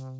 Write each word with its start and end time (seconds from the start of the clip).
Hallo 0.00 0.18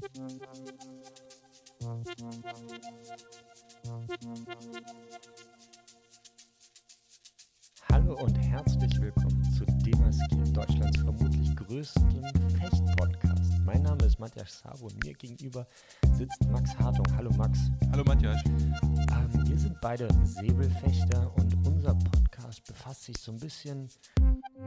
und 8.23 8.37
herzlich 8.37 9.01
willkommen 9.01 9.43
zu 9.57 9.65
Demaskiert, 9.65 10.55
Deutschlands 10.55 11.01
vermutlich 11.01 11.57
größten 11.57 12.23
Fecht-Podcast. 12.59 13.59
Mein 13.65 13.83
Name 13.83 14.05
ist 14.05 14.19
Matthias 14.19 14.59
Sabo 14.59 14.89
und 14.89 15.03
mir 15.03 15.15
gegenüber 15.15 15.67
sitzt 16.13 16.47
Max 16.51 16.79
Hartung. 16.79 17.07
Hallo 17.17 17.31
Max. 17.39 17.59
Hallo 17.93 18.05
Matthias. 18.05 18.37
Ähm, 18.45 19.49
wir 19.49 19.59
sind 19.59 19.81
beide 19.81 20.09
Säbelfechter 20.25 21.35
und 21.37 21.55
unser 21.67 21.95
Podcast 21.95 22.67
befasst 22.67 23.05
sich 23.05 23.17
so 23.17 23.33
ein 23.33 23.39
bisschen 23.39 23.89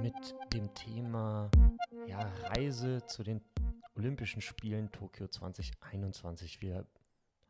mit 0.01 0.15
dem 0.53 0.73
Thema 0.73 1.51
ja, 2.07 2.31
Reise 2.49 3.05
zu 3.05 3.21
den 3.21 3.39
Olympischen 4.03 4.41
Spielen 4.41 4.91
Tokio 4.91 5.29
2021. 5.29 6.61
Wir 6.61 6.85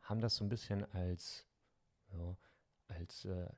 haben 0.02 0.20
das 0.20 0.36
so 0.36 0.44
ein 0.44 0.48
bisschen 0.48 0.84
als, 0.92 1.48
ja, 2.12 2.36
als 2.86 3.24
äh, 3.24 3.48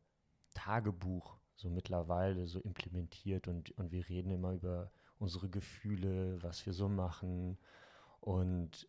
Tagebuch 0.54 1.36
so 1.56 1.68
mittlerweile 1.68 2.46
so 2.46 2.58
implementiert 2.58 3.48
und, 3.48 3.70
und 3.72 3.92
wir 3.92 4.08
reden 4.08 4.30
immer 4.30 4.52
über 4.52 4.90
unsere 5.18 5.50
Gefühle, 5.50 6.42
was 6.42 6.64
wir 6.64 6.72
so 6.72 6.88
machen 6.88 7.58
und 8.20 8.88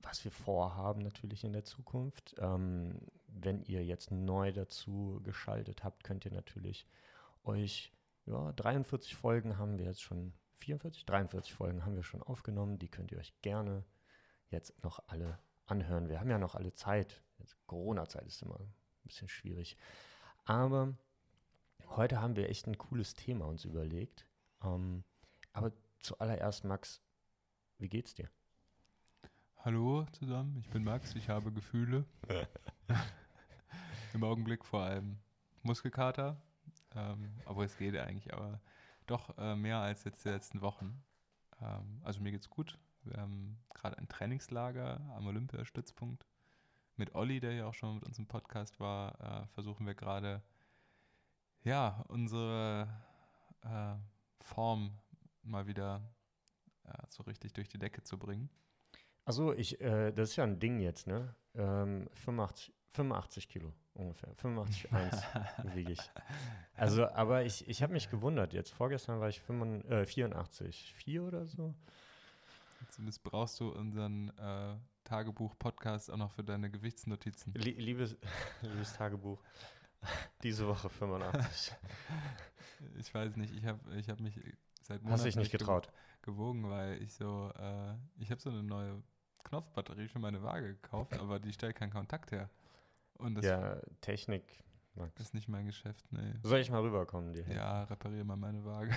was 0.00 0.24
wir 0.24 0.32
vorhaben 0.32 1.02
natürlich 1.02 1.44
in 1.44 1.52
der 1.52 1.62
Zukunft. 1.62 2.34
Ähm, 2.38 2.98
wenn 3.28 3.62
ihr 3.62 3.84
jetzt 3.84 4.10
neu 4.10 4.50
dazu 4.50 5.20
geschaltet 5.22 5.84
habt, 5.84 6.02
könnt 6.02 6.24
ihr 6.24 6.32
natürlich 6.32 6.88
euch, 7.44 7.92
ja, 8.26 8.50
43 8.50 9.14
Folgen 9.14 9.58
haben 9.58 9.78
wir 9.78 9.84
jetzt 9.84 10.02
schon, 10.02 10.32
44, 10.58 11.06
43 11.06 11.52
Folgen 11.52 11.84
haben 11.84 11.96
wir 11.96 12.02
schon 12.02 12.22
aufgenommen, 12.22 12.78
die 12.78 12.88
könnt 12.88 13.12
ihr 13.12 13.18
euch 13.18 13.34
gerne 13.42 13.84
jetzt 14.50 14.82
noch 14.82 15.00
alle 15.06 15.38
anhören. 15.66 16.08
Wir 16.08 16.20
haben 16.20 16.30
ja 16.30 16.38
noch 16.38 16.54
alle 16.54 16.72
Zeit. 16.72 17.22
Corona-Zeit 17.66 18.26
ist 18.26 18.42
immer 18.42 18.58
ein 18.58 18.72
bisschen 19.02 19.28
schwierig. 19.28 19.76
Aber 20.44 20.94
heute 21.90 22.20
haben 22.20 22.36
wir 22.36 22.48
echt 22.48 22.66
ein 22.66 22.78
cooles 22.78 23.14
Thema 23.14 23.46
uns 23.46 23.64
überlegt. 23.64 24.26
Ähm, 24.62 25.04
aber 25.52 25.72
zuallererst, 26.00 26.64
Max, 26.64 27.02
wie 27.78 27.88
geht's 27.88 28.14
dir? 28.14 28.30
Hallo 29.58 30.06
zusammen, 30.12 30.56
ich 30.58 30.70
bin 30.70 30.84
Max, 30.84 31.14
ich 31.14 31.28
habe 31.28 31.52
Gefühle. 31.52 32.06
Im 34.14 34.24
Augenblick 34.24 34.64
vor 34.64 34.82
allem 34.82 35.18
Muskelkater, 35.62 36.40
ähm, 36.94 37.34
obwohl 37.44 37.66
es 37.66 37.76
geht 37.76 37.96
eigentlich, 37.96 38.32
aber 38.32 38.60
doch 39.10 39.36
äh, 39.38 39.56
mehr 39.56 39.78
als 39.78 40.04
jetzt 40.04 40.24
die 40.24 40.30
letzten 40.30 40.60
Wochen. 40.60 41.02
Ähm, 41.60 42.00
also 42.04 42.20
mir 42.20 42.30
geht's 42.30 42.48
gut. 42.48 42.78
Wir 43.02 43.20
haben 43.20 43.58
gerade 43.74 43.98
ein 43.98 44.08
Trainingslager 44.08 45.00
am 45.16 45.26
Olympiastützpunkt. 45.26 46.26
Mit 46.96 47.14
Olli, 47.14 47.40
der 47.40 47.52
ja 47.52 47.66
auch 47.66 47.74
schon 47.74 47.96
mit 47.96 48.04
uns 48.04 48.18
im 48.18 48.26
Podcast 48.26 48.80
war, 48.80 49.20
äh, 49.20 49.46
versuchen 49.48 49.86
wir 49.86 49.94
gerade, 49.94 50.42
ja, 51.62 52.04
unsere 52.08 52.88
äh, 53.62 53.94
Form 54.40 54.98
mal 55.42 55.66
wieder 55.66 56.02
äh, 56.84 56.92
so 57.08 57.22
richtig 57.22 57.52
durch 57.52 57.68
die 57.68 57.78
Decke 57.78 58.02
zu 58.02 58.18
bringen. 58.18 58.50
Achso, 59.24 59.52
ich, 59.52 59.80
äh, 59.80 60.12
das 60.12 60.30
ist 60.30 60.36
ja 60.36 60.44
ein 60.44 60.58
Ding 60.58 60.80
jetzt, 60.80 61.06
ne? 61.06 61.34
Ähm, 61.54 62.08
85, 62.14 62.74
85 62.92 63.48
Kilo 63.48 63.72
ungefähr. 63.98 64.34
85,1 64.36 65.74
wiege 65.74 65.92
ich. 65.92 66.10
Also, 66.76 67.06
aber 67.08 67.44
ich, 67.44 67.68
ich 67.68 67.82
habe 67.82 67.92
mich 67.92 68.10
gewundert. 68.10 68.52
Jetzt 68.52 68.70
vorgestern 68.72 69.20
war 69.20 69.28
ich 69.28 69.40
85, 69.40 69.90
äh, 69.90 70.06
84, 70.06 70.94
4 70.94 71.22
oder 71.24 71.46
so. 71.46 71.74
Jetzt 72.80 72.98
missbrauchst 73.00 73.60
du 73.60 73.70
unseren 73.70 74.30
äh, 74.38 74.76
Tagebuch-Podcast 75.04 76.10
auch 76.10 76.16
noch 76.16 76.32
für 76.32 76.44
deine 76.44 76.70
Gewichtsnotizen. 76.70 77.52
Lie 77.54 77.72
liebes, 77.72 78.16
liebes 78.62 78.92
Tagebuch. 78.94 79.42
Diese 80.42 80.66
Woche 80.68 80.88
85. 80.88 81.74
ich 82.98 83.12
weiß 83.12 83.36
nicht, 83.36 83.52
ich 83.54 83.64
habe 83.64 83.80
ich 83.96 84.08
hab 84.08 84.20
mich 84.20 84.38
seit 84.82 85.02
Monaten 85.02 85.12
Hast 85.12 85.24
dich 85.24 85.36
nicht 85.36 85.50
getraut? 85.50 85.90
gewogen, 86.22 86.68
weil 86.70 87.02
ich 87.02 87.12
so, 87.14 87.50
äh, 87.58 87.94
ich 88.18 88.30
habe 88.30 88.40
so 88.40 88.50
eine 88.50 88.62
neue 88.62 89.02
Knopfbatterie 89.44 90.08
für 90.08 90.18
meine 90.18 90.42
Waage 90.42 90.74
gekauft, 90.74 91.18
aber 91.18 91.40
die 91.40 91.52
stellt 91.52 91.76
keinen 91.76 91.90
Kontakt 91.90 92.30
her. 92.32 92.50
Und 93.18 93.34
das 93.34 93.44
ja, 93.44 93.80
Technik. 94.00 94.44
Max. 94.94 95.20
ist 95.20 95.34
nicht 95.34 95.48
mein 95.48 95.66
Geschäft, 95.66 96.04
nee. 96.10 96.34
Soll 96.42 96.58
ich 96.58 96.70
mal 96.70 96.80
rüberkommen 96.80 97.32
dir? 97.32 97.44
Ja, 97.48 97.84
repariere 97.84 98.24
mal 98.24 98.36
meine 98.36 98.64
Waage. 98.64 98.92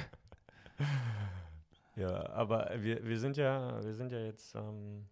ja, 1.96 2.30
aber 2.32 2.72
wir, 2.78 3.06
wir 3.06 3.20
sind 3.20 3.38
ja, 3.38 3.84
wir 3.84 3.94
sind 3.94 4.12
ja 4.12 4.20
jetzt 4.20 4.56
ähm, 4.56 5.08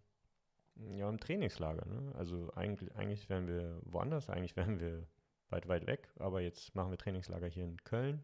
ja, 0.96 1.08
im 1.09 1.19
Trainingslager, 1.19 1.86
ne? 1.86 2.14
Also 2.16 2.52
eigentlich, 2.56 2.96
eigentlich 2.96 3.30
wären 3.30 3.48
wir 3.48 3.80
woanders, 3.84 4.30
eigentlich 4.30 4.56
wären 4.56 4.80
wir 4.80 5.08
weit, 5.50 5.68
weit 5.68 5.88
weg, 5.88 6.09
aber 6.19 6.42
jetzt 6.42 6.75
machen 6.75 6.92
wir 6.92 6.98
Trainingslager 6.98 7.48
hier 7.48 7.66
in 7.66 7.78
Köln. 7.84 8.24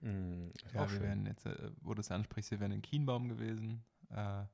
Mhm, 0.00 0.52
ja, 0.72 0.90
wir 0.90 1.00
wären 1.00 1.26
jetzt, 1.26 1.46
äh, 1.46 1.70
wo 1.80 1.94
du 1.94 2.00
es 2.00 2.10
ansprichst, 2.10 2.50
wir 2.50 2.60
wären 2.60 2.72
in 2.72 2.82
Kienbaum 2.82 3.28
gewesen, 3.28 3.84
äh, 4.10 4.44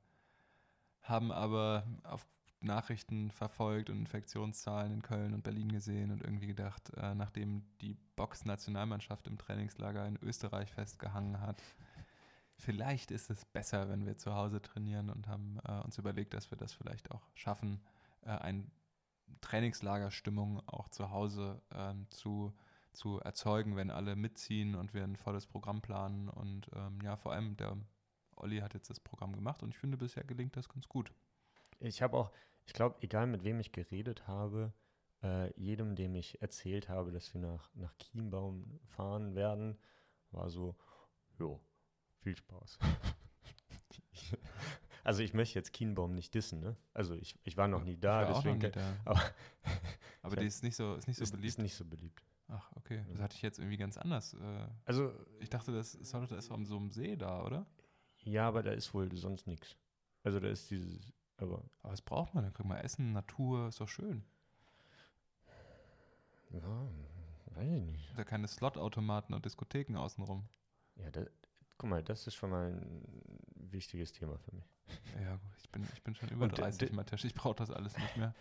haben 1.01 1.31
aber 1.31 1.85
auf 2.03 2.25
Nachrichten 2.61 3.31
verfolgt 3.31 3.89
und 3.89 3.97
Infektionszahlen 3.97 4.93
in 4.93 5.01
Köln 5.01 5.33
und 5.33 5.43
Berlin 5.43 5.71
gesehen 5.71 6.11
und 6.11 6.21
irgendwie 6.21 6.47
gedacht, 6.47 6.91
äh, 6.95 7.15
nachdem 7.15 7.63
die 7.81 7.97
Box-Nationalmannschaft 8.15 9.27
im 9.27 9.37
Trainingslager 9.37 10.05
in 10.07 10.17
Österreich 10.21 10.71
festgehangen 10.71 11.41
hat, 11.41 11.61
vielleicht 12.55 13.11
ist 13.11 13.29
es 13.29 13.45
besser, 13.45 13.89
wenn 13.89 14.05
wir 14.05 14.17
zu 14.17 14.35
Hause 14.35 14.61
trainieren 14.61 15.09
und 15.09 15.27
haben 15.27 15.59
äh, 15.67 15.79
uns 15.81 15.97
überlegt, 15.97 16.33
dass 16.33 16.51
wir 16.51 16.57
das 16.57 16.73
vielleicht 16.73 17.11
auch 17.11 17.27
schaffen, 17.33 17.81
äh, 18.21 18.29
ein 18.29 18.71
Trainingslagerstimmung 19.41 20.61
auch 20.67 20.89
zu 20.89 21.09
Hause 21.09 21.61
ähm, 21.73 22.05
zu, 22.09 22.53
zu 22.93 23.19
erzeugen, 23.19 23.75
wenn 23.75 23.89
alle 23.89 24.15
mitziehen 24.15 24.75
und 24.75 24.93
wir 24.93 25.03
ein 25.03 25.15
volles 25.15 25.47
Programm 25.47 25.81
planen. 25.81 26.29
Und 26.29 26.69
ähm, 26.75 26.99
ja, 27.01 27.15
vor 27.15 27.33
allem 27.33 27.57
der 27.57 27.77
Olli 28.35 28.59
hat 28.59 28.73
jetzt 28.73 28.89
das 28.89 28.99
Programm 28.99 29.33
gemacht 29.33 29.63
und 29.63 29.69
ich 29.69 29.77
finde, 29.77 29.97
bisher 29.97 30.23
gelingt 30.23 30.55
das 30.55 30.69
ganz 30.69 30.87
gut. 30.87 31.11
Ich 31.81 32.01
habe 32.01 32.17
auch, 32.17 32.31
ich 32.65 32.73
glaube, 32.73 32.97
egal 33.01 33.27
mit 33.27 33.43
wem 33.43 33.59
ich 33.59 33.71
geredet 33.71 34.27
habe, 34.27 34.73
äh, 35.23 35.51
jedem, 35.59 35.95
dem 35.95 36.15
ich 36.15 36.41
erzählt 36.41 36.89
habe, 36.89 37.11
dass 37.11 37.33
wir 37.33 37.41
nach, 37.41 37.73
nach 37.75 37.93
Chiembaum 37.97 38.79
fahren 38.85 39.35
werden, 39.35 39.77
war 40.31 40.49
so, 40.49 40.75
jo, 41.37 41.59
viel 42.19 42.35
Spaß. 42.35 42.79
also 45.03 45.23
ich 45.23 45.33
möchte 45.33 45.57
jetzt 45.57 45.73
Kienbaum 45.73 46.13
nicht 46.13 46.33
dissen, 46.33 46.59
ne? 46.59 46.75
Also 46.93 47.15
ich, 47.15 47.37
ich 47.43 47.57
war 47.57 47.67
noch 47.67 47.83
nie 47.83 47.97
da, 47.97 48.25
deswegen. 48.25 48.59
Nie 48.59 48.71
da. 48.71 48.97
Aber, 49.05 49.21
aber 50.21 50.35
die 50.35 50.45
ist 50.45 50.63
nicht 50.63 50.75
so, 50.75 50.95
ist 50.95 51.07
nicht 51.07 51.17
so 51.17 51.23
ist, 51.23 51.31
beliebt. 51.31 51.47
Ist 51.47 51.59
nicht 51.59 51.75
so 51.75 51.85
beliebt. 51.85 52.23
Ach, 52.47 52.71
okay. 52.75 53.03
Das 53.09 53.21
hatte 53.21 53.35
ich 53.35 53.41
jetzt 53.41 53.59
irgendwie 53.59 53.77
ganz 53.77 53.97
anders. 53.97 54.33
Äh, 54.35 54.67
also 54.85 55.13
ich 55.39 55.49
dachte, 55.49 55.71
das 55.71 55.95
ist, 55.95 56.13
das 56.13 56.31
ist 56.31 56.51
auf 56.51 56.59
so 56.65 56.77
einem 56.77 56.91
See 56.91 57.15
da, 57.15 57.43
oder? 57.43 57.65
Ja, 58.23 58.47
aber 58.47 58.61
da 58.61 58.71
ist 58.71 58.93
wohl 58.93 59.11
sonst 59.15 59.47
nichts. 59.47 59.77
Also 60.23 60.39
da 60.39 60.47
ist 60.49 60.69
dieses 60.69 61.13
aber, 61.41 61.63
aber 61.81 61.91
was 61.91 62.01
braucht 62.01 62.33
man? 62.33 62.43
Dann 62.43 62.53
kriegt 62.53 62.67
man 62.67 62.77
Essen, 62.77 63.13
Natur, 63.13 63.67
ist 63.67 63.79
doch 63.79 63.87
schön. 63.87 64.23
Ja, 66.49 66.61
weiß 67.55 67.71
ich 67.71 67.83
nicht. 67.83 68.17
Da 68.17 68.23
keine 68.23 68.47
Slot-Automaten 68.47 69.33
und 69.33 69.45
Diskotheken 69.45 69.95
außenrum. 69.97 70.47
Ja, 70.95 71.09
da, 71.11 71.25
guck 71.77 71.89
mal, 71.89 72.03
das 72.03 72.27
ist 72.27 72.35
schon 72.35 72.49
mal 72.49 72.71
ein 72.73 73.03
wichtiges 73.55 74.11
Thema 74.11 74.37
für 74.37 74.55
mich. 74.55 74.65
Ja, 75.21 75.35
gut, 75.35 75.51
ich 75.57 75.69
bin, 75.69 75.87
ich 75.93 76.03
bin 76.03 76.15
schon 76.15 76.29
über 76.29 76.43
und 76.45 76.57
30, 76.57 76.91
Matthias, 76.91 77.23
ich 77.23 77.33
brauche 77.33 77.55
das 77.55 77.71
alles 77.71 77.97
nicht 77.97 78.17
mehr. 78.17 78.33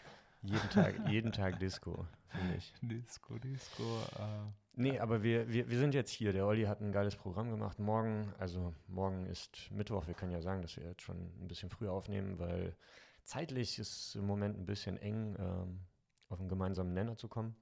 Jeden 0.43 0.71
Tag, 0.71 1.09
jeden 1.09 1.33
Tag 1.33 1.59
Disco, 1.61 2.07
finde 2.29 2.57
ich. 2.57 2.75
Disco, 2.81 3.39
Disco. 3.39 3.83
Äh. 4.19 4.60
Nee, 4.73 4.99
aber 4.99 5.23
wir, 5.23 5.49
wir, 5.49 5.69
wir 5.69 5.79
sind 5.79 5.95
jetzt 5.95 6.11
hier. 6.11 6.33
Der 6.33 6.47
Olli 6.47 6.65
hat 6.65 6.81
ein 6.81 6.93
geiles 6.93 7.17
Programm 7.17 7.51
gemacht. 7.51 7.79
Morgen, 7.79 8.33
also 8.39 8.75
morgen 8.87 9.27
ist 9.27 9.71
Mittwoch. 9.71 10.07
Wir 10.07 10.15
können 10.15 10.33
ja 10.33 10.41
sagen, 10.41 10.63
dass 10.63 10.77
wir 10.77 10.85
jetzt 10.85 11.03
schon 11.03 11.17
ein 11.17 11.49
bisschen 11.49 11.71
früher 11.71 11.93
aufnehmen, 11.93 12.39
weil 12.39 12.77
zeitlich 13.25 13.79
ist 13.79 14.15
im 14.15 14.27
Moment 14.27 14.59
ein 14.59 14.67
bisschen 14.67 14.97
eng, 14.97 15.37
ähm, 15.39 15.81
auf 16.29 16.39
einen 16.39 16.49
gemeinsamen 16.49 16.95
Nenner 16.95 17.17
zu 17.17 17.29
kommen. 17.29 17.57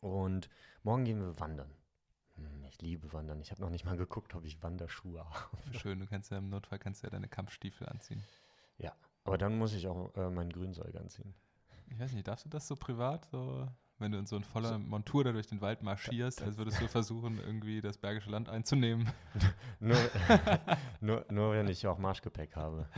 Und 0.00 0.48
morgen 0.82 1.04
gehen 1.04 1.20
wir 1.20 1.38
wandern. 1.38 1.70
Hm, 2.36 2.64
ich 2.64 2.80
liebe 2.80 3.12
Wandern. 3.12 3.40
Ich 3.40 3.50
habe 3.50 3.60
noch 3.60 3.70
nicht 3.70 3.84
mal 3.84 3.96
geguckt, 3.96 4.34
ob 4.34 4.44
ich 4.44 4.62
Wanderschuhe 4.62 5.24
habe. 5.24 5.78
Schön, 5.78 6.00
du 6.00 6.06
kannst 6.06 6.30
ja 6.30 6.38
im 6.38 6.48
Notfall 6.48 6.78
kannst 6.78 7.02
ja 7.02 7.10
deine 7.10 7.28
Kampfstiefel 7.28 7.88
anziehen. 7.88 8.22
Ja, 8.78 8.92
aber 9.24 9.38
dann 9.38 9.58
muss 9.58 9.74
ich 9.74 9.86
auch 9.86 10.14
äh, 10.16 10.30
meinen 10.30 10.52
Grünzeug 10.52 10.94
anziehen. 10.96 11.34
Ich 11.88 11.98
weiß 11.98 12.12
nicht, 12.12 12.26
darfst 12.26 12.44
du 12.46 12.48
das 12.48 12.66
so 12.66 12.74
privat, 12.74 13.26
so, 13.26 13.68
wenn 14.02 14.12
du 14.12 14.18
in 14.18 14.26
so 14.26 14.36
in 14.36 14.44
voller 14.44 14.68
so, 14.68 14.78
Montur 14.78 15.24
da 15.24 15.32
durch 15.32 15.46
den 15.46 15.60
Wald 15.60 15.82
marschierst, 15.82 16.42
als 16.42 16.58
würdest 16.58 16.80
du 16.80 16.88
versuchen, 16.88 17.38
irgendwie 17.38 17.80
das 17.80 17.96
Bergische 17.98 18.30
Land 18.30 18.48
einzunehmen? 18.48 19.10
nur, 19.80 19.96
nur, 21.00 21.24
nur 21.30 21.52
wenn 21.52 21.68
ich 21.68 21.86
auch 21.86 21.98
Marschgepäck 21.98 22.56
habe. 22.56 22.88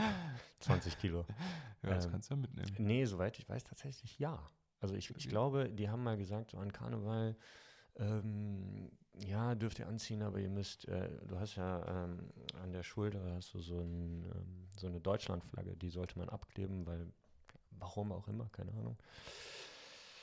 20 0.59 0.97
Kilo. 0.97 1.25
Ja, 1.83 1.95
das 1.95 2.05
ähm, 2.05 2.11
kannst 2.11 2.29
du 2.29 2.35
ja 2.35 2.41
mitnehmen. 2.41 2.75
Nee, 2.77 3.05
soweit 3.05 3.37
ich 3.39 3.47
weiß, 3.47 3.63
tatsächlich 3.63 4.19
ja. 4.19 4.49
Also 4.81 4.95
ich, 4.95 5.15
ich 5.15 5.29
glaube, 5.29 5.69
die 5.69 5.89
haben 5.89 6.03
mal 6.03 6.17
gesagt, 6.17 6.51
so 6.51 6.57
an 6.57 6.71
Karneval 6.71 7.35
ähm, 7.97 8.91
ja, 9.25 9.55
dürft 9.55 9.79
ihr 9.79 9.87
anziehen, 9.87 10.21
aber 10.21 10.39
ihr 10.39 10.49
müsst, 10.49 10.87
äh, 10.87 11.09
du 11.25 11.39
hast 11.39 11.55
ja 11.55 11.85
ähm, 11.87 12.29
an 12.61 12.73
der 12.73 12.83
Schulter 12.83 13.21
hast 13.33 13.53
du 13.53 13.61
so, 13.61 13.79
ein, 13.79 14.25
ähm, 14.25 14.67
so 14.77 14.87
eine 14.87 14.99
Deutschlandflagge, 14.99 15.77
die 15.77 15.89
sollte 15.89 16.19
man 16.19 16.29
abkleben, 16.29 16.85
weil, 16.85 17.07
warum 17.71 18.11
auch 18.11 18.27
immer, 18.27 18.49
keine 18.49 18.71
Ahnung. 18.73 18.97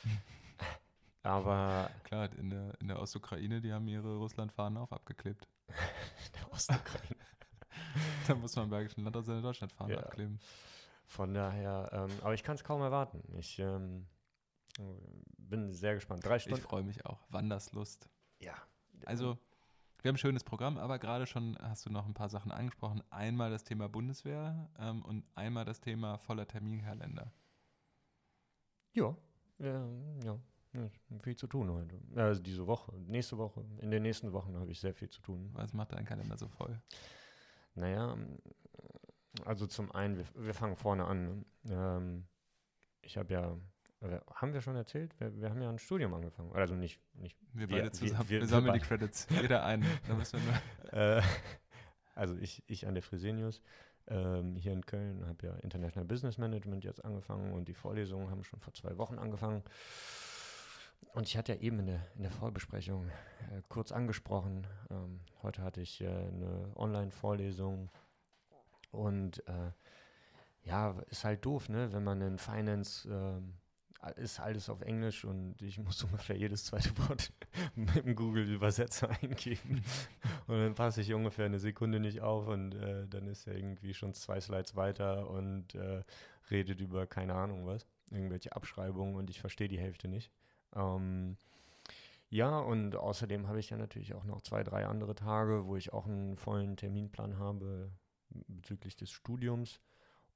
aber. 1.22 1.90
Klar, 2.04 2.32
in 2.36 2.50
der, 2.50 2.80
in 2.80 2.88
der 2.88 3.00
Ostukraine, 3.00 3.60
die 3.60 3.72
haben 3.72 3.88
ihre 3.88 4.16
Russlandfahnen 4.16 4.78
auch 4.78 4.92
abgeklebt. 4.92 5.48
der 6.34 6.52
Ostukraine. 6.52 7.16
da 8.26 8.34
muss 8.34 8.54
man 8.56 8.66
im 8.66 8.70
Bergischen 8.70 9.04
Land 9.04 9.16
auch 9.16 9.22
seine 9.22 9.42
Deutschlandfahnen 9.42 9.96
ja. 9.96 10.02
abkleben. 10.02 10.40
Von 11.06 11.34
daher, 11.34 11.90
ähm, 11.92 12.10
aber 12.22 12.34
ich 12.34 12.42
kann 12.42 12.54
es 12.54 12.64
kaum 12.64 12.80
erwarten. 12.80 13.22
Ich 13.36 13.58
ähm, 13.58 14.06
bin 15.36 15.72
sehr 15.72 15.94
gespannt. 15.94 16.24
Drei 16.24 16.38
Stunden. 16.38 16.58
Ich 16.58 16.64
freue 16.64 16.82
mich 16.82 17.04
auch. 17.04 17.20
Wanderslust. 17.28 18.08
Ja. 18.38 18.54
Also, 19.04 19.38
wir 20.00 20.08
haben 20.08 20.14
ein 20.14 20.18
schönes 20.18 20.44
Programm, 20.44 20.78
aber 20.78 20.98
gerade 20.98 21.26
schon 21.26 21.58
hast 21.60 21.86
du 21.86 21.90
noch 21.90 22.06
ein 22.06 22.14
paar 22.14 22.28
Sachen 22.28 22.50
angesprochen. 22.50 23.02
Einmal 23.10 23.50
das 23.50 23.64
Thema 23.64 23.88
Bundeswehr 23.88 24.70
ähm, 24.78 25.02
und 25.02 25.24
einmal 25.34 25.64
das 25.64 25.80
Thema 25.80 26.18
voller 26.18 26.46
Terminkalender. 26.46 27.32
Ja, 28.94 29.16
ja, 29.58 29.88
ja. 30.24 30.38
Viel 31.20 31.36
zu 31.36 31.46
tun 31.46 31.70
heute. 31.70 32.00
Also 32.16 32.40
diese 32.40 32.66
Woche, 32.66 32.92
nächste 33.06 33.36
Woche. 33.36 33.62
In 33.78 33.90
den 33.90 34.02
nächsten 34.02 34.32
Wochen 34.32 34.56
habe 34.56 34.70
ich 34.70 34.80
sehr 34.80 34.94
viel 34.94 35.10
zu 35.10 35.20
tun. 35.20 35.50
Was 35.52 35.74
macht 35.74 35.92
dein 35.92 36.06
Kalender 36.06 36.38
so 36.38 36.48
voll? 36.48 36.80
Naja, 37.74 38.16
also 39.44 39.66
zum 39.66 39.92
einen, 39.92 40.16
wir, 40.16 40.24
wir 40.34 40.54
fangen 40.54 40.76
vorne 40.76 41.04
an. 41.04 41.44
Ne? 41.62 41.74
Ähm, 41.74 42.24
ich 43.02 43.16
habe 43.16 43.32
ja, 43.34 43.56
haben 44.34 44.52
wir 44.52 44.60
schon 44.60 44.76
erzählt? 44.76 45.18
Wir, 45.20 45.34
wir, 45.40 45.50
haben 45.50 45.60
ja 45.60 45.68
ein 45.68 45.78
Studium 45.78 46.14
angefangen. 46.14 46.52
Also 46.52 46.74
nicht, 46.74 47.00
nicht 47.14 47.36
wir 47.52 47.68
beide 47.68 47.84
wir, 47.84 47.92
zusammen. 47.92 48.28
Wir, 48.28 48.40
wir 48.40 48.46
sammeln 48.46 48.74
die 48.74 48.80
Credits, 48.80 49.26
jeder 49.30 49.64
einen. 49.64 49.86
Da 50.06 50.14
müssen 50.14 50.40
wir 50.40 50.52
nur. 50.92 51.18
Äh, 51.18 51.22
also 52.14 52.36
ich, 52.36 52.62
ich 52.66 52.86
an 52.86 52.94
der 52.94 53.02
Fresenius 53.02 53.62
ähm, 54.08 54.56
hier 54.56 54.72
in 54.72 54.84
Köln, 54.84 55.26
habe 55.26 55.46
ja 55.46 55.54
International 55.56 56.06
Business 56.06 56.38
Management 56.38 56.84
jetzt 56.84 57.04
angefangen 57.04 57.52
und 57.52 57.68
die 57.68 57.74
Vorlesungen 57.74 58.30
haben 58.30 58.44
schon 58.44 58.60
vor 58.60 58.74
zwei 58.74 58.96
Wochen 58.98 59.18
angefangen. 59.18 59.62
Und 61.14 61.28
ich 61.28 61.36
hatte 61.36 61.54
ja 61.54 61.60
eben 61.60 61.80
in 61.80 61.86
der, 61.86 62.06
in 62.16 62.22
der 62.22 62.30
Vorbesprechung 62.30 63.08
äh, 63.08 63.62
kurz 63.68 63.92
angesprochen, 63.92 64.66
ähm, 64.90 65.20
heute 65.42 65.62
hatte 65.62 65.80
ich 65.80 66.00
äh, 66.00 66.06
eine 66.06 66.72
Online-Vorlesung 66.76 67.90
und 68.92 69.46
äh, 69.48 69.72
ja, 70.64 70.94
ist 71.10 71.24
halt 71.24 71.44
doof, 71.44 71.68
ne, 71.68 71.92
wenn 71.92 72.04
man 72.04 72.20
in 72.20 72.38
Finance 72.38 73.08
ähm, 73.10 73.54
ist 74.16 74.40
alles 74.40 74.68
auf 74.68 74.80
Englisch 74.82 75.24
und 75.24 75.60
ich 75.62 75.78
muss 75.78 76.02
ungefähr 76.04 76.36
jedes 76.36 76.64
zweite 76.64 76.96
Wort 76.98 77.32
mit 77.74 78.04
dem 78.04 78.14
Google-Übersetzer 78.14 79.10
eingeben. 79.22 79.84
Und 80.52 80.58
dann 80.58 80.74
passe 80.74 81.00
ich 81.00 81.14
ungefähr 81.14 81.46
eine 81.46 81.58
Sekunde 81.58 81.98
nicht 81.98 82.20
auf 82.20 82.46
und 82.46 82.74
äh, 82.74 83.08
dann 83.08 83.26
ist 83.26 83.46
er 83.46 83.56
irgendwie 83.56 83.94
schon 83.94 84.12
zwei 84.12 84.38
Slides 84.38 84.76
weiter 84.76 85.30
und 85.30 85.74
äh, 85.74 86.04
redet 86.50 86.78
über 86.82 87.06
keine 87.06 87.32
Ahnung 87.32 87.64
was, 87.64 87.86
irgendwelche 88.10 88.52
Abschreibungen 88.54 89.14
und 89.14 89.30
ich 89.30 89.40
verstehe 89.40 89.68
die 89.68 89.78
Hälfte 89.78 90.08
nicht. 90.08 90.30
Ähm, 90.76 91.38
ja, 92.28 92.58
und 92.58 92.96
außerdem 92.96 93.48
habe 93.48 93.60
ich 93.60 93.70
ja 93.70 93.78
natürlich 93.78 94.12
auch 94.12 94.24
noch 94.24 94.42
zwei, 94.42 94.62
drei 94.62 94.84
andere 94.84 95.14
Tage, 95.14 95.64
wo 95.64 95.76
ich 95.76 95.94
auch 95.94 96.04
einen 96.04 96.36
vollen 96.36 96.76
Terminplan 96.76 97.38
habe 97.38 97.90
bezüglich 98.28 98.94
des 98.94 99.10
Studiums. 99.10 99.80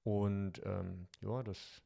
Und 0.03 0.63
ähm, 0.65 1.09
ja, 1.21 1.43
das 1.43 1.83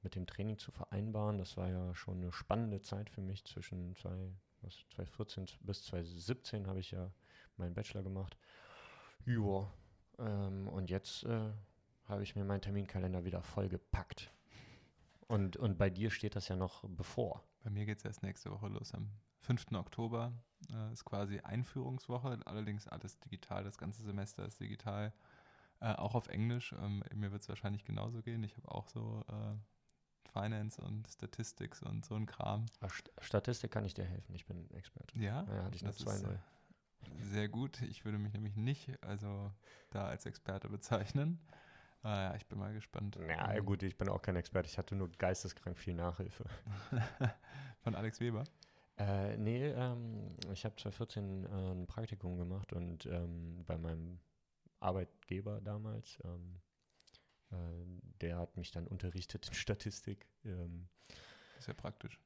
mit 0.00 0.14
dem 0.14 0.26
Training 0.26 0.56
zu 0.56 0.72
vereinbaren, 0.72 1.36
das 1.36 1.58
war 1.58 1.68
ja 1.68 1.94
schon 1.94 2.22
eine 2.22 2.32
spannende 2.32 2.80
Zeit 2.80 3.10
für 3.10 3.20
mich. 3.20 3.44
Zwischen 3.44 3.94
zwei, 3.94 4.32
was, 4.62 4.86
2014 4.94 5.58
bis 5.60 5.84
2017 5.84 6.66
habe 6.66 6.80
ich 6.80 6.90
ja 6.90 7.12
meinen 7.58 7.74
Bachelor 7.74 8.02
gemacht. 8.02 8.36
Ja, 9.26 9.68
ähm, 10.18 10.68
und 10.68 10.90
jetzt 10.90 11.24
äh, 11.24 11.52
habe 12.06 12.22
ich 12.22 12.36
mir 12.36 12.44
meinen 12.44 12.60
Terminkalender 12.60 13.24
wieder 13.24 13.42
vollgepackt. 13.42 14.30
Und, 15.26 15.56
und 15.56 15.78
bei 15.78 15.90
dir 15.90 16.10
steht 16.10 16.36
das 16.36 16.48
ja 16.48 16.56
noch 16.56 16.84
bevor. 16.88 17.42
Bei 17.62 17.70
mir 17.70 17.86
geht 17.86 17.98
es 17.98 18.04
erst 18.04 18.22
nächste 18.22 18.50
Woche 18.50 18.68
los. 18.68 18.92
Am 18.92 19.10
5. 19.38 19.72
Oktober 19.72 20.32
äh, 20.70 20.92
ist 20.92 21.04
quasi 21.04 21.40
Einführungswoche, 21.40 22.38
allerdings 22.44 22.86
alles 22.88 23.18
digital, 23.20 23.64
das 23.64 23.78
ganze 23.78 24.02
Semester 24.02 24.44
ist 24.44 24.60
digital, 24.60 25.12
äh, 25.80 25.94
auch 25.94 26.14
auf 26.14 26.28
Englisch. 26.28 26.74
Ähm, 26.78 27.02
mir 27.14 27.32
wird 27.32 27.42
es 27.42 27.48
wahrscheinlich 27.48 27.84
genauso 27.84 28.22
gehen. 28.22 28.42
Ich 28.42 28.56
habe 28.56 28.70
auch 28.70 28.88
so 28.88 29.24
äh, 29.28 30.30
Finance 30.30 30.80
und 30.82 31.08
Statistics 31.08 31.82
und 31.82 32.04
so 32.04 32.16
ein 32.16 32.26
Kram. 32.26 32.66
Statistik 33.20 33.70
kann 33.70 33.84
ich 33.84 33.94
dir 33.94 34.04
helfen, 34.04 34.34
ich 34.34 34.46
bin 34.46 34.70
Experte. 34.72 35.18
Ja, 35.18 35.44
ja 35.44 35.64
hatte 35.64 35.76
ich 35.76 35.82
das 35.82 36.00
ist 36.00 36.22
äh, 36.24 36.38
sehr 37.18 37.48
gut. 37.48 37.82
Ich 37.82 38.04
würde 38.04 38.18
mich 38.18 38.32
nämlich 38.32 38.56
nicht 38.56 39.02
also 39.02 39.50
da 39.90 40.06
als 40.06 40.26
Experte 40.26 40.68
bezeichnen. 40.68 41.38
Ah 42.02 42.30
ja, 42.30 42.34
ich 42.36 42.46
bin 42.46 42.58
mal 42.58 42.72
gespannt. 42.74 43.18
Ja, 43.28 43.54
ähm, 43.54 43.64
gut, 43.64 43.82
ich 43.82 43.96
bin 43.96 44.08
auch 44.10 44.20
kein 44.20 44.36
Experte. 44.36 44.68
Ich 44.68 44.76
hatte 44.76 44.94
nur 44.94 45.10
geisteskrank 45.10 45.78
viel 45.78 45.94
Nachhilfe. 45.94 46.44
Von 47.80 47.94
Alex 47.94 48.20
Weber? 48.20 48.44
Äh, 48.98 49.36
nee, 49.38 49.68
ähm, 49.70 50.28
ich 50.52 50.64
habe 50.64 50.76
2014 50.76 51.44
äh, 51.44 51.48
ein 51.48 51.86
Praktikum 51.86 52.36
gemacht 52.36 52.72
und 52.72 53.06
ähm, 53.06 53.64
bei 53.66 53.78
meinem 53.78 54.20
Arbeitgeber 54.80 55.60
damals, 55.62 56.18
ähm, 56.24 56.60
äh, 57.50 57.56
der 58.20 58.36
hat 58.36 58.56
mich 58.56 58.70
dann 58.70 58.86
unterrichtet 58.86 59.48
in 59.48 59.54
Statistik. 59.54 60.26
Ähm. 60.44 60.88
ist 61.58 61.68
ja 61.68 61.74
praktisch. 61.74 62.20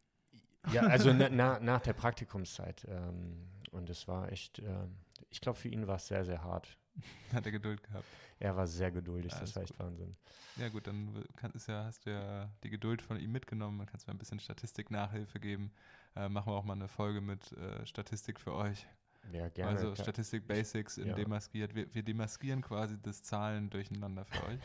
Ja, 0.72 0.82
also 0.82 1.12
na, 1.12 1.28
na, 1.30 1.60
nach 1.60 1.80
der 1.80 1.92
Praktikumszeit. 1.92 2.84
Ähm, 2.88 3.48
und 3.70 3.90
es 3.90 4.08
war 4.08 4.30
echt, 4.32 4.58
äh, 4.58 4.86
ich 5.30 5.40
glaube, 5.40 5.58
für 5.58 5.68
ihn 5.68 5.86
war 5.86 5.96
es 5.96 6.06
sehr, 6.06 6.24
sehr 6.24 6.42
hart. 6.42 6.76
Hat 7.32 7.46
er 7.46 7.52
Geduld 7.52 7.82
gehabt? 7.82 8.04
Er 8.40 8.56
war 8.56 8.66
sehr 8.66 8.92
geduldig, 8.92 9.32
ja, 9.32 9.40
das 9.40 9.56
war 9.56 9.64
echt 9.64 9.76
gut. 9.76 9.86
Wahnsinn. 9.86 10.16
Ja 10.56 10.68
gut, 10.68 10.86
dann 10.86 11.24
kann, 11.36 11.50
ist 11.52 11.66
ja, 11.66 11.84
hast 11.84 12.06
du 12.06 12.10
ja 12.10 12.48
die 12.62 12.70
Geduld 12.70 13.02
von 13.02 13.18
ihm 13.18 13.32
mitgenommen, 13.32 13.78
dann 13.78 13.86
kannst 13.86 14.06
du 14.06 14.12
ein 14.12 14.18
bisschen 14.18 14.38
Statistik-Nachhilfe 14.38 15.40
geben. 15.40 15.72
Äh, 16.14 16.28
machen 16.28 16.52
wir 16.52 16.56
auch 16.56 16.64
mal 16.64 16.74
eine 16.74 16.88
Folge 16.88 17.20
mit 17.20 17.52
äh, 17.52 17.84
Statistik 17.84 18.38
für 18.38 18.54
euch. 18.54 18.86
Ja, 19.32 19.48
gerne. 19.48 19.72
Also 19.72 19.94
Statistik 19.94 20.46
Basics 20.46 20.98
in 20.98 21.08
ja. 21.08 21.14
demaskiert. 21.14 21.74
Wir, 21.74 21.92
wir 21.92 22.02
demaskieren 22.02 22.62
quasi 22.62 23.00
das 23.00 23.22
Zahlen 23.22 23.70
durcheinander 23.70 24.24
für 24.24 24.46
euch. 24.46 24.60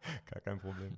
Gar 0.30 0.40
kein 0.40 0.58
Problem. 0.58 0.96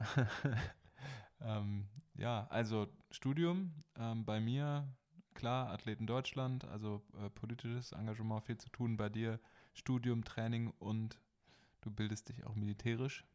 ähm, 1.41 1.87
ja, 2.15 2.47
also 2.51 2.89
Studium 3.11 3.73
ähm, 3.99 4.25
bei 4.25 4.41
mir, 4.41 4.89
klar, 5.35 5.71
Athleten 5.71 6.07
Deutschland, 6.07 6.65
also 6.65 7.03
äh, 7.21 7.31
politisches 7.31 7.93
Engagement, 7.93 8.45
viel 8.45 8.59
zu 8.59 8.69
tun. 8.71 8.97
Bei 8.97 9.09
dir 9.09 9.41
Studium, 9.75 10.25
Training 10.25 10.73
und 10.79 11.19
Du 11.83 11.91
bildest 11.91 12.29
dich 12.29 12.47
auch 12.47 12.55
militärisch? 12.55 13.27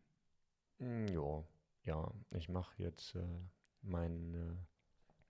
Mm, 0.80 1.08
ja, 1.08 1.44
ja. 1.84 2.12
Ich 2.32 2.50
mache 2.50 2.82
jetzt 2.82 3.14
äh, 3.16 3.40
meinen 3.82 4.34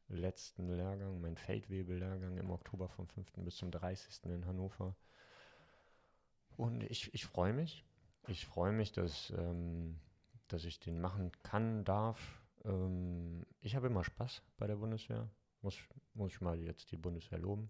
äh, 0.09 0.13
letzten 0.13 0.69
Lehrgang, 0.69 1.19
meinen 1.19 1.35
Feldwebel-Lehrgang 1.35 2.37
im 2.37 2.51
Oktober 2.51 2.87
vom 2.87 3.07
5. 3.07 3.31
bis 3.37 3.57
zum 3.57 3.71
30. 3.71 4.23
in 4.25 4.45
Hannover. 4.45 4.95
Und 6.55 6.83
ich, 6.83 7.11
ich 7.13 7.25
freue 7.25 7.53
mich. 7.53 7.83
Ich 8.27 8.45
freue 8.45 8.71
mich, 8.71 8.91
dass, 8.91 9.31
ähm, 9.31 9.99
dass 10.47 10.63
ich 10.63 10.79
den 10.79 11.01
machen 11.01 11.31
kann, 11.41 11.83
darf. 11.85 12.43
Ähm, 12.65 13.47
ich 13.61 13.75
habe 13.75 13.87
immer 13.87 14.03
Spaß 14.03 14.43
bei 14.57 14.67
der 14.67 14.75
Bundeswehr. 14.75 15.27
Muss, 15.67 15.83
muss 16.13 16.31
ich 16.31 16.39
mal 16.39 16.57
jetzt 16.61 16.93
die 16.93 16.97
Bundeswehr 16.97 17.39
loben. 17.39 17.69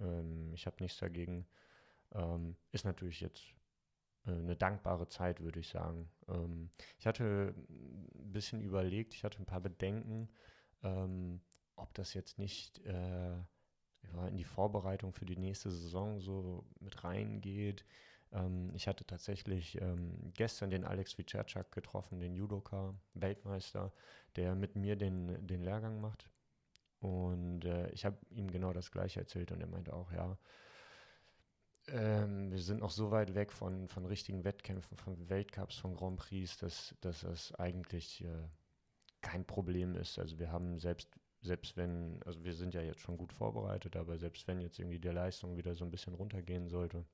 Ähm, 0.00 0.52
ich 0.52 0.66
habe 0.66 0.82
nichts 0.82 0.98
dagegen. 0.98 1.46
Ähm, 2.12 2.56
ist 2.72 2.84
natürlich 2.84 3.20
jetzt 3.20 3.54
äh, 4.26 4.32
eine 4.32 4.56
dankbare 4.56 5.06
Zeit, 5.06 5.40
würde 5.40 5.60
ich 5.60 5.68
sagen. 5.68 6.10
Ähm, 6.26 6.70
ich 6.98 7.06
hatte 7.06 7.54
ein 7.68 8.32
bisschen 8.32 8.60
überlegt, 8.60 9.14
ich 9.14 9.22
hatte 9.22 9.40
ein 9.40 9.46
paar 9.46 9.60
Bedenken, 9.60 10.28
ähm, 10.82 11.40
ob 11.76 11.94
das 11.94 12.14
jetzt 12.14 12.36
nicht 12.36 12.84
äh, 12.84 13.36
in 14.26 14.36
die 14.36 14.42
Vorbereitung 14.42 15.12
für 15.12 15.24
die 15.24 15.36
nächste 15.36 15.70
Saison 15.70 16.18
so 16.18 16.64
mit 16.80 17.04
reingeht. 17.04 17.84
Ähm, 18.32 18.72
ich 18.74 18.88
hatte 18.88 19.06
tatsächlich 19.06 19.80
ähm, 19.80 20.32
gestern 20.34 20.70
den 20.70 20.82
Alex 20.82 21.16
Vicerczak 21.16 21.70
getroffen, 21.70 22.18
den 22.18 22.34
Judoka, 22.34 22.92
Weltmeister, 23.14 23.92
der 24.34 24.56
mit 24.56 24.74
mir 24.74 24.96
den, 24.96 25.46
den 25.46 25.62
Lehrgang 25.62 26.00
macht. 26.00 26.28
Und 27.04 27.66
äh, 27.66 27.90
ich 27.90 28.06
habe 28.06 28.16
ihm 28.30 28.50
genau 28.50 28.72
das 28.72 28.90
gleiche 28.90 29.20
erzählt 29.20 29.52
und 29.52 29.60
er 29.60 29.66
meinte 29.66 29.92
auch, 29.92 30.10
ja, 30.10 30.38
ähm, 31.88 32.50
wir 32.50 32.58
sind 32.58 32.80
noch 32.80 32.90
so 32.90 33.10
weit 33.10 33.34
weg 33.34 33.52
von, 33.52 33.88
von 33.88 34.06
richtigen 34.06 34.42
Wettkämpfen, 34.42 34.96
von 34.96 35.28
Weltcups, 35.28 35.76
von 35.76 35.96
Grand 35.96 36.16
Prix, 36.16 36.56
dass, 36.56 36.94
dass 37.02 37.20
das 37.20 37.54
eigentlich 37.56 38.24
äh, 38.24 38.48
kein 39.20 39.44
Problem 39.44 39.96
ist. 39.96 40.18
Also 40.18 40.38
wir 40.38 40.50
haben 40.50 40.78
selbst, 40.78 41.10
selbst 41.42 41.76
wenn, 41.76 42.22
also 42.24 42.42
wir 42.42 42.54
sind 42.54 42.72
ja 42.72 42.80
jetzt 42.80 43.00
schon 43.00 43.18
gut 43.18 43.34
vorbereitet, 43.34 43.96
aber 43.96 44.16
selbst 44.16 44.48
wenn 44.48 44.62
jetzt 44.62 44.78
irgendwie 44.78 44.98
die 44.98 45.08
Leistung 45.08 45.58
wieder 45.58 45.74
so 45.74 45.84
ein 45.84 45.90
bisschen 45.90 46.14
runtergehen 46.14 46.68
sollte, 46.70 47.04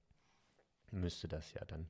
müsste 0.92 1.26
das 1.26 1.52
ja 1.52 1.64
dann, 1.64 1.88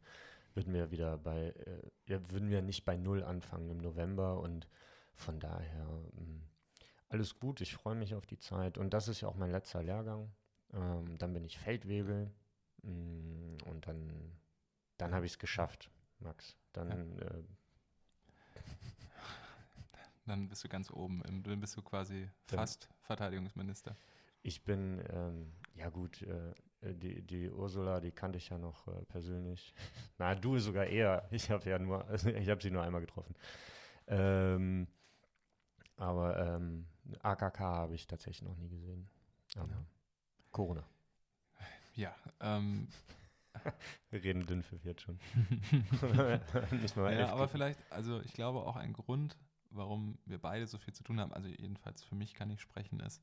würden 0.55 0.73
wir 0.73 0.91
wieder 0.91 1.19
bei, 1.19 1.49
äh, 1.51 1.83
ja, 2.07 2.19
würden 2.31 2.49
wir 2.49 2.63
nicht 2.63 2.87
bei 2.87 2.97
Null 2.97 3.23
anfangen 3.25 3.69
im 3.69 3.79
November 3.79 4.41
und 4.41 4.67
von 5.17 5.39
daher 5.39 5.85
mh, 5.85 6.17
hm, 6.17 6.50
alles 7.11 7.39
gut, 7.39 7.61
ich 7.61 7.75
freue 7.75 7.97
mich 7.97 8.15
auf 8.15 8.25
die 8.25 8.39
Zeit 8.39 8.79
und 8.79 8.95
das 8.95 9.09
ist 9.09 9.21
ja 9.21 9.29
auch 9.29 9.35
mein 9.35 9.51
letzter 9.51 9.83
Lehrgang 9.83 10.33
Ähm, 10.73 11.19
dann 11.19 11.33
bin 11.33 11.45
ich 11.45 11.59
Feldwebel. 11.59 12.31
Mm, 12.83 13.49
und 13.67 13.87
dann, 13.87 14.39
dann 14.97 15.13
habe 15.13 15.27
ich 15.27 15.33
es 15.33 15.39
geschafft, 15.39 15.91
Max. 16.21 16.57
Dann 16.73 17.19
ja. 17.19 17.25
äh, 17.27 17.43
dann 20.27 20.49
bist 20.49 20.63
du 20.63 20.69
ganz 20.69 20.91
oben. 20.93 21.23
Dann 21.43 21.61
bist 21.61 21.77
du 21.77 21.83
quasi 21.83 22.31
fast 22.47 22.89
Verteidigungsminister. 23.03 23.97
Ich 24.43 24.63
bin, 24.63 25.03
ähm, 25.11 25.53
ja 25.75 25.91
gut, 25.91 26.23
äh, 26.23 26.55
die, 26.83 27.23
die 27.23 27.51
Ursula, 27.51 27.99
die 27.99 28.13
kannte 28.13 28.39
ich 28.39 28.49
ja 28.49 28.59
noch 28.59 28.87
äh, 28.87 29.05
persönlich. 29.07 29.75
Na, 30.19 30.37
du 30.37 30.59
sogar 30.61 30.87
eher. 30.87 31.27
Ich 31.33 31.51
habe 31.51 31.69
ja 31.69 31.81
nur, 31.81 32.07
also 32.07 32.31
ich 32.31 32.49
habe 32.49 32.63
sie 32.63 32.71
nur 32.71 32.85
einmal 32.85 33.01
getroffen. 33.01 33.35
Ähm, 34.07 34.87
aber 35.97 36.39
ähm, 36.39 36.87
AKK 37.23 37.61
habe 37.61 37.95
ich 37.95 38.07
tatsächlich 38.07 38.49
noch 38.49 38.57
nie 38.57 38.69
gesehen. 38.69 39.09
Aber 39.57 39.73
ja. 39.73 39.85
Corona. 40.51 40.85
Ja, 41.95 42.15
ähm, 42.41 42.89
Wir 44.11 44.23
reden 44.23 44.47
dünn 44.47 44.63
für 44.63 44.77
jetzt 44.77 45.03
schon. 45.03 45.19
Nicht 46.81 46.97
mal 46.97 47.13
ja, 47.13 47.31
aber 47.31 47.49
vielleicht, 47.49 47.81
also 47.91 48.21
ich 48.21 48.33
glaube 48.33 48.61
auch 48.61 48.77
ein 48.77 48.93
Grund, 48.93 49.37
warum 49.71 50.19
wir 50.25 50.39
beide 50.39 50.67
so 50.67 50.79
viel 50.79 50.95
zu 50.95 51.03
tun 51.03 51.21
haben, 51.21 51.33
also 51.33 51.49
jedenfalls 51.49 52.03
für 52.03 52.15
mich 52.15 52.35
kann 52.35 52.51
ich 52.51 52.61
sprechen, 52.61 53.01
ist, 53.01 53.23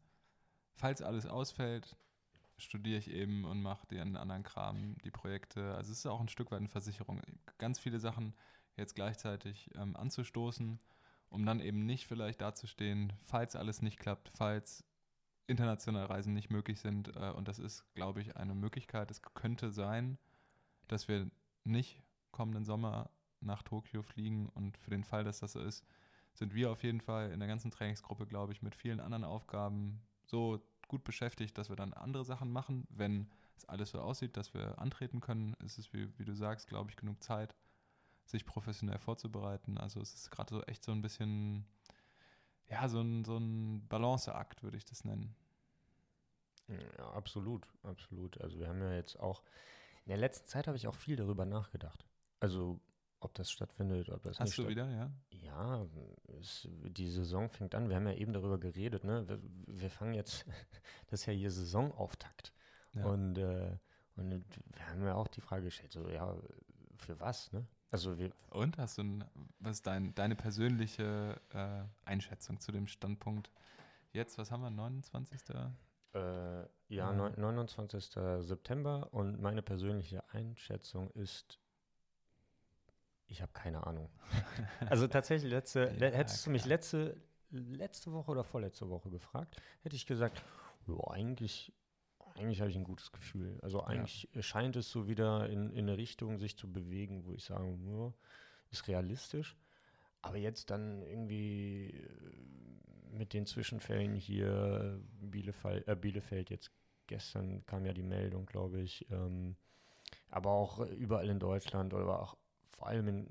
falls 0.75 1.01
alles 1.01 1.25
ausfällt, 1.25 1.95
studiere 2.57 2.99
ich 2.99 3.09
eben 3.09 3.45
und 3.45 3.61
mache 3.61 3.87
den 3.87 4.15
anderen 4.15 4.43
Kram, 4.43 4.95
die 5.03 5.11
Projekte. 5.11 5.75
Also 5.75 5.91
es 5.91 5.99
ist 5.99 6.05
auch 6.05 6.19
ein 6.19 6.29
Stück 6.29 6.51
weit 6.51 6.59
eine 6.59 6.69
Versicherung. 6.69 7.21
Ganz 7.57 7.79
viele 7.79 7.99
Sachen 7.99 8.33
jetzt 8.75 8.95
gleichzeitig 8.95 9.69
ähm, 9.75 9.95
anzustoßen, 9.95 10.79
um 11.29 11.45
dann 11.45 11.59
eben 11.59 11.85
nicht 11.85 12.07
vielleicht 12.07 12.41
dazustehen, 12.41 13.13
falls 13.25 13.55
alles 13.55 13.81
nicht 13.81 13.99
klappt, 13.99 14.29
falls 14.29 14.83
internationale 15.47 16.09
Reisen 16.09 16.33
nicht 16.33 16.49
möglich 16.49 16.79
sind. 16.79 17.15
Äh, 17.15 17.31
und 17.31 17.47
das 17.47 17.59
ist, 17.59 17.83
glaube 17.95 18.21
ich, 18.21 18.35
eine 18.37 18.55
Möglichkeit. 18.55 19.11
Es 19.11 19.21
könnte 19.21 19.71
sein, 19.71 20.17
dass 20.87 21.07
wir 21.07 21.29
nicht 21.63 22.01
kommenden 22.31 22.65
Sommer 22.65 23.09
nach 23.39 23.63
Tokio 23.63 24.01
fliegen. 24.01 24.49
Und 24.49 24.77
für 24.77 24.89
den 24.89 25.03
Fall, 25.03 25.23
dass 25.23 25.39
das 25.39 25.53
so 25.53 25.61
ist, 25.61 25.85
sind 26.33 26.53
wir 26.53 26.71
auf 26.71 26.83
jeden 26.83 27.01
Fall 27.01 27.31
in 27.31 27.39
der 27.39 27.47
ganzen 27.47 27.71
Trainingsgruppe, 27.71 28.27
glaube 28.27 28.53
ich, 28.53 28.61
mit 28.61 28.75
vielen 28.75 28.99
anderen 28.99 29.23
Aufgaben 29.23 30.01
so 30.25 30.61
gut 30.87 31.03
beschäftigt, 31.03 31.57
dass 31.57 31.69
wir 31.69 31.75
dann 31.75 31.93
andere 31.93 32.25
Sachen 32.25 32.51
machen. 32.51 32.85
Wenn 32.89 33.29
es 33.57 33.65
alles 33.65 33.91
so 33.91 33.99
aussieht, 33.99 34.37
dass 34.37 34.53
wir 34.53 34.79
antreten 34.79 35.19
können, 35.19 35.55
ist 35.65 35.77
es, 35.77 35.91
wie, 35.93 36.07
wie 36.17 36.25
du 36.25 36.35
sagst, 36.35 36.67
glaube 36.67 36.91
ich, 36.91 36.97
genug 36.97 37.23
Zeit, 37.23 37.55
sich 38.29 38.45
professionell 38.45 38.99
vorzubereiten. 38.99 39.77
Also 39.77 40.01
es 40.01 40.13
ist 40.13 40.31
gerade 40.31 40.53
so 40.53 40.63
echt 40.63 40.83
so 40.83 40.91
ein 40.91 41.01
bisschen, 41.01 41.65
ja, 42.69 42.87
so 42.89 43.01
ein, 43.01 43.25
so 43.25 43.37
ein 43.37 43.87
Balanceakt, 43.87 44.63
würde 44.63 44.77
ich 44.77 44.85
das 44.85 45.03
nennen. 45.03 45.35
Ja, 46.67 47.11
absolut, 47.11 47.67
absolut. 47.83 48.39
Also 48.41 48.59
wir 48.59 48.67
haben 48.67 48.81
ja 48.81 48.93
jetzt 48.93 49.19
auch, 49.19 49.43
in 50.05 50.09
der 50.09 50.17
letzten 50.17 50.47
Zeit 50.47 50.67
habe 50.67 50.77
ich 50.77 50.87
auch 50.87 50.95
viel 50.95 51.15
darüber 51.15 51.45
nachgedacht. 51.45 52.05
Also 52.39 52.79
ob 53.19 53.33
das 53.33 53.49
stattfindet, 53.49 54.09
ob 54.09 54.21
das 54.23 54.39
Hast 54.39 54.49
nicht 54.49 54.59
du 54.59 54.67
wieder, 54.67 54.89
ja? 54.89 55.11
Ja, 55.31 55.87
es, 56.39 56.67
die 56.69 57.09
Saison 57.09 57.49
fängt 57.49 57.73
an. 57.73 57.89
Wir 57.89 57.95
haben 57.95 58.07
ja 58.07 58.13
eben 58.13 58.33
darüber 58.33 58.59
geredet, 58.59 59.03
ne? 59.03 59.27
Wir, 59.27 59.39
wir 59.41 59.89
fangen 59.89 60.13
jetzt, 60.13 60.45
das 61.07 61.21
ist 61.21 61.25
ja 61.25 61.33
hier 61.33 61.49
Saisonauftakt. 61.49 62.53
Ja. 62.93 63.05
Und, 63.05 63.37
äh, 63.37 63.77
und 64.17 64.43
wir 64.73 64.87
haben 64.87 65.03
ja 65.03 65.15
auch 65.15 65.27
die 65.27 65.41
Frage 65.41 65.65
gestellt, 65.65 65.91
so, 65.91 66.09
ja, 66.09 66.35
für 66.95 67.19
was, 67.19 67.51
ne? 67.53 67.65
Also 67.89 68.17
wir 68.17 68.31
und 68.51 68.77
hast 68.77 68.97
du 68.97 69.03
ein, 69.03 69.23
was 69.59 69.77
ist 69.77 69.87
dein, 69.87 70.13
deine 70.15 70.35
persönliche 70.35 71.39
äh, 71.53 71.83
Einschätzung 72.05 72.59
zu 72.59 72.71
dem 72.71 72.87
Standpunkt? 72.87 73.49
Jetzt, 74.11 74.37
was 74.37 74.51
haben 74.51 74.61
wir, 74.61 74.69
29. 74.69 75.41
Äh, 76.13 76.63
ja, 76.89 77.11
mhm. 77.11 77.33
29. 77.37 78.05
September 78.39 79.07
und 79.11 79.41
meine 79.41 79.61
persönliche 79.61 80.23
Einschätzung 80.31 81.11
ist, 81.11 81.59
ich 83.27 83.41
habe 83.41 83.51
keine 83.53 83.85
Ahnung. 83.85 84.09
also 84.89 85.07
tatsächlich, 85.07 85.51
letzte, 85.51 85.93
ja, 85.99 86.07
hättest 86.07 86.45
du 86.45 86.49
mich 86.49 86.65
letzte, 86.65 87.21
letzte 87.51 88.11
Woche 88.11 88.31
oder 88.31 88.43
vorletzte 88.43 88.89
Woche 88.89 89.09
gefragt, 89.09 89.61
hätte 89.81 89.95
ich 89.95 90.05
gesagt, 90.05 90.41
jo, 90.87 91.03
eigentlich, 91.07 91.73
eigentlich 92.37 92.61
habe 92.61 92.69
ich 92.69 92.77
ein 92.77 92.83
gutes 92.83 93.11
Gefühl. 93.11 93.59
Also 93.61 93.83
eigentlich 93.83 94.29
ja. 94.33 94.41
scheint 94.41 94.75
es 94.75 94.89
so 94.89 95.07
wieder 95.07 95.49
in, 95.49 95.71
in 95.71 95.89
eine 95.89 95.97
Richtung 95.97 96.37
sich 96.37 96.57
zu 96.57 96.71
bewegen, 96.71 97.25
wo 97.25 97.33
ich 97.33 97.43
sage, 97.43 97.77
ja, 97.85 98.13
ist 98.71 98.87
realistisch. 98.87 99.55
Aber 100.21 100.37
jetzt 100.37 100.69
dann 100.69 101.01
irgendwie 101.01 101.91
äh, 101.91 103.17
mit 103.17 103.33
den 103.33 103.45
Zwischenfällen 103.45 104.15
hier, 104.15 104.99
Bielefeld, 105.21 105.87
äh, 105.87 105.95
Bielefeld 105.95 106.49
jetzt 106.49 106.71
gestern 107.07 107.65
kam 107.65 107.85
ja 107.85 107.93
die 107.93 108.03
Meldung, 108.03 108.45
glaube 108.45 108.81
ich, 108.81 109.09
ähm, 109.11 109.55
aber 110.29 110.51
auch 110.51 110.79
überall 110.79 111.29
in 111.29 111.39
Deutschland 111.39 111.93
oder 111.93 112.19
auch 112.19 112.37
vor 112.69 112.87
allem 112.87 113.07
in, 113.07 113.27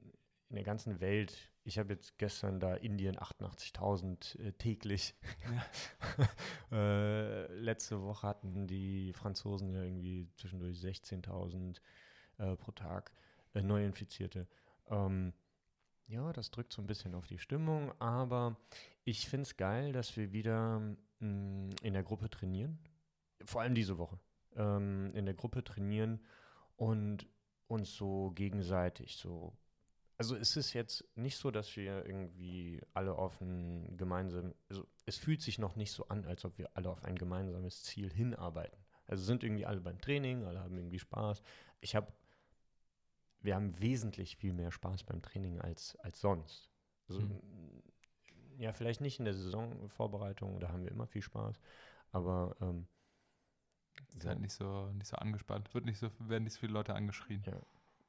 in 0.48 0.56
der 0.56 0.64
ganzen 0.64 1.00
Welt. 1.00 1.50
Ich 1.66 1.80
habe 1.80 1.94
jetzt 1.94 2.16
gestern 2.16 2.60
da 2.60 2.76
Indien 2.76 3.16
88.000 3.16 4.38
äh, 4.38 4.52
täglich. 4.52 5.16
Ja. 6.70 6.76
äh, 6.78 7.52
letzte 7.58 8.02
Woche 8.02 8.28
hatten 8.28 8.68
die 8.68 9.12
Franzosen 9.12 9.74
ja 9.74 9.82
irgendwie 9.82 10.28
zwischendurch 10.36 10.78
16.000 10.78 11.80
äh, 12.38 12.54
pro 12.54 12.70
Tag 12.70 13.10
äh, 13.54 13.62
Neuinfizierte. 13.62 14.46
Ähm, 14.88 15.32
ja, 16.06 16.32
das 16.32 16.52
drückt 16.52 16.72
so 16.72 16.80
ein 16.80 16.86
bisschen 16.86 17.16
auf 17.16 17.26
die 17.26 17.38
Stimmung, 17.38 17.92
aber 18.00 18.56
ich 19.02 19.28
finde 19.28 19.42
es 19.42 19.56
geil, 19.56 19.92
dass 19.92 20.16
wir 20.16 20.30
wieder 20.30 20.78
mh, 20.78 20.94
mm, 21.18 21.70
in 21.82 21.94
der 21.94 22.04
Gruppe 22.04 22.30
trainieren. 22.30 22.78
Vor 23.44 23.62
allem 23.62 23.74
diese 23.74 23.98
Woche. 23.98 24.20
Ähm, 24.54 25.10
in 25.14 25.24
der 25.24 25.34
Gruppe 25.34 25.64
trainieren 25.64 26.20
und 26.76 27.26
uns 27.66 27.96
so 27.96 28.30
gegenseitig 28.36 29.16
so. 29.16 29.52
Also 30.18 30.34
es 30.34 30.56
ist 30.56 30.72
jetzt 30.72 31.04
nicht 31.14 31.36
so, 31.36 31.50
dass 31.50 31.76
wir 31.76 32.06
irgendwie 32.06 32.80
alle 32.94 33.16
auf 33.16 33.40
ein 33.40 33.96
gemeinsames, 33.98 34.54
also 34.70 34.86
es 35.04 35.18
fühlt 35.18 35.42
sich 35.42 35.58
noch 35.58 35.76
nicht 35.76 35.92
so 35.92 36.08
an, 36.08 36.24
als 36.24 36.44
ob 36.44 36.56
wir 36.56 36.70
alle 36.74 36.88
auf 36.88 37.04
ein 37.04 37.16
gemeinsames 37.16 37.82
Ziel 37.82 38.10
hinarbeiten. 38.10 38.78
Also 39.06 39.24
sind 39.24 39.44
irgendwie 39.44 39.66
alle 39.66 39.80
beim 39.80 40.00
Training, 40.00 40.44
alle 40.44 40.60
haben 40.60 40.76
irgendwie 40.78 40.98
Spaß. 40.98 41.42
Ich 41.80 41.94
habe, 41.94 42.12
wir 43.40 43.54
haben 43.54 43.78
wesentlich 43.78 44.36
viel 44.36 44.54
mehr 44.54 44.72
Spaß 44.72 45.04
beim 45.04 45.20
Training 45.20 45.60
als, 45.60 45.96
als 45.96 46.20
sonst. 46.20 46.70
Also, 47.08 47.20
hm. 47.20 47.82
Ja, 48.58 48.72
vielleicht 48.72 49.02
nicht 49.02 49.18
in 49.18 49.26
der 49.26 49.34
Saisonvorbereitung, 49.34 50.60
da 50.60 50.70
haben 50.70 50.82
wir 50.82 50.90
immer 50.90 51.06
viel 51.06 51.20
Spaß, 51.20 51.60
aber 52.10 52.56
ähm, 52.62 52.86
ist 54.16 54.26
halt 54.26 54.40
nicht 54.40 54.54
so, 54.54 54.90
nicht 54.92 55.06
so 55.06 55.16
angespannt. 55.16 55.72
Wird 55.74 55.84
nicht 55.84 55.98
so, 55.98 56.10
werden 56.20 56.44
nicht 56.44 56.54
so 56.54 56.60
viele 56.60 56.72
Leute 56.72 56.94
angeschrien. 56.94 57.42
Ja. 57.46 57.60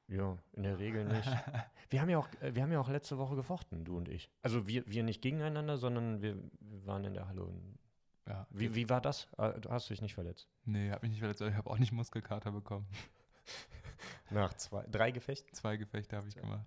Ja, 0.08 0.38
in 0.54 0.64
der 0.64 0.80
Regel 0.80 1.06
nicht. 1.06 1.28
wir, 1.90 2.02
haben 2.02 2.10
ja 2.10 2.18
auch, 2.18 2.30
äh, 2.42 2.56
wir 2.56 2.64
haben 2.64 2.72
ja 2.72 2.80
auch 2.80 2.90
letzte 2.90 3.18
Woche 3.18 3.36
gefochten, 3.36 3.84
du 3.84 3.98
und 3.98 4.08
ich. 4.08 4.30
Also 4.42 4.68
wir, 4.68 4.88
wir 4.88 5.04
nicht 5.04 5.22
gegeneinander, 5.22 5.78
sondern 5.78 6.22
wir, 6.22 6.38
wir 6.60 6.86
waren 6.86 7.04
in 7.04 7.14
der 7.14 7.28
Halle. 7.28 7.44
Und 7.44 7.78
ja. 8.26 8.48
Wie, 8.50 8.74
wie 8.76 8.90
war 8.90 9.02
das? 9.02 9.28
Ah, 9.38 9.54
hast 9.70 9.90
du 9.90 9.94
dich 9.94 10.02
nicht 10.02 10.14
verletzt? 10.14 10.50
Nee, 10.66 10.92
hab 10.92 11.02
mich 11.02 11.12
nicht 11.12 11.20
verletzt, 11.20 11.42
aber 11.42 11.52
ich 11.52 11.58
habe 11.58 11.70
auch 11.70 11.78
nicht 11.78 11.92
Muskelkater 11.92 12.52
bekommen. 12.52 12.88
Nach 14.30 14.54
zwei, 14.54 14.86
drei 14.88 15.12
Gefechten? 15.12 15.54
Zwei 15.54 15.78
Gefechte 15.78 16.16
habe 16.16 16.28
ich 16.28 16.36
ja. 16.36 16.42
gemacht. 16.42 16.66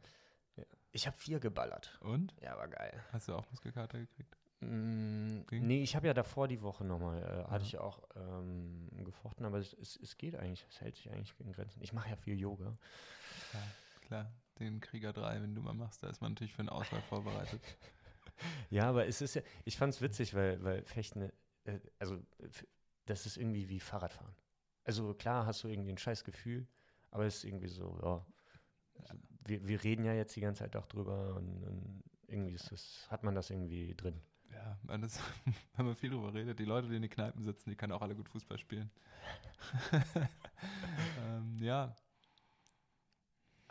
Ja. 0.57 0.65
Ich 0.93 1.07
habe 1.07 1.17
vier 1.17 1.41
geballert. 1.41 1.99
Und? 2.03 2.35
Ja, 2.43 2.57
war 2.57 2.69
geil. 2.69 3.03
Hast 3.13 3.29
du 3.29 3.35
auch 3.35 3.49
Muskelkater 3.51 3.99
gekriegt? 3.99 4.37
Mm, 4.61 5.41
nee, 5.51 5.83
ich 5.83 5.97
habe 5.97 6.07
ja 6.07 6.15
davor 6.15 6.47
die 6.47 6.61
Woche 6.61 6.85
nochmal, 6.85 7.23
äh, 7.23 7.51
hatte 7.51 7.65
ich 7.65 7.79
auch 7.79 8.03
ähm, 8.15 8.91
gefochten, 9.05 9.47
aber 9.47 9.59
es, 9.59 9.73
es, 9.75 9.99
es, 10.03 10.19
geht 10.19 10.37
eigentlich, 10.37 10.67
es 10.69 10.81
hält 10.83 10.97
sich 10.97 11.11
eigentlich 11.11 11.33
in 11.39 11.53
Grenzen. 11.53 11.83
Ich 11.83 11.95
mache 11.95 12.11
ja 12.11 12.17
viel 12.17 12.39
Yoga. 12.39 12.77
Ja, 13.53 13.63
klar, 14.01 14.33
den 14.59 14.81
Krieger 14.81 15.13
3, 15.13 15.43
wenn 15.43 15.55
du 15.55 15.63
mal 15.63 15.75
machst, 15.75 16.03
da 16.03 16.09
ist 16.09 16.21
man 16.21 16.33
natürlich 16.33 16.53
für 16.53 16.61
eine 16.61 16.73
Auswahl 16.73 17.03
vorbereitet. 17.03 17.61
ja, 18.71 18.89
aber 18.89 19.07
es 19.07 19.21
ist 19.21 19.35
ja, 19.35 19.43
ich 19.65 19.77
fand 19.77 19.95
es 19.95 20.01
witzig, 20.01 20.35
weil, 20.35 20.63
weil 20.63 20.85
Fechten, 20.85 21.31
äh, 21.65 21.79
also 21.99 22.19
das 23.07 23.27
ist 23.27 23.37
irgendwie 23.37 23.69
wie 23.69 23.81
Fahrradfahren. 23.81 24.35
Also 24.85 25.15
klar 25.15 25.47
hast 25.47 25.65
du 25.65 25.69
irgendwie 25.69 25.91
ein 25.91 25.99
scheiß 25.99 26.25
Gefühl, 26.25 26.67
aber 27.11 27.27
es 27.27 27.37
ist 27.37 27.45
irgendwie 27.45 27.69
so, 27.69 27.99
ja. 28.03 28.27
Also, 29.01 29.15
wir, 29.47 29.67
wir 29.67 29.83
reden 29.83 30.05
ja 30.05 30.13
jetzt 30.13 30.37
die 30.37 30.41
ganze 30.41 30.65
Zeit 30.65 30.77
auch 30.77 30.87
drüber 30.87 31.35
und, 31.37 31.65
und 31.65 32.05
irgendwie 32.27 32.53
ist 32.53 32.71
das, 32.71 33.07
hat 33.11 33.23
man 33.23 33.35
das 33.35 33.51
irgendwie 33.51 33.95
drin 33.95 34.21
ja, 34.53 34.79
man 34.83 35.03
ist, 35.03 35.21
wenn 35.77 35.87
man 35.87 35.95
viel 35.95 36.11
drüber 36.11 36.33
redet, 36.35 36.59
die 36.59 36.65
Leute, 36.65 36.89
die 36.89 36.97
in 36.97 37.03
den 37.03 37.11
Kneipen 37.11 37.43
sitzen, 37.43 37.71
die 37.71 37.77
können 37.77 37.93
auch 37.93 38.03
alle 38.03 38.15
gut 38.15 38.29
Fußball 38.29 38.59
spielen. 38.59 38.91
ähm, 41.27 41.57
ja. 41.61 41.95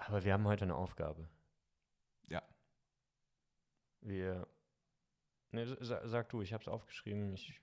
Aber 0.10 0.24
wir 0.24 0.34
haben 0.34 0.46
heute 0.46 0.66
eine 0.66 0.74
Aufgabe. 0.74 1.30
Ja. 2.30 2.42
Wir. 4.02 4.48
Ne, 5.52 5.68
sag 5.82 6.30
du, 6.30 6.42
ich 6.42 6.52
habe 6.52 6.64
es 6.64 6.68
aufgeschrieben. 6.68 7.32
Ich, 7.34 7.62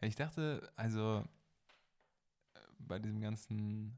ich 0.00 0.16
dachte, 0.16 0.72
also 0.74 1.24
äh, 2.54 2.58
bei 2.80 2.98
diesem 2.98 3.20
ganzen, 3.20 3.96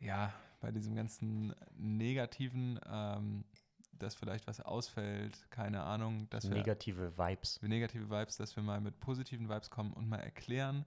ja, 0.00 0.32
bei 0.60 0.72
diesem 0.72 0.96
ganzen 0.96 1.54
negativen 1.76 2.80
ähm, 2.84 3.44
dass 3.92 4.16
vielleicht 4.16 4.48
was 4.48 4.60
ausfällt, 4.60 5.48
keine 5.50 5.84
Ahnung. 5.84 6.28
Dass 6.30 6.44
negative 6.44 7.16
wir, 7.16 7.26
Vibes. 7.26 7.62
Negative 7.62 8.10
Vibes, 8.10 8.36
dass 8.36 8.56
wir 8.56 8.62
mal 8.62 8.80
mit 8.80 8.98
positiven 8.98 9.48
Vibes 9.48 9.70
kommen 9.70 9.92
und 9.92 10.08
mal 10.08 10.18
erklären, 10.18 10.84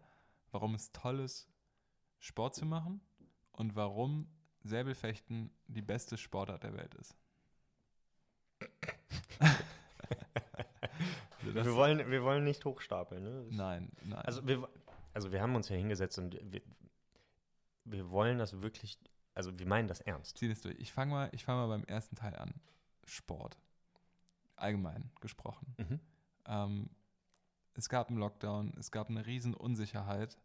warum 0.51 0.75
es 0.75 0.91
toll 0.91 1.21
ist, 1.21 1.49
Sport 2.19 2.53
zu 2.53 2.65
machen 2.65 2.99
und 3.53 3.75
warum 3.75 4.27
Säbelfechten 4.63 5.51
die 5.67 5.81
beste 5.81 6.17
Sportart 6.17 6.63
der 6.63 6.73
Welt 6.73 6.93
ist. 6.95 7.15
also 11.41 11.55
wir, 11.55 11.75
wollen, 11.75 12.11
wir 12.11 12.23
wollen 12.23 12.43
nicht 12.43 12.65
hochstapeln, 12.65 13.23
ne? 13.23 13.45
Nein, 13.49 13.91
nein. 14.03 14.19
Also 14.19 14.45
wir, 14.47 14.67
also 15.13 15.31
wir 15.31 15.41
haben 15.41 15.55
uns 15.55 15.69
ja 15.69 15.75
hingesetzt 15.75 16.17
und 16.17 16.37
wir, 16.51 16.61
wir 17.85 18.09
wollen 18.09 18.37
das 18.37 18.61
wirklich, 18.61 18.99
also 19.33 19.57
wir 19.57 19.65
meinen 19.65 19.87
das 19.87 20.01
ernst. 20.01 20.37
Zieh 20.37 20.49
das 20.49 20.61
durch. 20.61 20.75
Ich 20.79 20.91
fange 20.91 21.11
mal, 21.11 21.31
fang 21.37 21.55
mal 21.55 21.67
beim 21.67 21.85
ersten 21.85 22.15
Teil 22.15 22.35
an. 22.35 22.53
Sport. 23.05 23.57
Allgemein 24.55 25.09
gesprochen. 25.21 25.75
Mhm. 25.77 25.99
Ähm, 26.45 26.89
es 27.75 27.87
gab 27.87 28.09
einen 28.09 28.17
Lockdown, 28.17 28.73
es 28.77 28.91
gab 28.91 29.09
eine 29.09 29.25
riesen 29.25 29.53
Unsicherheit 29.53 30.37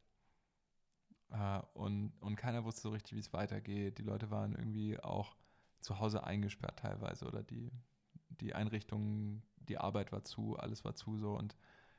äh, 1.30 1.60
und, 1.74 2.12
und 2.20 2.36
keiner 2.36 2.64
wusste 2.64 2.82
so 2.82 2.90
richtig, 2.90 3.14
wie 3.14 3.20
es 3.20 3.32
weitergeht. 3.32 3.98
Die 3.98 4.02
Leute 4.02 4.30
waren 4.30 4.54
irgendwie 4.54 4.98
auch 5.00 5.36
zu 5.80 5.98
Hause 5.98 6.24
eingesperrt 6.24 6.78
teilweise 6.78 7.26
oder 7.26 7.42
die, 7.42 7.70
die 8.28 8.54
Einrichtungen, 8.54 9.42
die 9.56 9.78
Arbeit 9.78 10.12
war 10.12 10.24
zu, 10.24 10.56
alles 10.56 10.84
war 10.84 10.94
zu 10.94 11.18
so 11.18 11.36
und 11.36 11.56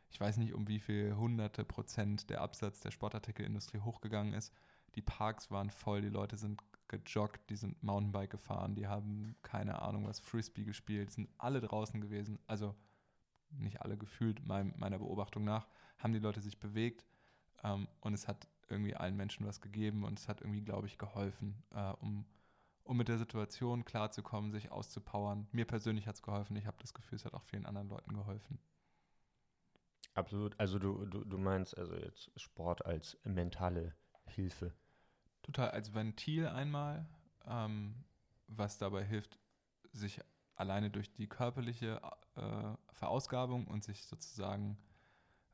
ich 0.09 0.19
weiß 0.19 0.37
nicht, 0.37 0.53
um 0.53 0.67
wie 0.67 0.79
viel 0.79 1.15
hunderte 1.15 1.65
Prozent 1.65 2.29
der 2.29 2.41
Absatz 2.41 2.79
der 2.79 2.91
Sportartikelindustrie 2.91 3.81
hochgegangen 3.81 4.33
ist. 4.33 4.53
Die 4.95 5.01
Parks 5.01 5.51
waren 5.51 5.69
voll, 5.69 6.01
die 6.01 6.09
Leute 6.09 6.37
sind 6.37 6.61
gejoggt, 6.87 7.49
die 7.49 7.55
sind 7.55 7.81
Mountainbike 7.83 8.29
gefahren, 8.29 8.75
die 8.75 8.87
haben 8.87 9.35
keine 9.41 9.81
Ahnung 9.81 10.05
was, 10.07 10.19
Frisbee 10.19 10.63
gespielt, 10.63 11.11
sind 11.11 11.29
alle 11.37 11.59
draußen 11.59 11.99
gewesen. 11.99 12.39
Also 12.47 12.75
nicht 13.49 13.81
alle 13.81 13.97
gefühlt, 13.97 14.45
mein, 14.45 14.73
meiner 14.77 14.99
Beobachtung 14.99 15.43
nach, 15.43 15.67
haben 15.97 16.13
die 16.13 16.19
Leute 16.19 16.41
sich 16.41 16.59
bewegt 16.59 17.05
ähm, 17.63 17.87
und 18.01 18.13
es 18.13 18.27
hat 18.27 18.47
irgendwie 18.69 18.95
allen 18.95 19.15
Menschen 19.15 19.45
was 19.45 19.61
gegeben 19.61 20.03
und 20.03 20.19
es 20.19 20.27
hat 20.27 20.41
irgendwie, 20.41 20.61
glaube 20.61 20.87
ich, 20.87 20.97
geholfen, 20.97 21.63
äh, 21.71 21.91
um, 22.01 22.25
um 22.83 22.97
mit 22.97 23.07
der 23.07 23.17
Situation 23.17 23.85
klarzukommen, 23.85 24.51
sich 24.51 24.71
auszupowern. 24.71 25.47
Mir 25.51 25.65
persönlich 25.65 26.07
hat 26.07 26.15
es 26.15 26.23
geholfen. 26.23 26.55
Ich 26.55 26.65
habe 26.65 26.77
das 26.79 26.93
Gefühl, 26.93 27.17
es 27.17 27.25
hat 27.25 27.33
auch 27.33 27.43
vielen 27.43 27.65
anderen 27.65 27.89
Leuten 27.89 28.13
geholfen. 28.13 28.59
Absolut. 30.13 30.57
Also 30.59 30.79
du, 30.79 31.05
du, 31.05 31.23
du 31.25 31.37
meinst 31.37 31.77
also 31.77 31.95
jetzt 31.95 32.31
Sport 32.39 32.85
als 32.85 33.17
mentale 33.23 33.95
Hilfe. 34.25 34.73
Total, 35.43 35.71
als 35.71 35.93
Ventil 35.93 36.47
einmal, 36.47 37.05
ähm, 37.45 38.05
was 38.47 38.77
dabei 38.77 39.03
hilft, 39.03 39.37
sich 39.91 40.21
alleine 40.55 40.89
durch 40.89 41.13
die 41.13 41.27
körperliche 41.27 42.01
äh, 42.35 42.93
Verausgabung 42.93 43.67
und 43.67 43.83
sich 43.83 44.05
sozusagen 44.05 44.77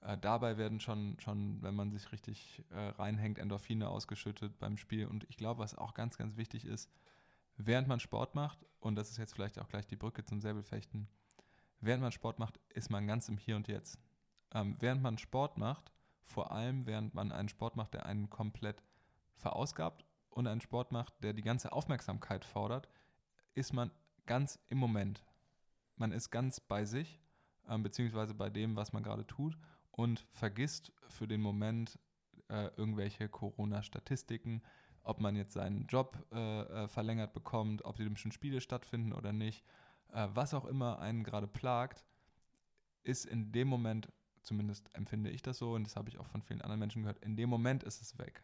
äh, 0.02 0.18
dabei 0.18 0.58
werden 0.58 0.80
schon, 0.80 1.20
schon, 1.20 1.62
wenn 1.62 1.76
man 1.76 1.92
sich 1.92 2.12
richtig 2.12 2.64
äh, 2.72 2.80
reinhängt, 2.80 3.38
Endorphine 3.38 3.90
ausgeschüttet 3.90 4.58
beim 4.58 4.78
Spiel. 4.78 5.06
Und 5.06 5.26
ich 5.30 5.38
glaube, 5.38 5.60
was 5.60 5.76
auch 5.76 5.94
ganz, 5.94 6.18
ganz 6.18 6.38
wichtig 6.38 6.66
ist, 6.66 6.90
während 7.56 7.88
man 7.88 8.00
Sport 8.00 8.34
macht, 8.34 8.66
und 8.80 8.96
das 8.96 9.12
ist 9.12 9.18
jetzt 9.18 9.36
vielleicht 9.36 9.60
auch 9.60 9.68
gleich 9.68 9.86
die 9.86 9.96
Brücke 9.96 10.24
zum 10.24 10.42
Säbelfechten, 10.42 11.08
während 11.82 12.02
man 12.02 12.12
Sport 12.12 12.40
macht, 12.40 12.60
ist 12.70 12.90
man 12.90 13.06
ganz 13.06 13.30
im 13.30 13.38
Hier 13.38 13.56
und 13.56 13.68
Jetzt. 13.68 14.00
Ähm, 14.54 14.76
während 14.80 15.04
man 15.04 15.20
Sport 15.20 15.58
macht, 15.58 15.92
vor 16.24 16.52
allem 16.52 16.88
während 16.88 17.14
man 17.14 17.32
einen 17.32 17.50
Sport 17.50 17.76
macht, 17.76 17.94
der 17.94 18.06
einen 18.06 18.30
komplett 18.30 18.82
verausgabt 19.36 20.06
und 20.30 20.48
einen 20.48 20.62
Sport 20.62 20.92
macht, 20.92 21.14
der 21.24 21.34
die 21.34 21.42
ganze 21.44 21.72
Aufmerksamkeit 21.72 22.44
fordert, 22.44 22.90
ist 23.54 23.74
man 23.74 23.92
ganz 24.26 24.60
im 24.70 24.80
Moment. 24.80 25.24
Man 25.96 26.12
ist 26.12 26.32
ganz 26.32 26.60
bei 26.60 26.86
sich, 26.86 27.20
ähm, 27.68 27.84
beziehungsweise 27.84 28.34
bei 28.34 28.50
dem, 28.50 28.76
was 28.76 28.94
man 28.94 29.04
gerade 29.04 29.28
tut 29.28 29.58
und 30.02 30.26
vergisst 30.32 30.92
für 31.10 31.28
den 31.28 31.42
Moment 31.42 32.00
äh, 32.50 32.70
irgendwelche 32.76 33.30
Corona-Statistiken, 33.30 34.64
ob 35.04 35.20
man 35.20 35.36
jetzt 35.36 35.54
seinen 35.54 35.86
Job 35.86 36.18
äh, 36.32 36.62
äh, 36.62 36.88
verlängert 36.88 37.34
bekommt, 37.34 37.86
ob 37.86 37.98
die 37.98 38.02
Olympischen 38.02 38.32
Spiele 38.32 38.62
stattfinden 38.62 39.14
oder 39.14 39.32
nicht. 39.32 39.64
Äh, 40.12 40.28
was 40.34 40.56
auch 40.56 40.66
immer 40.66 41.00
einen 41.00 41.24
gerade 41.24 41.48
plagt, 41.48 42.04
ist 43.04 43.26
in 43.26 43.52
dem 43.52 43.68
Moment, 43.68 44.12
zumindest 44.42 44.90
empfinde 44.94 45.30
ich 45.30 45.44
das 45.44 45.60
so 45.60 45.74
und 45.74 45.84
das 45.84 45.96
habe 45.96 46.10
ich 46.10 46.18
auch 46.18 46.28
von 46.28 46.42
vielen 46.42 46.62
anderen 46.62 46.80
Menschen 46.80 47.04
gehört, 47.04 47.24
in 47.24 47.36
dem 47.36 47.50
Moment 47.50 47.84
ist 47.84 48.02
es 48.02 48.18
weg. 48.18 48.44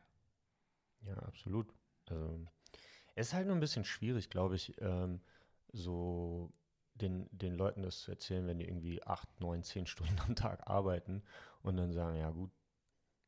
Ja, 1.02 1.16
absolut. 1.24 1.74
Also, 2.06 2.48
es 3.16 3.28
ist 3.28 3.34
halt 3.34 3.48
nur 3.48 3.56
ein 3.56 3.62
bisschen 3.62 3.84
schwierig, 3.84 4.30
glaube 4.30 4.56
ich, 4.56 4.80
ähm, 4.80 5.22
so 5.74 6.54
den, 6.98 7.28
den 7.32 7.56
Leuten 7.56 7.84
das 7.84 8.02
zu 8.02 8.12
erzählen, 8.12 8.48
wenn 8.48 8.60
die 8.60 8.66
irgendwie 8.66 9.04
acht, 9.04 9.28
neun, 9.40 9.64
zehn 9.64 9.86
Stunden 9.86 10.20
am 10.20 10.36
Tag 10.36 10.68
arbeiten 10.68 11.24
und 11.62 11.78
dann 11.78 11.92
sagen, 11.92 12.18
ja 12.18 12.30
gut, 12.30 12.52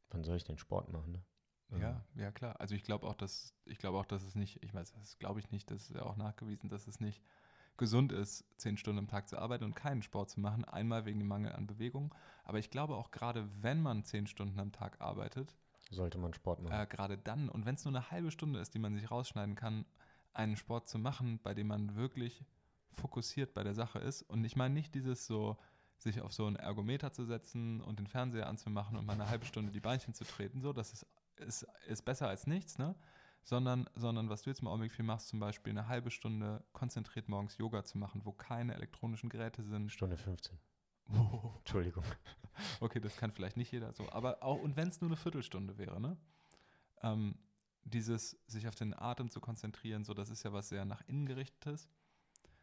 wann 0.10 0.24
soll 0.24 0.38
ich 0.38 0.44
den 0.44 0.58
Sport 0.58 0.92
machen? 0.92 1.24
Ne? 1.70 1.80
Ja, 1.82 2.04
ja 2.16 2.32
klar. 2.32 2.60
Also 2.60 2.76
ich 2.76 2.84
glaube 2.84 3.08
auch, 3.08 3.16
dass 3.16 3.54
ich 3.66 3.78
glaube 3.78 3.98
auch, 3.98 4.06
dass 4.06 4.24
es 4.24 4.36
nicht, 4.36 4.64
ich 4.64 4.74
weiß, 4.74 4.94
das 4.94 5.20
glaube 5.20 5.40
ich 5.40 5.52
nicht, 5.52 5.70
das 5.70 5.90
ist 5.90 5.96
ja 5.96 6.04
auch 6.04 6.18
nachgewiesen, 6.18 6.70
dass 6.70 6.88
es 6.88 7.00
nicht 7.00 7.22
gesund 7.78 8.12
ist, 8.12 8.44
zehn 8.58 8.78
Stunden 8.78 9.00
am 9.00 9.08
Tag 9.08 9.30
zu 9.30 9.38
arbeiten 9.38 9.64
und 9.64 9.76
keinen 9.76 10.02
Sport 10.02 10.30
zu 10.30 10.40
machen. 10.40 10.66
Einmal 10.66 11.06
wegen 11.06 11.20
dem 11.20 11.28
Mangel 11.28 11.54
an 11.54 11.68
Bewegung. 11.68 12.14
Aber 12.44 12.60
ich 12.60 12.70
glaube 12.72 12.96
auch 12.96 13.12
gerade, 13.12 13.48
wenn 13.64 13.82
man 13.82 14.04
zehn 14.04 14.28
Stunden 14.28 14.60
am 14.60 14.72
Tag 14.72 15.00
arbeitet, 15.00 15.56
sollte 15.92 16.18
man 16.18 16.34
Sport 16.34 16.62
machen. 16.62 16.74
Äh, 16.74 16.88
gerade 16.88 17.18
dann 17.18 17.50
und 17.50 17.66
wenn 17.66 17.76
es 17.76 17.86
nur 17.86 17.96
eine 17.96 18.12
halbe 18.12 18.32
Stunde 18.32 18.60
ist, 18.60 18.74
die 18.74 18.80
man 18.80 18.96
sich 18.96 19.10
rausschneiden 19.10 19.56
kann, 19.56 19.86
einen 20.34 20.58
Sport 20.58 20.90
zu 20.90 21.00
machen, 21.00 21.40
bei 21.42 21.54
dem 21.54 21.68
man 21.68 21.96
wirklich 21.96 22.46
fokussiert 22.92 23.54
bei 23.54 23.64
der 23.64 23.74
Sache 23.74 24.00
ist. 24.00 24.22
Und 24.24 24.44
ich 24.44 24.56
meine 24.56 24.74
nicht 24.74 24.94
dieses 24.96 25.26
so, 25.26 25.58
sich 25.98 26.22
auf 26.22 26.34
so 26.34 26.46
einen 26.46 26.56
Ergometer 26.56 27.12
zu 27.12 27.26
setzen 27.26 27.82
und 27.82 28.00
den 28.00 28.08
Fernseher 28.08 28.48
anzumachen 28.48 28.98
und 28.98 29.06
mal 29.06 29.14
eine 29.14 29.30
halbe 29.30 29.46
Stunde 29.46 29.72
die 29.72 29.80
Beinchen 29.80 30.14
zu 30.14 30.24
treten. 30.24 30.62
So, 30.62 30.74
das 30.74 30.94
ist, 30.94 31.06
ist, 31.38 31.68
ist 31.88 32.06
besser 32.06 32.28
als 32.28 32.48
nichts, 32.48 32.78
ne? 32.78 32.96
Sondern, 33.44 33.90
sondern 33.96 34.30
was 34.30 34.44
du 34.44 34.50
jetzt 34.50 34.62
im 34.62 34.68
Augenblick 34.68 34.92
viel 34.92 35.06
machst, 35.06 35.30
zum 35.30 35.40
Beispiel 35.40 35.72
eine 35.72 35.88
halbe 35.88 36.12
Stunde 36.12 36.64
konzentriert 36.74 37.30
morgens 37.30 37.58
Yoga 37.58 37.84
zu 37.84 37.98
machen, 37.98 38.22
wo 38.26 38.32
keine 38.32 38.76
elektronischen 38.76 39.30
Geräte 39.30 39.64
sind. 39.64 39.92
Stunde 39.92 40.18
15. 40.18 40.58
Oh. 41.14 41.54
Entschuldigung. 41.60 42.04
Okay, 42.82 43.00
das 43.00 43.16
kann 43.16 43.32
vielleicht 43.32 43.56
nicht 43.56 43.72
jeder 43.72 43.94
so. 43.94 44.10
Aber 44.12 44.44
auch, 44.44 44.62
und 44.62 44.76
wenn 44.76 44.90
es 44.90 45.00
nur 45.00 45.10
eine 45.10 45.16
Viertelstunde 45.16 45.78
wäre, 45.78 46.02
ne? 46.02 46.18
Ähm, 47.02 47.40
dieses 47.84 48.32
sich 48.48 48.68
auf 48.68 48.76
den 48.76 48.94
Atem 48.94 49.30
zu 49.30 49.40
konzentrieren, 49.40 50.04
so 50.04 50.14
das 50.14 50.30
ist 50.30 50.44
ja 50.44 50.54
was 50.54 50.70
sehr 50.70 50.86
nach 50.86 51.02
innen 51.08 51.26
gerichtetes. 51.26 51.90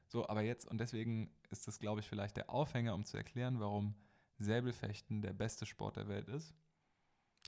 So, 0.06 0.28
aber 0.28 0.42
jetzt, 0.42 0.66
und 0.66 0.78
deswegen 0.78 1.30
ist 1.50 1.66
das, 1.66 1.78
glaube 1.78 2.00
ich, 2.00 2.08
vielleicht 2.08 2.36
der 2.36 2.50
Aufhänger, 2.50 2.94
um 2.94 3.04
zu 3.04 3.16
erklären, 3.16 3.60
warum 3.60 3.94
Säbelfechten 4.38 5.22
der 5.22 5.32
beste 5.32 5.66
Sport 5.66 5.96
der 5.96 6.08
Welt 6.08 6.28
ist. 6.28 6.54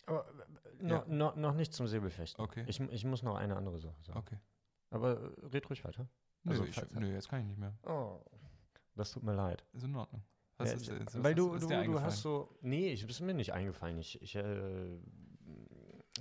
Aber 0.07 0.27
äh, 0.29 0.83
no, 0.83 0.95
ja. 0.95 1.05
no, 1.07 1.33
noch 1.37 1.55
nicht 1.55 1.73
zum 1.73 1.87
Säbelfechten. 1.87 2.43
Okay. 2.43 2.65
Ich, 2.67 2.81
ich 2.81 3.05
muss 3.05 3.23
noch 3.23 3.37
eine 3.37 3.57
andere 3.57 3.79
Sache 3.79 4.01
sagen. 4.03 4.19
Okay. 4.19 4.39
Aber 4.91 5.21
äh, 5.21 5.47
red 5.47 5.69
ruhig 5.69 5.85
weiter. 5.85 6.09
Nö, 6.45 6.53
also, 6.53 6.65
ich, 6.65 6.91
nö, 6.93 7.13
jetzt 7.13 7.29
kann 7.29 7.41
ich 7.41 7.47
nicht 7.47 7.59
mehr. 7.59 7.77
Oh, 7.85 8.21
das 8.95 9.13
tut 9.13 9.23
mir 9.23 9.35
leid. 9.35 9.65
Ist 9.73 9.85
in 9.85 9.95
Ordnung. 9.95 10.23
Was 10.57 10.71
ja, 10.71 10.77
ist, 10.77 10.89
ist, 10.89 11.15
ist, 11.15 11.23
weil 11.23 11.35
du, 11.35 11.57
du, 11.57 11.69
du 11.69 12.01
hast 12.01 12.23
so, 12.23 12.59
nee, 12.63 12.93
ich 12.93 13.09
ist 13.09 13.21
mir 13.21 13.35
nicht 13.35 13.53
eingefallen. 13.53 13.99
Ich, 13.99 14.21
ich 14.21 14.35
äh, 14.35 14.99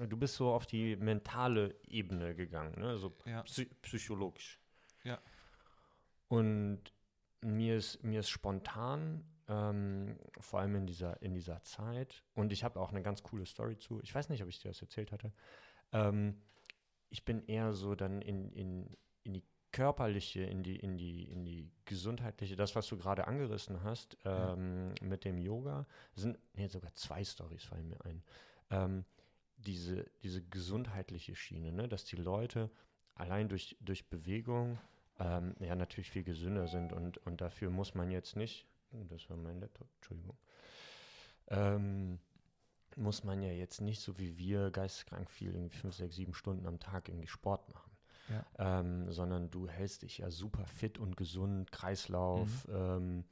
du 0.06 0.17
bist 0.17 0.36
so 0.36 0.52
auf 0.52 0.67
die 0.67 0.95
mentale 0.95 1.76
Ebene 1.88 2.36
gegangen, 2.36 2.80
ne? 2.80 2.97
so 2.97 3.15
ja. 3.26 3.43
psychologisch. 3.82 4.60
Und 6.28 6.82
mir 7.42 7.78
ist, 7.78 8.04
mir 8.04 8.22
ist 8.22 8.30
spontan, 8.30 9.24
ähm, 9.48 10.18
vor 10.40 10.60
allem 10.60 10.76
in 10.76 10.88
dieser, 10.88 11.22
in 11.22 11.34
dieser 11.34 11.62
Zeit, 11.63 12.24
und 12.34 12.52
ich 12.52 12.63
habe 12.63 12.80
auch 12.80 12.92
eine 12.92 13.02
ganz 13.02 13.24
coole 13.24 13.46
Story 13.46 13.78
zu, 13.78 14.02
ich 14.02 14.13
weiß 14.13 14.30
nicht, 14.30 14.44
ob 14.44 14.50
ich 14.50 14.60
dir 14.60 14.70
das 14.70 14.82
erzählt 14.82 15.12
hatte, 15.12 15.32
ähm, 15.94 16.42
ich 17.10 17.24
bin 17.24 17.46
eher 17.46 17.74
so 17.74 17.96
dann 17.96 18.22
in, 18.22 18.52
in, 18.52 18.98
in 19.24 19.34
die 19.34 19.44
körperliche, 19.72 20.42
in 20.42 20.63
die, 20.63 20.76
in 20.76 20.98
die, 20.98 21.24
in 21.24 21.46
die 21.46 21.72
gesundheitliche, 21.86 22.56
das, 22.56 22.76
was 22.76 22.88
du 22.88 22.98
gerade 22.98 23.28
angerissen 23.28 23.84
hast, 23.84 24.18
ähm, 24.26 24.94
ja. 25.00 25.08
mit 25.08 25.24
dem 25.24 25.38
Yoga, 25.38 25.86
sind, 26.16 26.38
nee, 26.54 26.68
sogar 26.68 26.94
zwei 26.96 27.24
Stories 27.24 27.63
fallen 27.63 27.88
mir 27.88 28.04
ein. 28.04 28.24
Ähm, 28.70 29.06
diese, 29.58 30.06
diese 30.24 30.44
gesundheitliche 30.44 31.36
Schiene, 31.36 31.72
ne? 31.72 31.88
dass 31.88 32.06
die 32.06 32.16
Leute 32.16 32.70
allein 33.16 33.50
durch, 33.50 33.76
durch 33.80 34.10
Bewegung 34.10 34.78
ähm, 35.20 35.56
ja 35.60 35.76
natürlich 35.76 36.10
viel 36.12 36.24
gesünder 36.24 36.68
sind 36.68 36.94
und, 36.94 37.18
und 37.26 37.42
dafür 37.42 37.70
muss 37.70 37.96
man 37.96 38.12
jetzt 38.12 38.36
nicht, 38.36 38.68
oh, 38.92 39.04
das 39.10 39.30
war 39.30 39.38
mein 39.38 39.60
Laptop, 39.60 39.88
Entschuldigung, 39.96 40.38
ähm, 41.48 42.20
muss 42.96 43.24
man 43.24 43.42
ja 43.42 43.52
jetzt 43.52 43.82
nicht 43.82 44.02
so 44.02 44.18
wie 44.18 44.38
wir 44.38 44.72
geisteskrank 44.72 45.30
viel, 45.30 45.54
irgendwie 45.54 45.76
fünf, 45.76 45.96
sechs, 45.96 46.16
sieben 46.16 46.34
Stunden 46.34 46.66
am 46.66 46.80
Tag 46.80 47.10
irgendwie 47.10 47.28
Sport 47.28 47.70
machen. 47.70 47.92
Ja. 48.30 48.80
Ähm, 48.80 49.10
sondern 49.12 49.50
du 49.50 49.70
hältst 49.70 50.02
dich 50.02 50.18
ja 50.18 50.30
super 50.30 50.66
fit 50.66 50.98
und 50.98 51.16
gesund, 51.16 51.72
Kreislauf, 51.72 52.68
mhm. 52.68 52.76
ähm, 52.76 53.24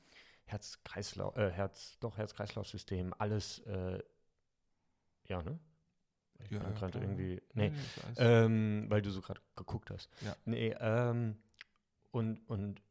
Herz-Kreislauf, 0.46 1.36
äh, 1.36 1.52
Herz, 1.52 1.98
doch 2.00 2.18
Herz-Kreislauf-System, 2.18 3.14
alles, 3.18 3.60
äh, 3.66 4.00
ja, 5.28 5.42
ne? 5.42 5.60
Ich 6.44 6.52
ja, 6.52 6.60
bin 6.60 6.76
gerade 6.76 7.00
irgendwie, 7.00 7.42
nee, 7.54 7.70
nee 7.70 7.74
ähm, 8.18 8.86
weil 8.90 9.02
du 9.02 9.10
so 9.10 9.22
gerade 9.22 9.42
geguckt 9.56 9.90
hast. 9.90 10.10
Ja. 10.22 10.36
Nee, 10.46 10.76
ähm, 10.80 11.38
und, 12.16 12.40
und, 12.48 12.82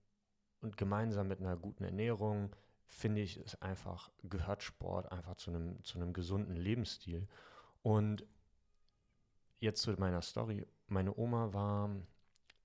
und 0.61 0.77
gemeinsam 0.77 1.29
mit 1.29 1.41
einer 1.41 1.57
guten 1.57 1.83
Ernährung 1.83 2.55
finde 2.85 3.23
ich 3.23 3.39
es 3.39 3.61
einfach, 3.63 4.11
gehört 4.23 4.63
Sport 4.63 5.11
einfach 5.11 5.37
zu 5.37 5.51
einem, 5.51 5.83
zu 5.83 5.99
einem 5.99 6.13
gesunden 6.13 6.57
Lebensstil. 6.57 7.27
Und 7.81 8.27
jetzt 9.61 9.81
zu 9.81 9.93
meiner 9.93 10.21
Story. 10.21 10.67
Meine 10.89 11.17
Oma 11.17 11.55
war 11.55 11.89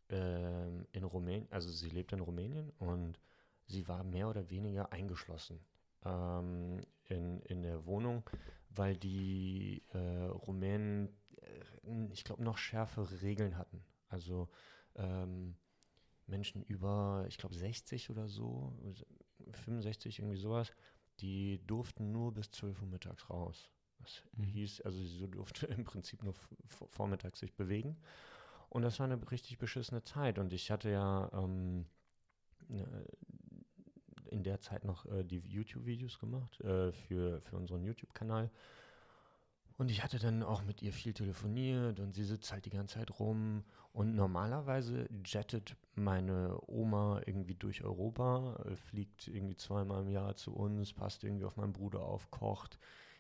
ähm, 0.09 0.85
in 0.91 1.05
Rumänien, 1.05 1.47
also 1.49 1.69
sie 1.69 1.87
lebt 1.87 2.11
in 2.11 2.19
Rumänien 2.19 2.71
und 2.71 3.21
sie 3.65 3.87
war 3.87 4.03
mehr 4.03 4.27
oder 4.27 4.49
weniger 4.49 4.91
eingeschlossen 4.91 5.61
ähm, 6.03 6.81
in, 7.05 7.39
in 7.43 7.61
der 7.61 7.85
Wohnung, 7.85 8.29
weil 8.69 8.97
die 8.97 9.81
äh, 9.93 10.25
Rumänen, 10.25 11.07
äh, 11.37 12.11
ich 12.11 12.25
glaube, 12.25 12.43
noch 12.43 12.57
schärfere 12.57 13.21
Regeln 13.21 13.57
hatten. 13.57 13.81
Also 14.09 14.49
ähm, 14.95 15.55
Menschen 16.29 16.63
über, 16.63 17.25
ich 17.27 17.37
glaube, 17.37 17.55
60 17.55 18.09
oder 18.09 18.27
so, 18.27 18.73
65, 19.51 20.19
irgendwie 20.19 20.37
sowas, 20.37 20.71
die 21.19 21.59
durften 21.65 22.11
nur 22.11 22.33
bis 22.33 22.51
12 22.51 22.81
Uhr 22.81 22.87
mittags 22.87 23.29
raus. 23.29 23.69
Das 23.99 24.23
mhm. 24.33 24.43
hieß, 24.43 24.81
also 24.81 25.03
sie 25.03 25.27
durfte 25.27 25.65
im 25.67 25.83
Prinzip 25.83 26.23
nur 26.23 26.33
vormittags 26.69 27.39
sich 27.39 27.53
bewegen. 27.53 27.97
Und 28.69 28.83
das 28.83 28.99
war 28.99 29.05
eine 29.05 29.19
richtig 29.31 29.57
beschissene 29.57 30.03
Zeit. 30.03 30.37
Und 30.37 30.53
ich 30.53 30.71
hatte 30.71 30.89
ja 30.89 31.29
ähm, 31.33 31.85
ne, 32.67 33.05
in 34.29 34.43
der 34.43 34.59
Zeit 34.59 34.85
noch 34.85 35.05
äh, 35.07 35.23
die 35.23 35.39
YouTube-Videos 35.39 36.19
gemacht 36.19 36.61
äh, 36.61 36.91
für, 36.91 37.41
für 37.41 37.55
unseren 37.55 37.83
YouTube-Kanal. 37.83 38.51
Und 39.79 39.89
ich 39.89 40.03
hatte 40.03 40.19
dann 40.19 40.43
auch 40.43 40.61
mit 40.63 40.81
ihr 40.81 40.91
viel 40.91 41.13
telefoniert 41.13 42.01
und 42.01 42.13
sie 42.13 42.25
sitzt 42.25 42.51
halt 42.51 42.65
die 42.65 42.69
ganze 42.69 42.95
Zeit 42.95 43.17
rum. 43.17 43.63
Und 43.93 44.13
normalerweise 44.13 45.07
jettet 45.25 45.77
meine 45.95 46.59
Oma 46.67 47.21
irgendwie 47.25 47.55
durch 47.55 47.85
Europa, 47.85 48.61
äh, 48.65 48.75
fliegt 48.75 49.29
irgendwie 49.29 49.55
zweimal 49.55 50.01
im 50.01 50.09
Jahr 50.09 50.35
zu 50.35 50.53
uns, 50.53 50.91
passt 50.91 51.23
irgendwie 51.23 51.45
auf 51.45 51.55
meinen 51.55 51.71
Bruder 51.71 52.01
auf, 52.01 52.29
kocht, 52.29 52.77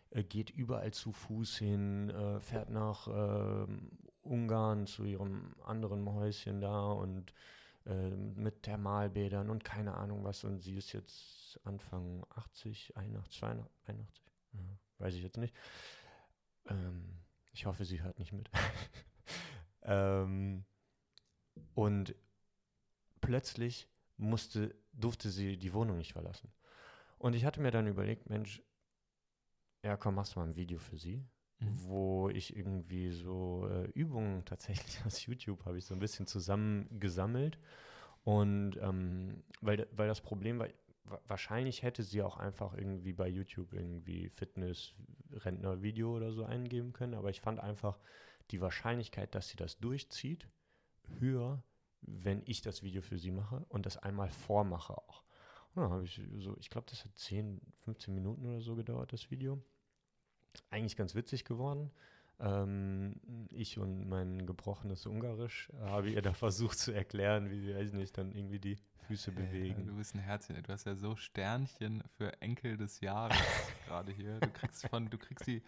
äh, 0.09 0.21
geht 0.21 0.49
überall 0.49 0.91
zu 0.91 1.13
Fuß 1.13 1.57
hin, 1.59 2.09
äh, 2.09 2.41
fährt 2.41 2.69
nach 2.71 3.07
ähm, 3.07 3.91
Ungarn 4.21 4.85
zu 4.85 5.05
ihrem 5.05 5.55
anderen 5.63 6.13
Häuschen 6.13 6.59
da 6.59 6.91
und 6.91 7.33
äh, 7.85 8.09
mit 8.09 8.63
Thermalbädern 8.63 9.49
und 9.49 9.63
keine 9.63 9.93
Ahnung 9.93 10.25
was. 10.25 10.43
Und 10.43 10.59
sie 10.59 10.75
ist 10.75 10.91
jetzt 10.91 11.57
Anfang 11.63 12.25
80, 12.35 12.97
81, 12.97 13.43
81, 13.43 14.23
ja, 14.55 14.59
weiß 14.97 15.13
ich 15.13 15.23
jetzt 15.23 15.37
nicht. 15.37 15.55
Ähm, 16.69 17.19
ich 17.51 17.65
hoffe, 17.65 17.85
sie 17.85 18.01
hört 18.01 18.19
nicht 18.19 18.31
mit. 18.31 18.49
ähm, 19.83 20.63
und 21.73 22.15
plötzlich 23.21 23.89
musste, 24.17 24.75
durfte 24.93 25.29
sie 25.29 25.57
die 25.57 25.73
Wohnung 25.73 25.97
nicht 25.97 26.13
verlassen. 26.13 26.51
Und 27.17 27.35
ich 27.35 27.45
hatte 27.45 27.61
mir 27.61 27.71
dann 27.71 27.87
überlegt, 27.87 28.29
Mensch, 28.29 28.61
ja 29.83 29.97
komm, 29.97 30.15
machst 30.15 30.35
du 30.35 30.39
mal 30.39 30.47
ein 30.47 30.55
Video 30.55 30.79
für 30.79 30.97
sie 30.97 31.25
mhm. 31.59 31.83
wo 31.85 32.29
ich 32.29 32.55
irgendwie 32.55 33.11
so 33.11 33.67
äh, 33.69 33.89
Übungen 33.91 34.43
tatsächlich 34.45 35.03
aus 35.05 35.25
YouTube 35.25 35.65
habe 35.65 35.77
ich 35.77 35.85
so 35.85 35.93
ein 35.93 35.99
bisschen 35.99 36.27
zusammengesammelt. 36.27 37.57
Und 38.23 38.77
ähm, 38.81 39.43
weil, 39.61 39.87
weil 39.91 40.07
das 40.07 40.21
Problem 40.21 40.59
war, 40.59 40.67
wahrscheinlich 41.27 41.83
hätte 41.83 42.03
sie 42.03 42.21
auch 42.21 42.37
einfach 42.37 42.73
irgendwie 42.73 43.13
bei 43.13 43.27
YouTube 43.27 43.73
irgendwie 43.73 44.29
Fitness-Rentner-Video 44.29 46.15
oder 46.15 46.31
so 46.31 46.43
eingeben 46.43 46.93
können, 46.93 47.13
aber 47.13 47.29
ich 47.29 47.41
fand 47.41 47.59
einfach 47.59 47.99
die 48.51 48.61
Wahrscheinlichkeit, 48.61 49.35
dass 49.35 49.49
sie 49.49 49.57
das 49.57 49.79
durchzieht, 49.79 50.47
höher, 51.19 51.63
wenn 52.01 52.41
ich 52.45 52.61
das 52.61 52.83
Video 52.83 53.01
für 53.01 53.17
sie 53.17 53.31
mache 53.31 53.65
und 53.69 53.85
das 53.85 53.97
einmal 53.97 54.29
vormache 54.29 54.97
auch. 54.97 55.23
Und 55.73 55.83
dann 55.83 55.91
habe 55.91 56.03
ich 56.03 56.21
so, 56.37 56.57
ich 56.59 56.69
glaube, 56.69 56.87
das 56.89 57.05
hat 57.05 57.15
10, 57.15 57.61
15 57.79 58.13
Minuten 58.13 58.45
oder 58.45 58.61
so 58.61 58.75
gedauert, 58.75 59.13
das 59.13 59.29
Video 59.29 59.61
eigentlich 60.69 60.95
ganz 60.95 61.15
witzig 61.15 61.45
geworden. 61.45 61.91
Ähm, 62.39 63.15
ich 63.49 63.77
und 63.77 64.07
mein 64.07 64.45
gebrochenes 64.45 65.05
Ungarisch 65.05 65.69
habe 65.81 66.09
ihr 66.09 66.21
da 66.21 66.33
versucht 66.33 66.77
zu 66.79 66.91
erklären, 66.91 67.49
wie 67.49 67.59
sie, 67.59 67.75
weiß 67.75 67.93
nicht, 67.93 68.17
dann 68.17 68.31
irgendwie 68.31 68.59
die 68.59 68.77
Füße 69.07 69.31
bewegen. 69.31 69.87
du 69.87 69.95
bist 69.95 70.13
ein 70.13 70.19
Herzchen, 70.19 70.61
du 70.61 70.71
hast 70.71 70.85
ja 70.85 70.95
so 70.95 71.15
Sternchen 71.15 72.03
für 72.15 72.39
Enkel 72.41 72.77
des 72.77 73.01
Jahres 73.01 73.35
gerade 73.87 74.11
hier. 74.11 74.39
Du 74.39 74.49
kriegst 74.51 74.87
von, 74.87 75.09
du 75.09 75.17
kriegst 75.17 75.47
die, 75.47 75.63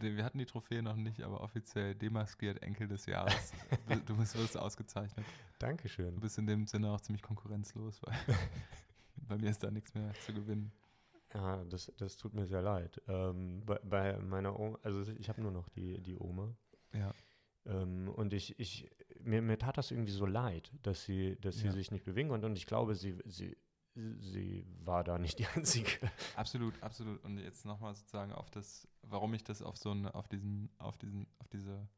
wir 0.00 0.24
hatten 0.24 0.38
die 0.38 0.46
Trophäe 0.46 0.82
noch 0.82 0.96
nicht, 0.96 1.22
aber 1.22 1.42
offiziell 1.42 1.94
demaskiert 1.94 2.62
Enkel 2.62 2.88
des 2.88 3.04
Jahres. 3.04 3.52
Du 4.06 4.16
bist, 4.16 4.36
wirst 4.36 4.56
ausgezeichnet. 4.56 5.26
Dankeschön. 5.58 6.14
Du 6.14 6.20
bist 6.22 6.38
in 6.38 6.46
dem 6.46 6.66
Sinne 6.66 6.90
auch 6.90 7.00
ziemlich 7.00 7.22
konkurrenzlos, 7.22 8.00
weil 8.02 8.16
bei 9.28 9.36
mir 9.36 9.50
ist 9.50 9.62
da 9.62 9.70
nichts 9.70 9.94
mehr 9.94 10.12
zu 10.24 10.32
gewinnen. 10.32 10.72
Ja, 11.34 11.64
das, 11.64 11.92
das 11.96 12.16
tut 12.16 12.34
mir 12.34 12.46
sehr 12.46 12.62
leid. 12.62 13.00
Ähm, 13.06 13.62
bei, 13.64 13.78
bei, 13.78 14.18
meiner 14.18 14.58
Oma, 14.58 14.78
also 14.82 15.02
ich 15.12 15.28
habe 15.28 15.40
nur 15.42 15.52
noch 15.52 15.68
die, 15.68 16.00
die 16.00 16.16
Oma. 16.18 16.54
Ja. 16.92 17.14
Ähm, 17.66 18.08
und 18.08 18.32
ich, 18.32 18.58
ich, 18.58 18.90
mir, 19.20 19.42
mir 19.42 19.58
tat 19.58 19.78
das 19.78 19.90
irgendwie 19.90 20.12
so 20.12 20.26
leid, 20.26 20.72
dass 20.82 21.04
sie, 21.04 21.36
dass 21.40 21.62
ja. 21.62 21.70
sie 21.70 21.78
sich 21.78 21.90
nicht 21.90 22.04
bewegen 22.04 22.30
konnte. 22.30 22.46
Und 22.46 22.56
ich 22.56 22.66
glaube, 22.66 22.94
sie, 22.96 23.16
sie, 23.26 23.56
sie 23.94 24.64
war 24.84 25.04
da 25.04 25.18
nicht 25.18 25.38
die 25.38 25.46
Einzige. 25.46 25.90
Absolut, 26.36 26.82
absolut. 26.82 27.22
Und 27.24 27.38
jetzt 27.38 27.64
nochmal 27.64 27.94
sozusagen 27.94 28.32
auf 28.32 28.50
das, 28.50 28.88
warum 29.02 29.34
ich 29.34 29.44
das 29.44 29.62
auf 29.62 29.76
so 29.76 29.90
eine, 29.90 30.14
auf 30.14 30.26
diesen, 30.26 30.70
auf 30.78 30.98
diesen, 30.98 31.28
auf 31.38 31.48
diese 31.48 31.88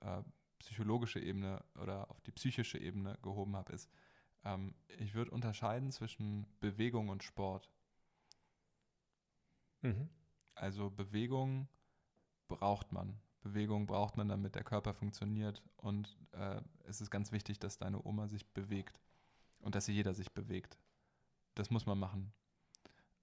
äh, 0.00 0.22
psychologische 0.58 1.18
Ebene 1.18 1.62
oder 1.80 2.10
auf 2.10 2.20
die 2.20 2.32
psychische 2.32 2.78
Ebene 2.78 3.18
gehoben 3.22 3.56
habe, 3.56 3.72
ist, 3.72 3.90
ähm, 4.44 4.74
ich 4.98 5.14
würde 5.14 5.30
unterscheiden 5.30 5.90
zwischen 5.90 6.46
Bewegung 6.60 7.08
und 7.08 7.22
Sport. 7.22 7.70
Mhm. 9.84 10.08
Also 10.54 10.90
Bewegung 10.90 11.68
braucht 12.48 12.92
man. 12.92 13.20
Bewegung 13.42 13.86
braucht 13.86 14.16
man, 14.16 14.28
damit 14.28 14.54
der 14.54 14.64
Körper 14.64 14.94
funktioniert. 14.94 15.62
Und 15.76 16.16
äh, 16.32 16.60
es 16.84 17.00
ist 17.00 17.10
ganz 17.10 17.30
wichtig, 17.30 17.58
dass 17.58 17.76
deine 17.76 18.04
Oma 18.04 18.26
sich 18.26 18.46
bewegt 18.46 18.98
und 19.60 19.74
dass 19.74 19.86
jeder 19.86 20.14
sich 20.14 20.32
bewegt. 20.32 20.78
Das 21.54 21.70
muss 21.70 21.86
man 21.86 21.98
machen. 21.98 22.32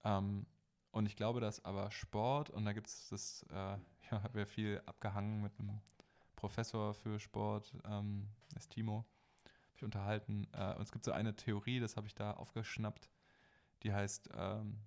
Ähm, 0.04 0.46
und 0.92 1.06
ich 1.06 1.16
glaube, 1.16 1.40
dass 1.40 1.64
aber 1.64 1.90
Sport, 1.90 2.50
und 2.50 2.64
da 2.64 2.72
gibt 2.72 2.86
es 2.86 3.08
das, 3.08 3.42
äh, 3.50 3.54
ja, 4.10 4.22
habe 4.22 4.40
ja 4.40 4.46
viel 4.46 4.80
abgehangen 4.86 5.42
mit 5.42 5.58
einem 5.58 5.80
Professor 6.36 6.94
für 6.94 7.18
Sport, 7.18 7.74
ähm, 7.84 8.28
ist 8.56 8.70
Timo, 8.70 9.04
habe 9.44 9.76
ich 9.76 9.84
unterhalten. 9.84 10.46
Äh, 10.52 10.74
und 10.74 10.82
es 10.82 10.92
gibt 10.92 11.04
so 11.04 11.12
eine 11.12 11.34
Theorie, 11.34 11.80
das 11.80 11.96
habe 11.96 12.06
ich 12.06 12.14
da 12.14 12.32
aufgeschnappt, 12.32 13.10
die 13.82 13.92
heißt 13.92 14.30
ähm, 14.34 14.78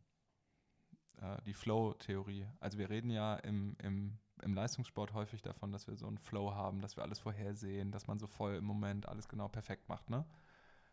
äh, 1.22 1.42
die 1.46 1.54
Flow-Theorie. 1.54 2.48
Also 2.60 2.78
wir 2.78 2.90
reden 2.90 3.10
ja 3.10 3.36
im, 3.36 3.76
im, 3.82 4.18
im 4.42 4.54
Leistungssport 4.54 5.14
häufig 5.14 5.42
davon, 5.42 5.72
dass 5.72 5.88
wir 5.88 5.96
so 5.96 6.08
einen 6.08 6.18
Flow 6.18 6.54
haben, 6.54 6.82
dass 6.82 6.98
wir 6.98 7.04
alles 7.04 7.20
vorhersehen, 7.20 7.92
dass 7.92 8.08
man 8.08 8.20
so 8.20 8.28
voll 8.28 8.56
im 8.56 8.66
Moment 8.66 9.08
alles 9.08 9.28
genau 9.28 9.48
perfekt 9.48 9.90
macht, 9.90 10.10
ne? 10.10 10.26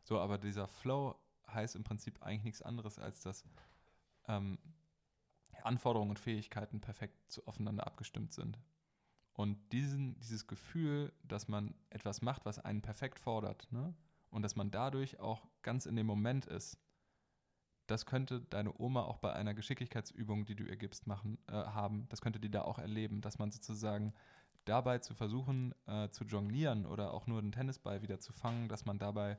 So, 0.05 0.19
aber 0.19 0.39
dieser 0.39 0.67
Flow 0.67 1.15
heißt 1.49 1.77
im 1.77 1.85
Prinzip 1.85 2.23
eigentlich 2.23 2.45
nichts 2.45 2.63
anderes, 2.63 2.99
als 2.99 3.21
dass 3.21 3.45
ähm, 4.27 4.59
Anforderungen 5.63 6.11
und 6.11 6.19
Fähigkeiten 6.19 6.81
perfekt 6.81 7.41
aufeinander 7.47 7.87
abgestimmt 7.87 8.33
sind. 8.33 8.59
Und 9.35 9.73
diesen, 9.73 10.19
dieses 10.19 10.47
Gefühl, 10.47 11.13
dass 11.23 11.49
man 11.49 11.75
etwas 11.89 12.21
macht, 12.21 12.45
was 12.45 12.59
einen 12.59 12.83
perfekt 12.83 13.19
fordert, 13.19 13.71
ne? 13.73 13.95
und 14.31 14.43
dass 14.43 14.57
man 14.57 14.71
dadurch 14.71 15.21
auch 15.21 15.47
ganz 15.63 15.87
in 15.87 15.97
dem 15.97 16.07
Moment 16.07 16.47
ist, 16.47 16.79
das 17.87 18.07
könnte 18.07 18.41
deine 18.41 18.79
Oma 18.79 19.03
auch 19.03 19.19
bei 19.19 19.33
einer 19.33 19.55
Geschicklichkeitsübung, 19.55 20.45
die 20.45 20.55
du 20.55 20.65
ihr 20.65 20.77
gibst, 20.77 21.07
machen, 21.07 21.39
äh, 21.49 21.53
haben. 21.53 22.07
Das 22.09 22.21
könnte 22.21 22.41
die 22.41 22.51
da 22.51 22.63
auch 22.63 22.79
erleben, 22.79 23.21
dass 23.21 23.39
man 23.39 23.51
sozusagen 23.51 24.15
dabei 24.65 24.99
zu 24.99 25.15
versuchen 25.15 25.75
äh, 25.87 26.09
zu 26.11 26.25
jonglieren 26.25 26.87
oder 26.87 27.13
auch 27.13 27.27
nur 27.27 27.43
den 27.43 27.53
Tennisball 27.53 28.03
wieder 28.03 28.21
zu 28.21 28.33
fangen, 28.33 28.69
dass 28.69 28.85
man 28.85 28.99
dabei 28.99 29.39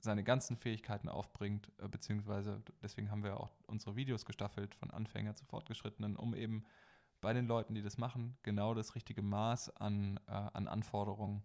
seine 0.00 0.22
ganzen 0.22 0.56
Fähigkeiten 0.56 1.08
aufbringt, 1.08 1.72
äh, 1.78 1.88
beziehungsweise 1.88 2.62
deswegen 2.82 3.10
haben 3.10 3.24
wir 3.24 3.40
auch 3.40 3.50
unsere 3.66 3.96
Videos 3.96 4.24
gestaffelt 4.24 4.74
von 4.74 4.90
Anfänger 4.90 5.34
zu 5.34 5.44
Fortgeschrittenen, 5.46 6.16
um 6.16 6.34
eben 6.34 6.64
bei 7.20 7.32
den 7.32 7.46
Leuten, 7.46 7.74
die 7.74 7.82
das 7.82 7.98
machen, 7.98 8.36
genau 8.42 8.74
das 8.74 8.94
richtige 8.94 9.22
Maß 9.22 9.76
an, 9.76 10.20
äh, 10.28 10.32
an 10.32 10.68
Anforderungen 10.68 11.42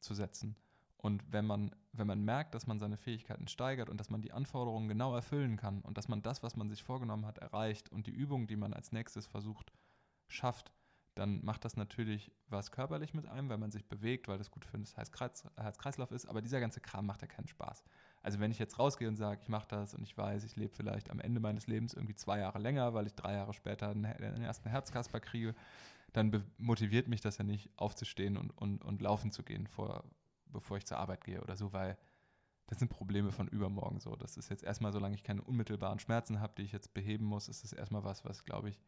zu 0.00 0.14
setzen. 0.14 0.56
Und 1.04 1.22
wenn 1.30 1.44
man, 1.44 1.70
wenn 1.92 2.06
man 2.06 2.24
merkt, 2.24 2.54
dass 2.54 2.66
man 2.66 2.78
seine 2.78 2.96
Fähigkeiten 2.96 3.46
steigert 3.46 3.90
und 3.90 4.00
dass 4.00 4.08
man 4.08 4.22
die 4.22 4.32
Anforderungen 4.32 4.88
genau 4.88 5.14
erfüllen 5.14 5.58
kann 5.58 5.82
und 5.82 5.98
dass 5.98 6.08
man 6.08 6.22
das, 6.22 6.42
was 6.42 6.56
man 6.56 6.70
sich 6.70 6.82
vorgenommen 6.82 7.26
hat, 7.26 7.36
erreicht 7.36 7.92
und 7.92 8.06
die 8.06 8.10
Übung, 8.10 8.46
die 8.46 8.56
man 8.56 8.72
als 8.72 8.90
nächstes 8.90 9.26
versucht, 9.26 9.70
schafft, 10.28 10.72
dann 11.14 11.44
macht 11.44 11.66
das 11.66 11.76
natürlich 11.76 12.32
was 12.48 12.72
körperlich 12.72 13.12
mit 13.12 13.26
einem, 13.26 13.50
weil 13.50 13.58
man 13.58 13.70
sich 13.70 13.84
bewegt, 13.84 14.28
weil 14.28 14.38
das 14.38 14.50
gut 14.50 14.64
für 14.64 14.78
das 14.78 14.96
Herz-Kreislauf 14.96 16.10
ist. 16.10 16.24
Aber 16.24 16.40
dieser 16.40 16.58
ganze 16.58 16.80
Kram 16.80 17.04
macht 17.04 17.20
ja 17.20 17.28
keinen 17.28 17.48
Spaß. 17.48 17.84
Also 18.22 18.40
wenn 18.40 18.50
ich 18.50 18.58
jetzt 18.58 18.78
rausgehe 18.78 19.06
und 19.06 19.16
sage, 19.16 19.42
ich 19.42 19.50
mache 19.50 19.68
das 19.68 19.92
und 19.92 20.04
ich 20.04 20.16
weiß, 20.16 20.42
ich 20.44 20.56
lebe 20.56 20.72
vielleicht 20.72 21.10
am 21.10 21.20
Ende 21.20 21.38
meines 21.38 21.66
Lebens 21.66 21.92
irgendwie 21.92 22.14
zwei 22.14 22.38
Jahre 22.38 22.60
länger, 22.60 22.94
weil 22.94 23.06
ich 23.06 23.14
drei 23.14 23.34
Jahre 23.34 23.52
später 23.52 23.92
den 23.92 24.04
ersten 24.06 24.70
Herzkasper 24.70 25.20
kriege, 25.20 25.54
dann 26.14 26.44
motiviert 26.56 27.08
mich 27.08 27.20
das 27.20 27.36
ja 27.36 27.44
nicht, 27.44 27.68
aufzustehen 27.76 28.38
und, 28.38 28.56
und, 28.56 28.82
und 28.82 29.02
laufen 29.02 29.32
zu 29.32 29.42
gehen 29.42 29.66
vor, 29.66 30.02
bevor 30.54 30.78
ich 30.78 30.86
zur 30.86 30.98
Arbeit 30.98 31.24
gehe 31.24 31.42
oder 31.42 31.56
so, 31.56 31.72
weil 31.72 31.98
das 32.66 32.78
sind 32.78 32.88
Probleme 32.88 33.30
von 33.30 33.46
übermorgen 33.48 34.00
so. 34.00 34.16
Das 34.16 34.38
ist 34.38 34.48
jetzt 34.48 34.64
erstmal, 34.64 34.92
solange 34.92 35.14
ich 35.14 35.22
keine 35.22 35.42
unmittelbaren 35.42 35.98
Schmerzen 35.98 36.40
habe, 36.40 36.54
die 36.56 36.62
ich 36.62 36.72
jetzt 36.72 36.94
beheben 36.94 37.26
muss, 37.26 37.48
ist 37.48 37.62
das 37.62 37.74
erstmal 37.74 38.04
was, 38.04 38.24
was, 38.24 38.44
glaube 38.44 38.70
ich, 38.70 38.80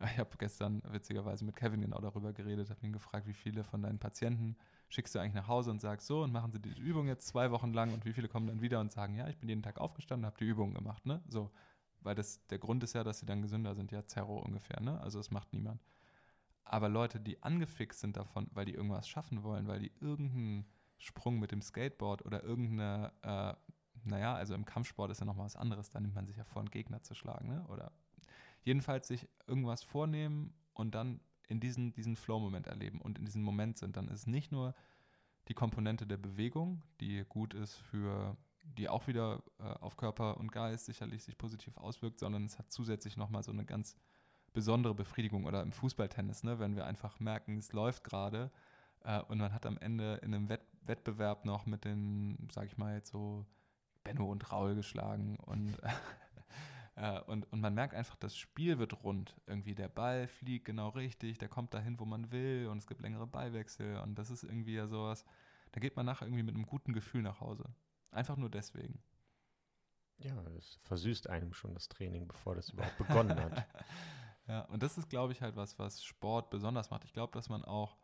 Ich 0.12 0.18
habe 0.18 0.36
gestern 0.38 0.82
witzigerweise 0.90 1.44
mit 1.44 1.56
Kevin 1.56 1.80
genau 1.80 2.00
darüber 2.00 2.32
geredet, 2.32 2.70
habe 2.70 2.84
ihn 2.84 2.92
gefragt, 2.92 3.26
wie 3.26 3.32
viele 3.34 3.64
von 3.64 3.82
deinen 3.82 3.98
Patienten 3.98 4.56
schickst 4.88 5.14
du 5.14 5.18
eigentlich 5.18 5.34
nach 5.34 5.48
Hause 5.48 5.70
und 5.70 5.80
sagst 5.80 6.06
so 6.06 6.22
und 6.22 6.32
machen 6.32 6.52
sie 6.52 6.60
diese 6.60 6.80
Übung 6.80 7.08
jetzt 7.08 7.26
zwei 7.26 7.50
Wochen 7.50 7.72
lang 7.72 7.92
und 7.92 8.04
wie 8.04 8.12
viele 8.12 8.28
kommen 8.28 8.46
dann 8.46 8.60
wieder 8.60 8.80
und 8.80 8.92
sagen, 8.92 9.14
ja, 9.14 9.28
ich 9.28 9.38
bin 9.38 9.48
jeden 9.48 9.62
Tag 9.62 9.80
aufgestanden, 9.80 10.26
habe 10.26 10.36
die 10.38 10.44
Übung 10.44 10.74
gemacht, 10.74 11.06
ne? 11.06 11.22
So, 11.28 11.50
weil 12.00 12.14
das 12.14 12.46
der 12.48 12.58
Grund 12.58 12.82
ist 12.84 12.94
ja, 12.94 13.04
dass 13.04 13.20
sie 13.20 13.26
dann 13.26 13.42
gesünder 13.42 13.74
sind, 13.74 13.92
ja, 13.92 14.06
Zerro 14.06 14.38
ungefähr, 14.38 14.80
ne? 14.80 15.00
Also 15.00 15.18
das 15.18 15.30
macht 15.30 15.52
niemand. 15.52 15.82
Aber 16.64 16.88
Leute, 16.88 17.20
die 17.20 17.42
angefixt 17.42 18.00
sind 18.00 18.16
davon, 18.16 18.48
weil 18.52 18.64
die 18.64 18.74
irgendwas 18.74 19.08
schaffen 19.08 19.42
wollen, 19.42 19.66
weil 19.66 19.80
die 19.80 19.92
irgendeinen 20.00 20.66
Sprung 20.98 21.38
mit 21.38 21.52
dem 21.52 21.62
Skateboard 21.62 22.24
oder 22.24 22.42
irgendeine, 22.42 23.12
äh, 23.22 23.54
naja, 24.04 24.34
also 24.34 24.54
im 24.54 24.64
Kampfsport 24.64 25.10
ist 25.10 25.20
ja 25.20 25.26
nochmal 25.26 25.46
was 25.46 25.56
anderes, 25.56 25.90
da 25.90 26.00
nimmt 26.00 26.14
man 26.14 26.26
sich 26.26 26.36
ja 26.36 26.44
vor, 26.44 26.60
einen 26.60 26.70
Gegner 26.70 27.02
zu 27.02 27.14
schlagen, 27.14 27.48
ne? 27.48 27.64
Oder 27.68 27.92
jedenfalls 28.62 29.08
sich 29.08 29.28
irgendwas 29.46 29.82
vornehmen 29.82 30.54
und 30.72 30.94
dann 30.94 31.20
in 31.48 31.60
diesen, 31.60 31.92
diesen 31.92 32.16
Flow-Moment 32.16 32.66
erleben 32.66 33.00
und 33.00 33.18
in 33.18 33.24
diesem 33.24 33.42
Moment 33.42 33.78
sind, 33.78 33.96
dann 33.96 34.08
ist 34.08 34.26
nicht 34.26 34.50
nur 34.50 34.74
die 35.48 35.54
Komponente 35.54 36.06
der 36.06 36.16
Bewegung, 36.16 36.82
die 37.00 37.24
gut 37.28 37.54
ist 37.54 37.76
für, 37.76 38.36
die 38.64 38.88
auch 38.88 39.06
wieder 39.06 39.42
äh, 39.58 39.64
auf 39.64 39.96
Körper 39.96 40.38
und 40.38 40.52
Geist 40.52 40.86
sicherlich 40.86 41.22
sich 41.22 41.36
positiv 41.36 41.76
auswirkt, 41.76 42.18
sondern 42.18 42.46
es 42.46 42.58
hat 42.58 42.72
zusätzlich 42.72 43.16
nochmal 43.16 43.42
so 43.42 43.52
eine 43.52 43.64
ganz 43.64 43.96
besondere 44.54 44.94
Befriedigung 44.94 45.44
oder 45.44 45.62
im 45.62 45.72
Fußballtennis, 45.72 46.44
ne, 46.44 46.58
wenn 46.58 46.76
wir 46.76 46.86
einfach 46.86 47.20
merken, 47.20 47.58
es 47.58 47.72
läuft 47.72 48.04
gerade 48.04 48.50
äh, 49.04 49.20
und 49.22 49.38
man 49.38 49.52
hat 49.52 49.66
am 49.66 49.76
Ende 49.78 50.14
in 50.22 50.34
einem 50.34 50.48
Wett 50.48 50.62
Wettbewerb 50.86 51.44
noch 51.44 51.66
mit 51.66 51.84
den, 51.84 52.48
sag 52.52 52.66
ich 52.66 52.78
mal 52.78 52.94
jetzt 52.94 53.10
so, 53.10 53.46
Benno 54.02 54.30
und 54.30 54.52
Raul 54.52 54.74
geschlagen 54.74 55.36
und, 55.36 55.76
äh, 56.96 57.20
und, 57.22 57.50
und 57.52 57.60
man 57.60 57.74
merkt 57.74 57.94
einfach, 57.94 58.16
das 58.16 58.36
Spiel 58.36 58.78
wird 58.78 59.02
rund. 59.02 59.34
Irgendwie 59.46 59.74
der 59.74 59.88
Ball 59.88 60.28
fliegt 60.28 60.66
genau 60.66 60.90
richtig, 60.90 61.38
der 61.38 61.48
kommt 61.48 61.74
dahin, 61.74 61.98
wo 61.98 62.04
man 62.04 62.30
will 62.30 62.68
und 62.70 62.78
es 62.78 62.86
gibt 62.86 63.00
längere 63.00 63.26
Ballwechsel 63.26 63.98
und 64.00 64.16
das 64.16 64.30
ist 64.30 64.44
irgendwie 64.44 64.74
ja 64.74 64.86
sowas, 64.86 65.24
da 65.72 65.80
geht 65.80 65.96
man 65.96 66.06
nachher 66.06 66.26
irgendwie 66.26 66.42
mit 66.42 66.54
einem 66.54 66.66
guten 66.66 66.92
Gefühl 66.92 67.22
nach 67.22 67.40
Hause. 67.40 67.64
Einfach 68.10 68.36
nur 68.36 68.50
deswegen. 68.50 69.02
Ja, 70.18 70.40
das 70.42 70.78
versüßt 70.84 71.28
einem 71.28 71.52
schon 71.52 71.74
das 71.74 71.88
Training, 71.88 72.28
bevor 72.28 72.54
das 72.54 72.70
überhaupt 72.70 72.98
begonnen 72.98 73.38
hat. 73.40 73.66
Ja, 74.46 74.60
und 74.66 74.82
das 74.82 74.98
ist, 74.98 75.08
glaube 75.08 75.32
ich, 75.32 75.40
halt 75.40 75.56
was, 75.56 75.78
was 75.78 76.04
Sport 76.04 76.50
besonders 76.50 76.90
macht. 76.90 77.06
Ich 77.06 77.14
glaube, 77.14 77.32
dass 77.32 77.48
man 77.48 77.64
auch 77.64 77.96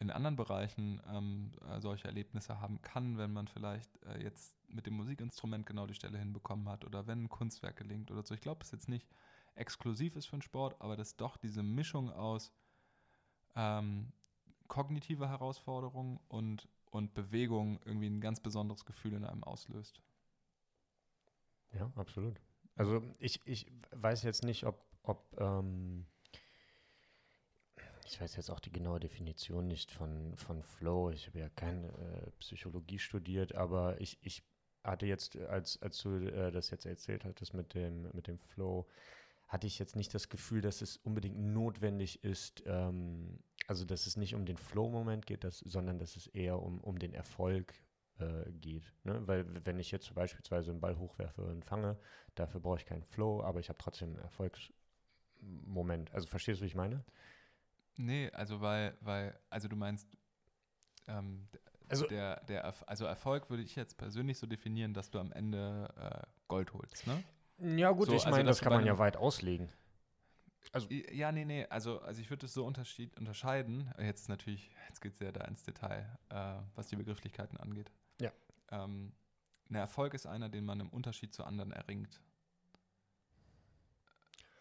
in 0.00 0.10
anderen 0.10 0.36
Bereichen 0.36 1.00
ähm, 1.08 1.52
äh, 1.68 1.80
solche 1.80 2.06
Erlebnisse 2.06 2.60
haben 2.60 2.80
kann, 2.82 3.18
wenn 3.18 3.32
man 3.32 3.48
vielleicht 3.48 3.90
äh, 4.04 4.22
jetzt 4.22 4.54
mit 4.68 4.86
dem 4.86 4.94
Musikinstrument 4.94 5.66
genau 5.66 5.86
die 5.86 5.94
Stelle 5.94 6.18
hinbekommen 6.18 6.68
hat 6.68 6.84
oder 6.84 7.06
wenn 7.06 7.24
ein 7.24 7.28
Kunstwerk 7.28 7.76
gelingt 7.76 8.10
oder 8.10 8.22
so. 8.22 8.34
Ich 8.34 8.40
glaube, 8.40 8.62
es 8.62 8.70
jetzt 8.70 8.88
nicht 8.88 9.08
exklusiv 9.54 10.14
ist 10.14 10.26
für 10.26 10.36
den 10.36 10.42
Sport, 10.42 10.80
aber 10.80 10.96
dass 10.96 11.16
doch 11.16 11.36
diese 11.36 11.62
Mischung 11.62 12.10
aus 12.12 12.52
ähm, 13.56 14.12
kognitive 14.68 15.28
Herausforderung 15.28 16.20
und, 16.28 16.68
und 16.90 17.14
Bewegung 17.14 17.80
irgendwie 17.84 18.08
ein 18.08 18.20
ganz 18.20 18.40
besonderes 18.40 18.84
Gefühl 18.84 19.14
in 19.14 19.24
einem 19.24 19.42
auslöst. 19.42 20.00
Ja, 21.72 21.90
absolut. 21.96 22.40
Also 22.76 23.02
ich, 23.18 23.40
ich 23.46 23.66
weiß 23.90 24.22
jetzt 24.22 24.44
nicht, 24.44 24.64
ob 24.64 24.88
ob, 25.08 25.34
ähm, 25.40 26.06
ich 28.08 28.20
weiß 28.20 28.36
jetzt 28.36 28.50
auch 28.50 28.60
die 28.60 28.72
genaue 28.72 29.00
Definition 29.00 29.66
nicht 29.66 29.90
von, 29.90 30.36
von 30.36 30.62
Flow. 30.62 31.10
Ich 31.10 31.26
habe 31.26 31.38
ja 31.38 31.48
keine 31.50 31.88
äh, 31.88 32.30
Psychologie 32.38 32.98
studiert, 32.98 33.54
aber 33.54 34.00
ich, 34.00 34.18
ich 34.22 34.42
hatte 34.82 35.06
jetzt, 35.06 35.36
als, 35.36 35.80
als 35.82 35.98
du 35.98 36.16
äh, 36.16 36.50
das 36.50 36.70
jetzt 36.70 36.86
erzählt 36.86 37.24
hattest 37.24 37.54
mit 37.54 37.74
dem, 37.74 38.08
mit 38.12 38.26
dem 38.26 38.38
Flow, 38.38 38.86
hatte 39.46 39.66
ich 39.66 39.78
jetzt 39.78 39.96
nicht 39.96 40.12
das 40.14 40.28
Gefühl, 40.28 40.60
dass 40.60 40.82
es 40.82 40.96
unbedingt 40.96 41.38
notwendig 41.38 42.22
ist, 42.24 42.62
ähm, 42.66 43.38
also 43.66 43.84
dass 43.84 44.06
es 44.06 44.16
nicht 44.16 44.34
um 44.34 44.46
den 44.46 44.56
Flow-Moment 44.56 45.26
geht, 45.26 45.44
dass, 45.44 45.58
sondern 45.60 45.98
dass 45.98 46.16
es 46.16 46.26
eher 46.28 46.60
um, 46.60 46.80
um 46.80 46.98
den 46.98 47.14
Erfolg 47.14 47.74
äh, 48.18 48.50
geht. 48.52 48.92
Ne? 49.04 49.26
Weil 49.26 49.46
wenn 49.64 49.78
ich 49.78 49.90
jetzt 49.90 50.14
beispielsweise 50.14 50.70
einen 50.70 50.80
Ball 50.80 50.98
hochwerfe 50.98 51.42
und 51.42 51.64
fange, 51.64 51.98
dafür 52.34 52.60
brauche 52.60 52.78
ich 52.78 52.86
keinen 52.86 53.04
Flow, 53.04 53.42
aber 53.42 53.60
ich 53.60 53.68
habe 53.68 53.78
trotzdem 53.78 54.10
einen 54.10 54.18
Erfolgs 54.18 54.72
Moment. 55.40 56.12
Also 56.12 56.26
verstehst 56.26 56.60
du, 56.60 56.64
wie 56.64 56.68
ich 56.68 56.74
meine? 56.74 57.04
Nee, 57.98 58.30
also 58.30 58.60
weil, 58.60 58.96
weil, 59.00 59.38
also 59.50 59.66
du 59.66 59.76
meinst, 59.76 60.08
ähm, 61.08 61.48
also, 61.88 62.06
der, 62.06 62.40
der, 62.44 62.74
also 62.88 63.04
Erfolg 63.06 63.50
würde 63.50 63.62
ich 63.62 63.74
jetzt 63.74 63.98
persönlich 63.98 64.38
so 64.38 64.46
definieren, 64.46 64.94
dass 64.94 65.10
du 65.10 65.18
am 65.18 65.32
Ende 65.32 65.92
äh, 65.96 66.26
Gold 66.46 66.72
holst, 66.74 67.06
ne? 67.06 67.24
Ja, 67.76 67.90
gut, 67.90 68.06
so, 68.06 68.12
ich 68.14 68.24
also 68.24 68.36
meine, 68.36 68.48
das 68.48 68.60
kann 68.60 68.72
man 68.72 68.86
ja 68.86 68.98
weit 68.98 69.16
auslegen. 69.16 69.68
Also, 70.72 70.88
ja, 70.90 71.32
nee, 71.32 71.44
nee, 71.44 71.66
also, 71.66 72.00
also 72.00 72.20
ich 72.20 72.30
würde 72.30 72.46
es 72.46 72.54
so 72.54 72.64
unterscheiden. 72.64 73.92
Jetzt 73.98 74.28
natürlich, 74.28 74.70
jetzt 74.88 75.00
geht 75.00 75.14
es 75.14 75.18
ja 75.18 75.32
da 75.32 75.44
ins 75.44 75.62
Detail, 75.64 76.06
äh, 76.28 76.54
was 76.74 76.88
die 76.88 76.96
Begrifflichkeiten 76.96 77.58
angeht. 77.58 77.90
Ja. 78.20 78.30
Ähm, 78.70 79.12
ein 79.70 79.74
Erfolg 79.74 80.14
ist 80.14 80.26
einer, 80.26 80.48
den 80.48 80.64
man 80.64 80.80
im 80.80 80.90
Unterschied 80.90 81.34
zu 81.34 81.42
anderen 81.44 81.72
erringt. 81.72 82.20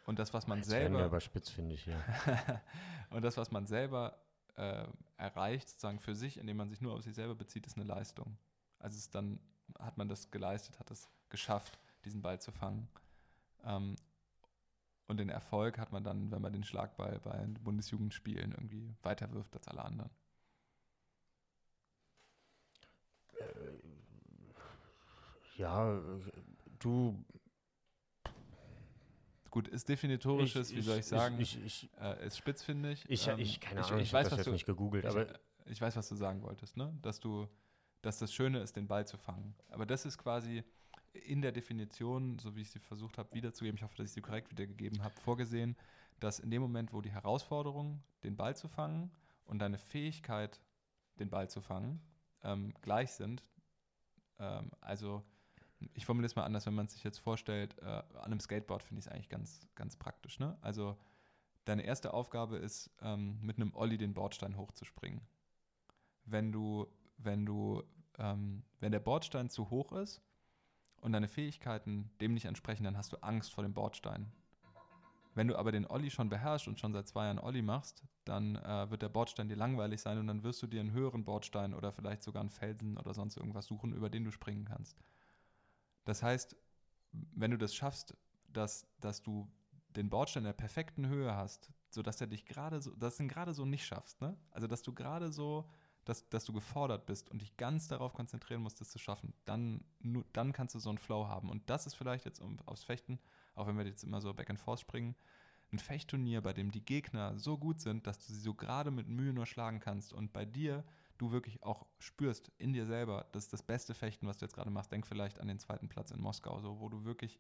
Und 0.08 0.20
das, 0.20 0.34
was 0.34 0.48
man 0.48 0.60
Jetzt 0.60 0.70
selber. 0.70 1.06
überspitzt, 1.06 1.52
finde 1.52 1.76
ich, 1.76 1.86
ja. 1.86 2.02
und 3.10 3.24
das, 3.24 3.36
was 3.36 3.52
man 3.52 3.68
selber 3.68 4.18
äh, 4.56 4.88
erreicht, 5.18 5.68
sozusagen 5.68 6.00
für 6.00 6.16
sich, 6.16 6.38
indem 6.38 6.56
man 6.56 6.70
sich 6.70 6.80
nur 6.80 6.94
auf 6.94 7.02
sich 7.02 7.14
selber 7.14 7.36
bezieht, 7.36 7.68
ist 7.68 7.76
eine 7.76 7.86
Leistung. 7.86 8.38
Also 8.80 8.98
es 8.98 9.10
dann 9.10 9.38
hat 9.78 9.98
man 9.98 10.08
das 10.08 10.32
geleistet, 10.32 10.80
hat 10.80 10.90
es 10.92 11.10
geschafft, 11.28 11.78
diesen 12.06 12.22
Ball 12.22 12.40
zu 12.40 12.54
fangen. 12.54 12.88
Ähm, 13.66 13.98
und 15.08 15.18
den 15.18 15.28
Erfolg 15.28 15.78
hat 15.78 15.92
man 15.92 16.06
dann, 16.06 16.32
wenn 16.32 16.42
man 16.42 16.54
den 16.54 16.64
Schlagball 16.64 17.20
bei 17.20 17.46
Bundesjugendspielen 17.62 18.54
irgendwie 18.54 18.96
weiterwirft 19.04 19.58
als 19.58 19.68
alle 19.68 19.84
anderen. 19.84 20.12
Äh, 23.40 23.78
ja, 25.58 26.00
du 26.80 27.26
Gut, 29.50 29.68
ist 29.68 29.90
definitorisches, 29.90 30.74
wie 30.76 30.82
soll 30.82 31.00
ich 31.00 31.06
sagen, 31.06 31.40
ich, 31.40 31.64
ich, 31.64 31.90
äh, 32.00 32.26
ist 32.26 32.38
spitzfindig. 32.38 33.06
Ich, 33.08 33.28
ähm, 33.28 33.40
ich 33.40 33.60
keine 33.60 33.84
Ahnung, 33.84 34.00
ich, 34.00 34.08
ich 34.08 34.14
weiß, 34.14 34.30
das 34.30 34.40
was 34.40 34.46
du, 34.46 34.52
nicht 34.52 34.66
gegoogelt, 34.66 35.06
ich, 35.06 35.10
aber 35.10 35.28
ich 35.66 35.82
weiß, 35.82 35.96
was 35.96 36.10
du 36.10 36.16
sagen 36.16 36.42
wolltest, 36.44 36.78
ne? 36.78 36.98
Dass 37.02 37.20
du, 37.20 37.48
dass 38.02 38.20
das 38.20 38.34
Schöne 38.34 38.60
ist, 38.60 38.76
den 38.76 38.88
Ball 38.88 39.08
zu 39.08 39.18
fangen. 39.18 39.56
Aber 39.70 39.86
das 39.86 40.06
ist 40.06 40.18
quasi 40.18 40.64
in 41.14 41.42
der 41.42 41.52
Definition, 41.52 42.38
so 42.40 42.56
wie 42.56 42.62
ich 42.62 42.70
sie 42.70 42.80
versucht 42.80 43.18
habe 43.18 43.34
wiederzugeben, 43.34 43.78
ich 43.78 43.84
hoffe, 43.84 43.96
dass 43.98 44.08
ich 44.08 44.12
sie 44.14 44.22
korrekt 44.22 44.52
wiedergegeben 44.52 45.04
habe, 45.04 45.16
vorgesehen, 45.22 45.76
dass 46.20 46.40
in 46.40 46.52
dem 46.52 46.62
Moment, 46.62 46.94
wo 46.94 47.02
die 47.02 47.12
Herausforderung, 47.12 48.04
den 48.24 48.36
Ball 48.36 48.56
zu 48.56 48.68
fangen 48.68 49.12
und 49.46 49.60
deine 49.60 49.78
Fähigkeit, 49.78 50.60
den 51.20 51.30
Ball 51.30 51.50
zu 51.50 51.62
fangen, 51.62 52.02
ähm, 52.44 52.74
gleich 52.82 53.12
sind, 53.12 53.44
ähm, 54.40 54.72
also 54.82 55.24
ich 55.94 56.06
formuliere 56.06 56.28
es 56.28 56.36
mal 56.36 56.44
anders, 56.44 56.66
wenn 56.66 56.74
man 56.74 56.88
sich 56.88 57.04
jetzt 57.04 57.20
vorstellt, 57.20 57.78
äh, 57.80 57.86
an 57.86 58.26
einem 58.26 58.40
Skateboard 58.40 58.84
finde 58.84 59.00
ich 59.00 59.06
es 59.06 59.12
eigentlich 59.12 59.30
ganz, 59.30 59.68
ganz 59.76 59.96
praktisch. 59.96 60.40
Ne? 60.40 60.58
Also 60.62 60.98
deine 61.66 61.84
erste 61.84 62.14
Aufgabe 62.14 62.58
ist, 62.58 62.90
ähm, 63.02 63.40
mit 63.42 63.58
einem 63.58 63.74
Olli 63.76 63.98
den 63.98 64.14
Bordstein 64.14 64.58
hochzuspringen. 64.58 65.22
Wenn 66.26 66.52
du, 66.52 66.88
wenn 67.18 67.46
du, 67.46 67.84
ähm, 68.18 68.64
wenn 68.80 68.92
der 68.92 69.00
Bordstein 69.00 69.50
zu 69.50 69.70
hoch 69.70 69.92
ist 69.94 70.22
und 71.02 71.12
deine 71.14 71.28
Fähigkeiten 71.28 72.10
dem 72.22 72.34
nicht 72.34 72.46
entsprechen, 72.46 72.84
dann 72.84 72.98
hast 72.98 73.14
du 73.14 73.18
Angst 73.18 73.54
vor 73.54 73.64
dem 73.64 73.74
Bordstein. 73.74 74.32
Wenn 75.36 75.48
du 75.48 75.56
aber 75.56 75.72
den 75.72 75.86
Olli 75.86 76.10
schon 76.10 76.30
beherrschst 76.30 76.68
und 76.68 76.80
schon 76.80 76.94
seit 76.94 77.08
zwei 77.08 77.26
Jahren 77.26 77.38
Olli 77.38 77.62
machst, 77.62 78.04
dann 78.26 78.56
äh, 78.56 78.90
wird 78.90 79.04
der 79.04 79.10
Bordstein 79.10 79.48
dir 79.48 79.56
langweilig 79.56 80.02
sein 80.02 80.18
und 80.18 80.26
dann 80.26 80.42
wirst 80.42 80.64
du 80.64 80.68
dir 80.68 80.80
einen 80.80 80.92
höheren 80.92 81.26
Bordstein 81.26 81.76
oder 81.76 81.92
vielleicht 81.92 82.24
sogar 82.24 82.40
einen 82.40 82.50
Felsen 82.50 82.98
oder 82.98 83.14
sonst 83.14 83.38
irgendwas 83.38 83.68
suchen, 83.68 83.94
über 83.94 84.10
den 84.10 84.24
du 84.24 84.32
springen 84.32 84.66
kannst. 84.66 84.98
Das 86.08 86.24
heißt, 86.24 86.56
wenn 87.12 87.52
du 87.52 87.58
das 87.58 87.76
schaffst, 87.76 88.16
dass, 88.48 88.88
dass 89.02 89.22
du 89.22 89.52
den 89.90 90.10
Bordstein 90.10 90.44
in 90.44 90.48
der 90.48 90.54
perfekten 90.54 91.08
Höhe 91.08 91.36
hast, 91.36 91.70
sodass 91.90 92.22
er 92.22 92.28
dich 92.28 92.46
gerade 92.46 92.82
so, 92.82 92.96
dass 92.96 93.18
du 93.18 93.24
ihn 93.24 93.30
gerade 93.30 93.54
so 93.54 93.66
nicht 93.66 93.86
schaffst, 93.86 94.22
ne? 94.22 94.38
Also 94.52 94.68
dass 94.68 94.84
du 94.84 94.94
gerade 94.94 95.34
so, 95.34 95.70
dass, 96.06 96.30
dass 96.30 96.46
du 96.46 96.54
gefordert 96.54 97.08
bist 97.08 97.30
und 97.30 97.42
dich 97.42 97.58
ganz 97.58 97.90
darauf 97.90 98.14
konzentrieren 98.14 98.62
musst, 98.62 98.80
das 98.80 98.90
zu 98.90 99.00
schaffen, 99.00 99.34
dann, 99.44 99.84
nur, 100.00 100.24
dann 100.32 100.54
kannst 100.54 100.76
du 100.76 100.80
so 100.80 100.88
einen 100.88 100.98
Flow 100.98 101.28
haben. 101.28 101.50
Und 101.50 101.70
das 101.70 101.86
ist 101.86 101.96
vielleicht 101.96 102.24
jetzt 102.24 102.40
um, 102.40 102.58
aufs 102.66 102.86
Fechten, 102.86 103.20
auch 103.56 103.68
wenn 103.68 103.78
wir 103.78 103.86
jetzt 103.86 104.06
immer 104.06 104.22
so 104.22 104.34
Back 104.34 104.50
and 104.50 104.60
Forth 104.60 104.80
springen, 104.80 105.14
ein 105.74 105.80
Fechtturnier, 105.80 106.40
bei 106.42 106.54
dem 106.54 106.72
die 106.72 106.86
Gegner 106.86 107.38
so 107.38 107.58
gut 107.58 107.82
sind, 107.82 108.08
dass 108.08 108.26
du 108.26 108.32
sie 108.32 108.40
so 108.40 108.54
gerade 108.54 108.92
mit 108.92 109.10
Mühe 109.10 109.34
nur 109.34 109.46
schlagen 109.46 109.82
kannst 109.82 110.14
und 110.14 110.32
bei 110.32 110.46
dir 110.46 110.86
du 111.18 111.32
wirklich 111.32 111.64
auch 111.64 111.86
spürst 112.00 112.52
in 112.58 112.74
dir 112.74 112.86
selber, 112.86 113.26
das 113.32 113.46
ist 113.46 113.54
das 113.54 113.64
beste 113.64 113.94
Fechten, 113.94 114.28
was 114.28 114.38
du 114.38 114.46
jetzt 114.46 114.56
gerade 114.56 114.70
machst. 114.70 114.92
Denk 114.92 115.08
vielleicht 115.08 115.40
an 115.40 115.48
den 115.48 115.60
zweiten 115.60 115.90
Platz 115.90 116.12
in 116.12 116.20
Moskau, 116.20 116.60
so 116.60 116.80
wo 116.80 116.90
du 116.90 117.04
wirklich, 117.06 117.40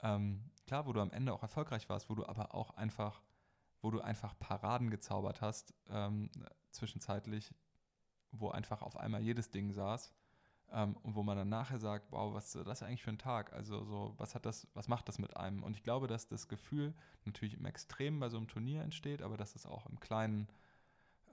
ähm, 0.00 0.50
klar, 0.66 0.86
wo 0.86 0.92
du 0.92 1.00
am 1.00 1.10
Ende 1.10 1.32
auch 1.32 1.42
erfolgreich 1.42 1.88
warst, 1.88 2.08
wo 2.10 2.14
du 2.14 2.26
aber 2.26 2.54
auch 2.54 2.70
einfach, 2.76 3.22
wo 3.80 3.90
du 3.90 4.00
einfach 4.00 4.38
Paraden 4.38 4.90
gezaubert 4.90 5.40
hast, 5.40 5.74
ähm, 5.90 6.30
zwischenzeitlich, 6.70 7.54
wo 8.30 8.50
einfach 8.50 8.82
auf 8.82 8.96
einmal 8.96 9.22
jedes 9.22 9.50
Ding 9.50 9.72
saß. 9.72 10.12
ähm, 10.72 10.96
und 11.02 11.14
wo 11.14 11.22
man 11.22 11.36
dann 11.36 11.48
nachher 11.48 11.78
sagt, 11.78 12.10
wow, 12.10 12.32
was 12.34 12.54
ist 12.54 12.66
das 12.66 12.82
eigentlich 12.82 13.02
für 13.02 13.10
ein 13.10 13.18
Tag? 13.18 13.52
Also 13.52 13.84
so, 13.84 14.14
was 14.16 14.34
hat 14.34 14.46
das, 14.46 14.66
was 14.74 14.88
macht 14.88 15.08
das 15.08 15.18
mit 15.18 15.36
einem? 15.36 15.62
Und 15.62 15.76
ich 15.76 15.82
glaube, 15.82 16.06
dass 16.06 16.28
das 16.28 16.48
Gefühl 16.48 16.94
natürlich 17.24 17.54
im 17.54 17.66
Extremen 17.66 18.20
bei 18.20 18.28
so 18.28 18.38
einem 18.38 18.48
Turnier 18.48 18.82
entsteht, 18.82 19.22
aber 19.22 19.36
dass 19.36 19.54
es 19.54 19.66
auch 19.66 19.86
im 19.86 20.00
Kleinen 20.00 20.48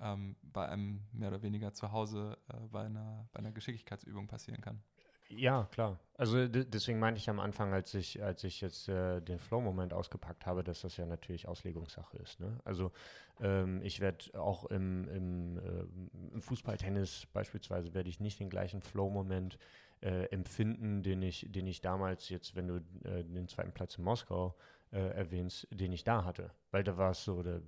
ähm, 0.01 0.35
bei 0.41 0.67
einem 0.67 1.01
mehr 1.11 1.29
oder 1.29 1.41
weniger 1.41 1.73
zu 1.73 1.91
Hause 1.91 2.37
äh, 2.49 2.67
bei, 2.71 2.83
einer, 2.85 3.27
bei 3.31 3.39
einer 3.39 3.51
Geschicklichkeitsübung 3.51 4.27
passieren 4.27 4.61
kann. 4.61 4.81
Ja, 5.29 5.67
klar. 5.71 5.99
Also 6.15 6.47
deswegen 6.47 6.97
meinte 6.97 7.19
ich 7.19 7.29
am 7.29 7.39
Anfang, 7.39 7.71
als 7.71 7.93
ich, 7.93 8.21
als 8.23 8.43
ich 8.43 8.61
jetzt 8.61 8.89
äh, 8.89 9.21
den 9.21 9.37
Flow-Moment 9.37 9.93
ausgepackt 9.93 10.47
habe, 10.47 10.63
dass 10.63 10.81
das 10.81 10.97
ja 10.97 11.05
natürlich 11.05 11.47
Auslegungssache 11.47 12.17
ist. 12.17 12.39
Ne? 12.39 12.57
Also 12.65 12.91
ähm, 13.39 13.79
ich 13.83 13.99
werde 13.99 14.39
auch 14.39 14.65
im, 14.65 15.07
im, 15.07 15.57
äh, 15.59 16.33
im 16.33 16.41
Fußballtennis 16.41 17.27
beispielsweise 17.31 17.93
werde 17.93 18.09
ich 18.09 18.19
nicht 18.19 18.39
den 18.39 18.49
gleichen 18.49 18.81
Flow-Moment 18.81 19.59
äh, 20.01 20.25
empfinden, 20.31 21.03
den 21.03 21.21
ich, 21.21 21.45
den 21.47 21.67
ich 21.67 21.81
damals 21.81 22.29
jetzt, 22.29 22.55
wenn 22.55 22.67
du 22.67 22.77
äh, 23.03 23.23
den 23.23 23.47
zweiten 23.47 23.71
Platz 23.71 23.97
in 23.99 24.05
Moskau 24.05 24.55
äh, 24.91 24.99
erwähnst, 24.99 25.67
den 25.71 25.91
ich 25.91 26.03
da 26.03 26.25
hatte. 26.25 26.51
Weil 26.71 26.83
da 26.83 26.97
war 26.97 27.11
es 27.11 27.23
so, 27.23 27.43
da 27.43 27.61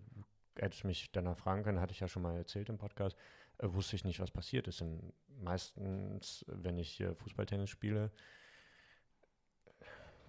hättest 0.61 0.83
mich 0.83 1.11
danach 1.11 1.37
fragen 1.37 1.63
können, 1.63 1.81
hatte 1.81 1.93
ich 1.93 1.99
ja 1.99 2.07
schon 2.07 2.21
mal 2.21 2.37
erzählt 2.37 2.69
im 2.69 2.77
Podcast, 2.77 3.17
äh, 3.57 3.67
wusste 3.71 3.95
ich 3.95 4.03
nicht, 4.03 4.19
was 4.19 4.31
passiert 4.31 4.67
ist. 4.67 4.81
Und 4.81 5.13
meistens, 5.39 6.45
wenn 6.47 6.77
ich 6.77 6.99
äh, 7.01 7.13
Fußballtennis 7.15 7.69
spiele. 7.69 8.11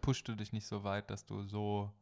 Pusht 0.01 0.27
du 0.27 0.35
dich 0.35 0.53
nicht 0.53 0.67
so 0.67 0.85
weit, 0.85 1.11
dass 1.11 1.25
du 1.25 1.43
so. 1.43 1.93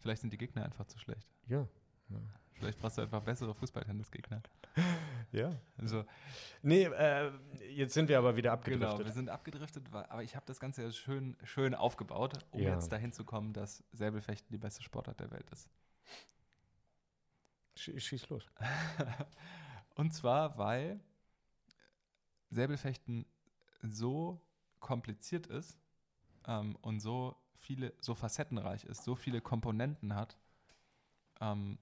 Vielleicht 0.00 0.22
sind 0.22 0.32
die 0.32 0.38
Gegner 0.38 0.64
einfach 0.64 0.86
zu 0.86 0.98
schlecht. 0.98 1.28
Ja. 1.46 1.66
ja. 2.08 2.20
Vielleicht 2.54 2.78
brauchst 2.78 2.98
du 2.98 3.02
einfach 3.02 3.22
bessere 3.22 3.54
Fußballtennisgegner. 3.54 4.42
ja. 5.32 5.50
Also. 5.78 6.04
Nee, 6.62 6.84
äh, 6.84 7.30
jetzt 7.74 7.94
sind 7.94 8.08
wir 8.08 8.18
aber 8.18 8.36
wieder 8.36 8.52
abgedriftet. 8.52 8.90
Genau, 8.90 9.04
wir 9.04 9.12
sind 9.12 9.30
abgedriftet, 9.30 9.84
aber 9.92 10.22
ich 10.22 10.36
habe 10.36 10.44
das 10.46 10.60
Ganze 10.60 10.82
ja 10.82 10.92
schön, 10.92 11.36
schön 11.42 11.74
aufgebaut, 11.74 12.44
um 12.50 12.60
ja. 12.60 12.74
jetzt 12.74 12.92
dahin 12.92 13.12
zu 13.12 13.24
kommen, 13.24 13.54
dass 13.54 13.82
Säbelfechten 13.92 14.52
die 14.52 14.58
beste 14.58 14.82
Sportart 14.82 15.20
der 15.20 15.30
Welt 15.30 15.50
ist. 15.50 15.68
Schieß 17.80 18.28
los. 18.28 18.46
Und 19.94 20.12
zwar, 20.12 20.58
weil 20.58 21.00
Säbelfechten 22.50 23.26
so 23.82 24.40
kompliziert 24.80 25.46
ist 25.46 25.78
ähm, 26.46 26.76
und 26.82 27.00
so 27.00 27.36
viele, 27.58 27.92
so 28.00 28.14
facettenreich 28.14 28.84
ist, 28.84 29.04
so 29.04 29.14
viele 29.14 29.40
Komponenten 29.40 30.14
hat, 30.14 30.38
ähm, 31.40 31.78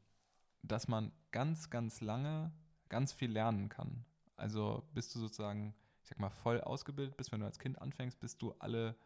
dass 0.63 0.89
man 0.89 1.13
ganz, 1.31 1.71
ganz 1.71 2.01
lange 2.01 2.53
ganz 2.89 3.13
viel 3.13 3.31
lernen 3.31 3.69
kann. 3.69 4.05
Also 4.37 4.83
bist 4.95 5.15
du 5.15 5.21
sozusagen, 5.21 5.75
ich 6.03 6.09
sag 6.09 6.19
mal, 6.19 6.31
voll 6.31 6.61
ausgebildet 6.61 7.17
bist, 7.17 7.33
wenn 7.33 7.41
du 7.41 7.47
als 7.47 7.59
Kind 7.59 7.81
anfängst, 7.81 8.19
bis 8.21 8.37
du 8.37 8.55
alle 8.59 8.97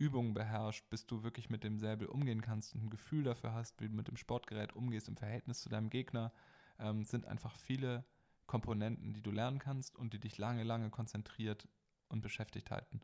Übungen 0.00 0.32
beherrschst, 0.32 0.88
bis 0.88 1.06
du 1.06 1.22
wirklich 1.22 1.50
mit 1.50 1.62
dem 1.62 1.78
Säbel 1.78 2.08
umgehen 2.08 2.40
kannst 2.40 2.74
und 2.74 2.84
ein 2.84 2.90
Gefühl 2.90 3.22
dafür 3.22 3.52
hast, 3.52 3.80
wie 3.80 3.88
du 3.88 3.94
mit 3.94 4.08
dem 4.08 4.16
Sportgerät 4.16 4.74
umgehst 4.74 5.08
im 5.08 5.16
Verhältnis 5.16 5.60
zu 5.60 5.68
deinem 5.68 5.90
Gegner, 5.90 6.32
ähm, 6.78 7.04
sind 7.04 7.26
einfach 7.26 7.54
viele 7.56 8.04
Komponenten, 8.46 9.12
die 9.12 9.22
du 9.22 9.30
lernen 9.30 9.58
kannst 9.58 9.96
und 9.96 10.14
die 10.14 10.18
dich 10.18 10.38
lange, 10.38 10.64
lange 10.64 10.88
konzentriert 10.88 11.68
und 12.08 12.22
beschäftigt 12.22 12.70
halten. 12.70 13.02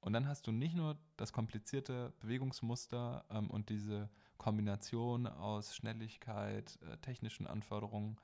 Und 0.00 0.14
dann 0.14 0.26
hast 0.26 0.46
du 0.46 0.52
nicht 0.52 0.74
nur 0.74 0.96
das 1.16 1.32
komplizierte 1.32 2.14
Bewegungsmuster 2.20 3.26
ähm, 3.30 3.50
und 3.50 3.68
diese 3.68 4.08
Kombination 4.38 5.26
aus 5.26 5.76
Schnelligkeit, 5.76 6.78
äh, 6.82 6.96
technischen 6.98 7.46
Anforderungen, 7.46 8.16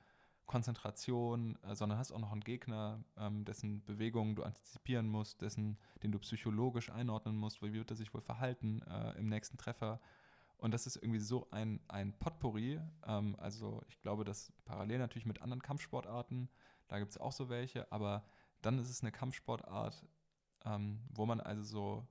Konzentration, 0.45 1.57
äh, 1.63 1.75
sondern 1.75 1.97
hast 1.97 2.11
auch 2.11 2.19
noch 2.19 2.31
einen 2.31 2.41
Gegner, 2.41 3.03
ähm, 3.17 3.45
dessen 3.45 3.83
Bewegungen 3.83 4.35
du 4.35 4.43
antizipieren 4.43 5.07
musst, 5.07 5.41
dessen, 5.41 5.77
den 6.03 6.11
du 6.11 6.19
psychologisch 6.19 6.89
einordnen 6.89 7.35
musst, 7.35 7.61
wie 7.61 7.73
wird 7.73 7.89
er 7.89 7.95
sich 7.95 8.13
wohl 8.13 8.21
verhalten 8.21 8.81
äh, 8.83 9.17
im 9.17 9.27
nächsten 9.27 9.57
Treffer. 9.57 9.99
Und 10.57 10.73
das 10.73 10.87
ist 10.87 10.95
irgendwie 10.97 11.19
so 11.19 11.47
ein, 11.51 11.79
ein 11.87 12.13
Potpourri. 12.13 12.79
Ähm, 13.05 13.35
also 13.39 13.81
ich 13.87 13.99
glaube, 13.99 14.23
dass 14.23 14.53
parallel 14.65 14.99
natürlich 14.99 15.25
mit 15.25 15.41
anderen 15.41 15.61
Kampfsportarten, 15.61 16.49
da 16.87 16.99
gibt 16.99 17.11
es 17.11 17.17
auch 17.17 17.31
so 17.31 17.49
welche, 17.49 17.91
aber 17.91 18.23
dann 18.61 18.79
ist 18.79 18.89
es 18.89 19.01
eine 19.01 19.11
Kampfsportart, 19.11 20.05
ähm, 20.65 21.01
wo 21.09 21.25
man 21.25 21.39
also 21.39 21.63
so 21.63 22.07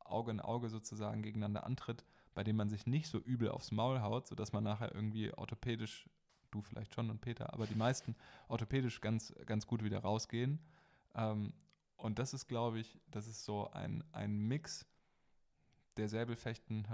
Auge 0.00 0.30
in 0.30 0.40
Auge 0.40 0.68
sozusagen 0.68 1.22
gegeneinander 1.22 1.64
antritt, 1.64 2.04
bei 2.34 2.44
dem 2.44 2.56
man 2.56 2.68
sich 2.68 2.86
nicht 2.86 3.08
so 3.08 3.18
übel 3.18 3.50
aufs 3.50 3.70
Maul 3.70 4.00
haut, 4.00 4.26
sodass 4.26 4.52
man 4.52 4.64
nachher 4.64 4.94
irgendwie 4.94 5.32
orthopädisch, 5.32 6.08
du 6.50 6.62
vielleicht 6.62 6.94
schon 6.94 7.10
und 7.10 7.20
Peter, 7.20 7.52
aber 7.52 7.66
die 7.66 7.74
meisten 7.74 8.14
orthopädisch 8.48 9.00
ganz, 9.00 9.34
ganz 9.46 9.66
gut 9.66 9.82
wieder 9.82 10.00
rausgehen. 10.00 10.58
Ähm, 11.14 11.52
und 11.96 12.18
das 12.18 12.32
ist, 12.32 12.46
glaube 12.46 12.78
ich, 12.78 13.00
das 13.10 13.26
ist 13.26 13.44
so 13.44 13.70
ein, 13.72 14.04
ein 14.12 14.38
Mix 14.38 14.86
der 15.96 16.08
Säbelfechten, 16.08 16.86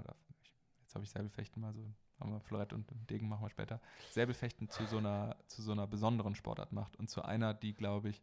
jetzt 0.81 0.95
habe 0.95 1.05
ich 1.05 1.11
Säbelfechten 1.11 1.61
mal 1.61 1.75
so, 1.75 1.85
haben 2.19 2.33
wir 2.33 2.41
Florett 2.41 2.73
und 2.73 2.91
Degen 3.11 3.29
machen 3.29 3.43
wir 3.43 3.51
später, 3.51 3.81
Säbelfechten 4.13 4.71
zu 4.71 4.87
so 4.87 4.99
einer, 4.99 5.37
zu 5.47 5.63
so 5.63 5.73
einer 5.73 5.87
besonderen 5.87 6.35
Sportart 6.35 6.73
macht 6.73 6.97
und 6.97 7.11
zu 7.11 7.23
einer, 7.23 7.53
die, 7.53 7.75
glaube 7.75 8.09
ich, 8.09 8.23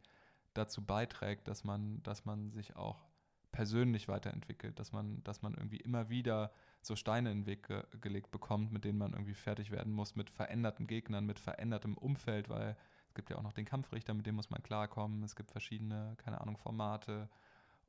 dazu 0.53 0.81
beiträgt, 0.83 1.47
dass 1.47 1.63
man, 1.63 2.01
dass 2.03 2.25
man 2.25 2.51
sich 2.51 2.75
auch 2.75 3.10
persönlich 3.51 4.07
weiterentwickelt, 4.07 4.79
dass 4.79 4.91
man, 4.91 5.23
dass 5.23 5.41
man 5.41 5.53
irgendwie 5.53 5.77
immer 5.77 6.09
wieder 6.09 6.51
so 6.81 6.95
Steine 6.95 7.31
in 7.31 7.39
den 7.41 7.45
Weg 7.45 7.67
ge 7.67 7.83
gelegt 7.99 8.31
bekommt, 8.31 8.71
mit 8.71 8.85
denen 8.85 8.97
man 8.97 9.13
irgendwie 9.13 9.33
fertig 9.33 9.71
werden 9.71 9.91
muss, 9.91 10.15
mit 10.15 10.29
veränderten 10.29 10.87
Gegnern, 10.87 11.25
mit 11.25 11.39
verändertem 11.39 11.97
Umfeld, 11.97 12.49
weil 12.49 12.75
es 13.07 13.13
gibt 13.13 13.29
ja 13.29 13.37
auch 13.37 13.43
noch 13.43 13.53
den 13.53 13.65
Kampfrichter, 13.65 14.13
mit 14.13 14.25
dem 14.25 14.35
muss 14.35 14.49
man 14.49 14.63
klarkommen, 14.63 15.23
es 15.23 15.35
gibt 15.35 15.51
verschiedene, 15.51 16.15
keine 16.17 16.39
Ahnung, 16.41 16.57
Formate. 16.57 17.29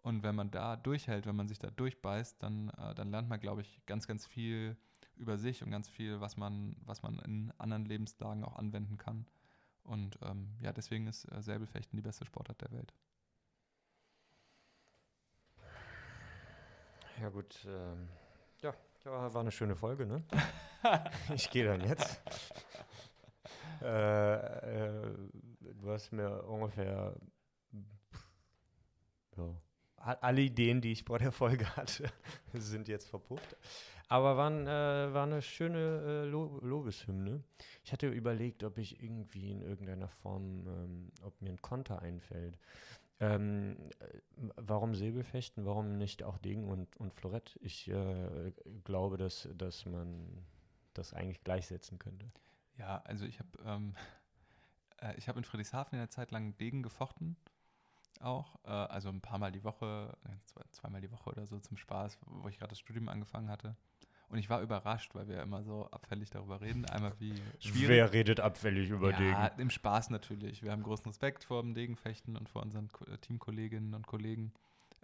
Und 0.02 0.24
wenn 0.24 0.34
man 0.34 0.50
da 0.50 0.74
durchhält, 0.76 1.26
wenn 1.26 1.36
man 1.36 1.46
sich 1.46 1.60
da 1.60 1.70
durchbeißt, 1.70 2.42
dann, 2.42 2.70
äh, 2.70 2.94
dann 2.94 3.10
lernt 3.10 3.28
man, 3.28 3.38
glaube 3.38 3.60
ich, 3.60 3.80
ganz, 3.86 4.08
ganz 4.08 4.26
viel 4.26 4.76
über 5.16 5.38
sich 5.38 5.62
und 5.62 5.70
ganz 5.70 5.88
viel, 5.88 6.20
was 6.20 6.36
man, 6.36 6.74
was 6.84 7.02
man 7.02 7.20
in 7.20 7.52
anderen 7.58 7.84
Lebenslagen 7.84 8.42
auch 8.42 8.56
anwenden 8.56 8.96
kann. 8.96 9.26
Und 9.84 10.18
ähm, 10.22 10.48
ja, 10.60 10.72
deswegen 10.72 11.06
ist 11.06 11.24
äh, 11.30 11.40
Säbelfechten 11.40 11.96
die 11.96 12.02
beste 12.02 12.24
Sportart 12.24 12.60
der 12.60 12.72
Welt. 12.72 12.92
Ja 17.22 17.28
gut, 17.28 17.56
ähm, 17.68 18.08
ja, 18.62 18.74
war 19.04 19.36
eine 19.36 19.52
schöne 19.52 19.76
Folge, 19.76 20.06
ne? 20.06 20.24
ich 21.36 21.48
gehe 21.50 21.64
dann 21.64 21.80
jetzt. 21.82 22.20
Äh, 23.80 24.34
äh, 24.34 25.14
du 25.60 25.88
hast 25.92 26.10
mir 26.10 26.42
ungefähr 26.42 27.14
ja, 29.36 29.44
alle 29.96 30.40
Ideen, 30.40 30.80
die 30.80 30.90
ich 30.90 31.04
vor 31.04 31.20
der 31.20 31.30
Folge 31.30 31.64
hatte, 31.76 32.10
sind 32.54 32.88
jetzt 32.88 33.08
verpufft. 33.08 33.56
Aber 34.08 34.36
waren, 34.36 34.66
äh, 34.66 35.14
war 35.14 35.22
eine 35.22 35.42
schöne 35.42 36.24
äh, 36.24 36.24
Lo 36.24 36.58
Lobeshymne. 36.60 37.44
Ich 37.84 37.92
hatte 37.92 38.08
überlegt, 38.08 38.64
ob 38.64 38.78
ich 38.78 39.00
irgendwie 39.00 39.52
in 39.52 39.62
irgendeiner 39.62 40.08
Form, 40.08 40.66
ähm, 40.66 41.12
ob 41.22 41.40
mir 41.40 41.50
ein 41.50 41.62
Konter 41.62 42.02
einfällt. 42.02 42.58
Ähm, 43.22 43.76
äh, 44.00 44.18
warum 44.56 44.96
Säbelfechten? 44.96 45.64
Warum 45.64 45.96
nicht 45.96 46.24
auch 46.24 46.38
Degen 46.38 46.68
und, 46.68 46.96
und 46.96 47.14
Florett? 47.14 47.56
Ich 47.62 47.88
äh, 47.88 48.52
glaube, 48.82 49.16
dass, 49.16 49.48
dass 49.54 49.86
man 49.86 50.44
das 50.92 51.14
eigentlich 51.14 51.44
gleichsetzen 51.44 52.00
könnte. 52.00 52.30
Ja, 52.76 53.00
also 53.04 53.24
ich 53.24 53.38
habe 53.38 53.50
ähm, 53.64 53.94
äh, 54.98 55.20
hab 55.20 55.36
in 55.36 55.44
Friedrichshafen 55.44 55.94
in 55.94 56.00
der 56.00 56.10
Zeit 56.10 56.32
lang 56.32 56.56
Degen 56.58 56.82
gefochten 56.82 57.36
auch. 58.18 58.56
Äh, 58.64 58.70
also 58.70 59.08
ein 59.08 59.20
paar 59.20 59.38
Mal 59.38 59.52
die 59.52 59.62
Woche, 59.62 60.16
zwei, 60.46 60.62
zweimal 60.72 61.00
die 61.00 61.12
Woche 61.12 61.30
oder 61.30 61.46
so 61.46 61.60
zum 61.60 61.76
Spaß, 61.76 62.18
wo 62.26 62.48
ich 62.48 62.58
gerade 62.58 62.70
das 62.70 62.80
Studium 62.80 63.08
angefangen 63.08 63.48
hatte. 63.48 63.76
Und 64.32 64.38
ich 64.38 64.48
war 64.48 64.62
überrascht, 64.62 65.14
weil 65.14 65.28
wir 65.28 65.42
immer 65.42 65.62
so 65.62 65.86
abfällig 65.90 66.30
darüber 66.30 66.62
reden. 66.62 66.86
Einmal 66.86 67.12
wie 67.18 67.34
schwierig. 67.58 67.88
Wer 67.88 68.12
redet 68.14 68.40
abfällig 68.40 68.88
über 68.88 69.10
ja, 69.10 69.18
Degen? 69.18 69.30
Ja, 69.30 69.46
im 69.58 69.68
Spaß 69.68 70.08
natürlich. 70.08 70.62
Wir 70.62 70.72
haben 70.72 70.82
großen 70.82 71.04
Respekt 71.04 71.44
vor 71.44 71.60
dem 71.60 71.74
Degenfechten 71.74 72.38
und 72.38 72.48
vor 72.48 72.62
unseren 72.62 72.88
äh, 73.08 73.18
Teamkolleginnen 73.18 73.92
und 73.92 74.06
Kollegen. 74.06 74.54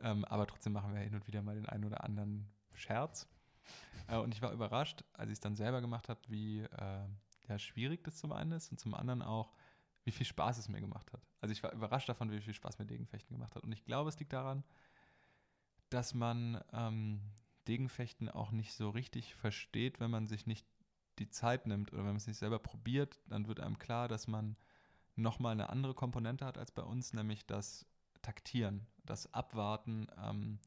Ähm, 0.01 0.25
aber 0.25 0.47
trotzdem 0.47 0.73
machen 0.73 0.95
wir 0.95 1.01
hin 1.03 1.15
und 1.15 1.27
wieder 1.27 1.43
mal 1.43 1.57
den 1.57 1.67
einen 1.67 1.85
oder 1.85 2.05
anderen 2.05 2.49
Scherz. 2.73 3.29
Äh, 4.07 4.17
und 4.17 4.33
ich 4.33 4.41
war 4.41 4.51
überrascht, 4.51 5.05
als 5.13 5.29
ich 5.29 5.35
es 5.35 5.41
dann 5.41 5.57
selber 5.57 5.83
gemacht 5.83 6.09
habe, 6.09 6.21
wie 6.29 6.61
äh, 6.61 7.05
ja, 7.49 7.59
schwierig 7.59 8.03
das 8.05 8.17
zum 8.17 8.33
einen 8.33 8.53
ist 8.53 8.71
und 8.71 8.81
zum 8.81 8.95
anderen 8.95 9.21
auch, 9.21 9.53
wie 10.05 10.11
viel 10.11 10.25
Spaß 10.25 10.57
es 10.57 10.71
mir 10.71 10.81
gemacht 10.81 11.13
hat. 11.13 11.21
Also 11.43 11.53
ich 11.53 11.63
war 11.63 11.73
überrascht 11.73 12.09
davon, 12.09 12.31
wie 12.31 12.41
viel 12.41 12.55
Spaß 12.55 12.79
mir 12.79 12.87
Degenfechten 12.87 13.37
gemacht 13.37 13.55
hat. 13.55 13.63
Und 13.63 13.73
ich 13.73 13.85
glaube, 13.85 14.09
es 14.09 14.19
liegt 14.19 14.33
daran, 14.33 14.65
dass 15.91 16.15
man 16.15 16.65
ähm, 16.73 17.21
Degenfechten 17.69 18.29
auch 18.29 18.51
nicht 18.51 18.73
so 18.73 18.91
richtig 18.91 19.35
versteht, 19.35 20.01
wenn 20.01 20.11
man 20.11 20.27
sich 20.27 20.47
nicht 20.47 20.67
die 21.19 21.29
Zeit 21.29 21.67
nimmt 21.67 21.93
oder 21.93 22.01
wenn 22.01 22.09
man 22.09 22.17
es 22.17 22.27
nicht 22.27 22.39
selber 22.39 22.59
probiert, 22.59 23.21
dann 23.27 23.47
wird 23.47 23.61
einem 23.61 23.79
klar, 23.79 24.09
dass 24.09 24.27
man 24.27 24.57
nochmal 25.17 25.53
eine 25.53 25.69
andere 25.69 25.95
Komponente 25.95 26.45
hat 26.45 26.59
als 26.59 26.71
bei 26.71 26.83
uns, 26.83 27.13
nämlich 27.13 27.47
das 27.47 27.87
Taktieren, 28.23 28.87
das 29.05 29.33
Abwarten. 29.35 30.07
Ähm, 30.23 30.59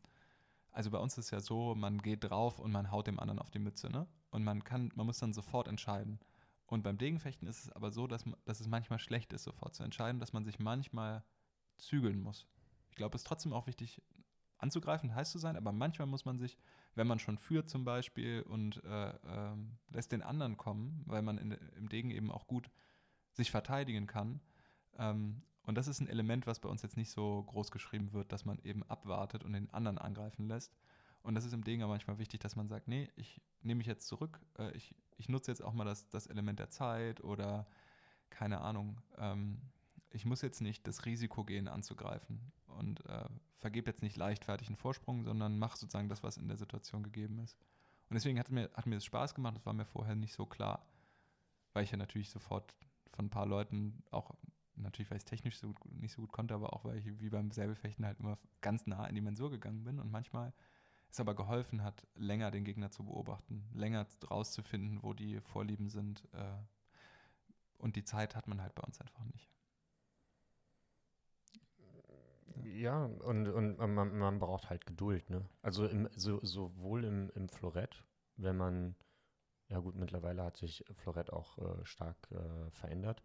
also 0.71 0.91
bei 0.91 0.99
uns 0.99 1.17
ist 1.17 1.25
es 1.25 1.31
ja 1.31 1.39
so, 1.39 1.75
man 1.75 2.01
geht 2.01 2.23
drauf 2.23 2.59
und 2.59 2.71
man 2.71 2.91
haut 2.91 3.07
dem 3.07 3.19
anderen 3.19 3.39
auf 3.39 3.49
die 3.49 3.59
Mütze, 3.59 3.89
ne? 3.89 4.07
Und 4.29 4.43
man 4.43 4.63
kann, 4.63 4.91
man 4.95 5.05
muss 5.05 5.19
dann 5.19 5.33
sofort 5.33 5.67
entscheiden. 5.67 6.19
Und 6.65 6.83
beim 6.83 6.97
Degenfechten 6.97 7.47
ist 7.47 7.65
es 7.65 7.71
aber 7.71 7.91
so, 7.91 8.07
dass, 8.07 8.23
dass 8.45 8.61
es 8.61 8.67
manchmal 8.67 8.99
schlecht 8.99 9.33
ist, 9.33 9.43
sofort 9.43 9.75
zu 9.75 9.83
entscheiden, 9.83 10.19
dass 10.19 10.31
man 10.31 10.45
sich 10.45 10.59
manchmal 10.59 11.23
zügeln 11.77 12.21
muss. 12.21 12.47
Ich 12.89 12.95
glaube, 12.95 13.15
es 13.15 13.21
ist 13.23 13.27
trotzdem 13.27 13.51
auch 13.51 13.67
wichtig, 13.67 14.01
anzugreifen, 14.57 15.13
heiß 15.13 15.31
zu 15.31 15.39
sein, 15.39 15.57
aber 15.57 15.71
manchmal 15.73 16.07
muss 16.07 16.23
man 16.23 16.39
sich, 16.39 16.57
wenn 16.95 17.07
man 17.07 17.19
schon 17.19 17.37
führt 17.37 17.69
zum 17.69 17.85
Beispiel 17.85 18.41
und 18.41 18.83
äh, 18.83 19.09
äh, 19.09 19.55
lässt 19.91 20.11
den 20.11 20.21
anderen 20.21 20.57
kommen, 20.57 21.03
weil 21.05 21.21
man 21.21 21.37
in, 21.37 21.51
im 21.51 21.89
Degen 21.89 22.11
eben 22.11 22.31
auch 22.31 22.47
gut 22.47 22.69
sich 23.33 23.51
verteidigen 23.51 24.07
kann. 24.07 24.41
Ähm, 24.97 25.43
und 25.63 25.75
das 25.75 25.87
ist 25.87 25.99
ein 25.99 26.07
Element, 26.07 26.47
was 26.47 26.59
bei 26.59 26.69
uns 26.69 26.81
jetzt 26.81 26.97
nicht 26.97 27.11
so 27.11 27.43
groß 27.43 27.71
geschrieben 27.71 28.13
wird, 28.13 28.31
dass 28.31 28.45
man 28.45 28.59
eben 28.63 28.83
abwartet 28.83 29.43
und 29.43 29.53
den 29.53 29.69
anderen 29.73 29.97
angreifen 29.97 30.47
lässt. 30.47 30.75
Und 31.21 31.35
das 31.35 31.45
ist 31.45 31.53
im 31.53 31.63
Degen 31.63 31.87
manchmal 31.87 32.17
wichtig, 32.17 32.39
dass 32.39 32.55
man 32.55 32.67
sagt, 32.67 32.87
nee, 32.87 33.09
ich 33.15 33.41
nehme 33.61 33.77
mich 33.77 33.87
jetzt 33.87 34.07
zurück, 34.07 34.39
äh, 34.57 34.71
ich, 34.75 34.95
ich 35.17 35.29
nutze 35.29 35.51
jetzt 35.51 35.63
auch 35.63 35.73
mal 35.73 35.85
das, 35.85 36.09
das 36.09 36.27
Element 36.27 36.59
der 36.59 36.71
Zeit 36.71 37.23
oder 37.23 37.67
keine 38.29 38.61
Ahnung, 38.61 39.01
ähm, 39.17 39.61
ich 40.09 40.25
muss 40.25 40.41
jetzt 40.41 40.61
nicht 40.61 40.87
das 40.87 41.05
Risiko 41.05 41.45
gehen, 41.45 41.67
anzugreifen 41.67 42.51
und 42.81 43.05
äh, 43.05 43.25
vergebe 43.59 43.89
jetzt 43.89 44.01
nicht 44.01 44.17
leichtfertig 44.17 44.67
einen 44.67 44.75
Vorsprung, 44.75 45.23
sondern 45.23 45.59
mache 45.59 45.77
sozusagen 45.77 46.09
das, 46.09 46.23
was 46.23 46.37
in 46.37 46.47
der 46.47 46.57
Situation 46.57 47.03
gegeben 47.03 47.39
ist. 47.39 47.57
Und 48.09 48.15
deswegen 48.15 48.39
hat 48.39 48.49
mir, 48.49 48.69
hat 48.73 48.87
mir 48.87 48.95
das 48.95 49.05
Spaß 49.05 49.35
gemacht, 49.35 49.55
das 49.55 49.65
war 49.65 49.73
mir 49.73 49.85
vorher 49.85 50.15
nicht 50.15 50.33
so 50.33 50.45
klar, 50.45 50.85
weil 51.73 51.83
ich 51.83 51.91
ja 51.91 51.97
natürlich 51.97 52.29
sofort 52.29 52.75
von 53.11 53.25
ein 53.25 53.29
paar 53.29 53.45
Leuten 53.45 54.03
auch, 54.09 54.31
natürlich 54.75 55.11
weil 55.11 55.17
ich 55.17 55.23
es 55.23 55.29
technisch 55.29 55.59
so 55.59 55.73
gut, 55.73 55.93
nicht 55.93 56.13
so 56.13 56.21
gut 56.21 56.31
konnte, 56.31 56.53
aber 56.55 56.73
auch 56.73 56.83
weil 56.83 56.97
ich 56.97 57.05
wie 57.21 57.29
beim 57.29 57.51
Säbelfechten 57.51 58.05
halt 58.05 58.19
immer 58.19 58.37
ganz 58.61 58.87
nah 58.87 59.05
in 59.05 59.15
die 59.15 59.21
Mensur 59.21 59.51
gegangen 59.51 59.83
bin 59.83 59.99
und 59.99 60.11
manchmal 60.11 60.53
es 61.11 61.19
aber 61.19 61.35
geholfen 61.35 61.83
hat, 61.83 62.07
länger 62.15 62.51
den 62.51 62.63
Gegner 62.63 62.89
zu 62.89 63.03
beobachten, 63.03 63.69
länger 63.73 64.07
rauszufinden, 64.29 65.03
wo 65.03 65.13
die 65.13 65.39
Vorlieben 65.41 65.89
sind. 65.89 66.27
Äh, 66.33 66.57
und 67.77 67.95
die 67.95 68.03
Zeit 68.03 68.35
hat 68.35 68.47
man 68.47 68.61
halt 68.61 68.73
bei 68.75 68.83
uns 68.83 68.99
einfach 69.01 69.25
nicht. 69.25 69.49
Ja, 72.63 73.05
und, 73.05 73.47
und 73.47 73.77
man, 73.77 74.17
man 74.17 74.39
braucht 74.39 74.69
halt 74.69 74.85
Geduld, 74.85 75.29
ne? 75.29 75.45
Also 75.61 75.85
im, 75.87 76.09
so, 76.15 76.39
sowohl 76.43 77.03
im, 77.03 77.31
im 77.35 77.49
Florett, 77.49 78.03
wenn 78.37 78.57
man, 78.57 78.95
ja 79.69 79.79
gut, 79.79 79.95
mittlerweile 79.95 80.43
hat 80.43 80.57
sich 80.57 80.83
Florett 80.95 81.31
auch 81.31 81.57
äh, 81.57 81.85
stark 81.85 82.17
äh, 82.31 82.71
verändert. 82.71 83.21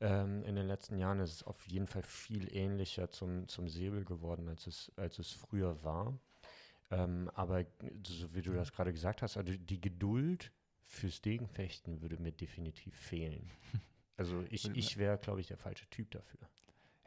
Ähm, 0.00 0.44
in 0.44 0.54
den 0.54 0.66
letzten 0.66 0.98
Jahren 0.98 1.20
ist 1.20 1.32
es 1.32 1.42
auf 1.42 1.66
jeden 1.66 1.86
Fall 1.86 2.02
viel 2.02 2.54
ähnlicher 2.54 3.10
zum, 3.10 3.48
zum 3.48 3.68
Säbel 3.68 4.04
geworden, 4.04 4.48
als 4.48 4.66
es, 4.66 4.92
als 4.96 5.18
es 5.18 5.32
früher 5.32 5.82
war. 5.82 6.18
Ähm, 6.90 7.30
aber 7.34 7.64
so 8.06 8.34
wie 8.34 8.42
du 8.42 8.52
das 8.52 8.72
gerade 8.72 8.92
gesagt 8.92 9.22
hast, 9.22 9.36
also 9.36 9.52
die 9.52 9.80
Geduld 9.80 10.52
fürs 10.86 11.20
Degenfechten 11.20 12.00
würde 12.00 12.18
mir 12.18 12.32
definitiv 12.32 12.96
fehlen. 12.96 13.50
Also 14.20 14.42
ich, 14.50 14.68
ich 14.74 14.96
wäre, 14.96 15.16
glaube 15.16 15.40
ich, 15.40 15.46
der 15.46 15.58
falsche 15.58 15.88
Typ 15.90 16.10
dafür. 16.10 16.40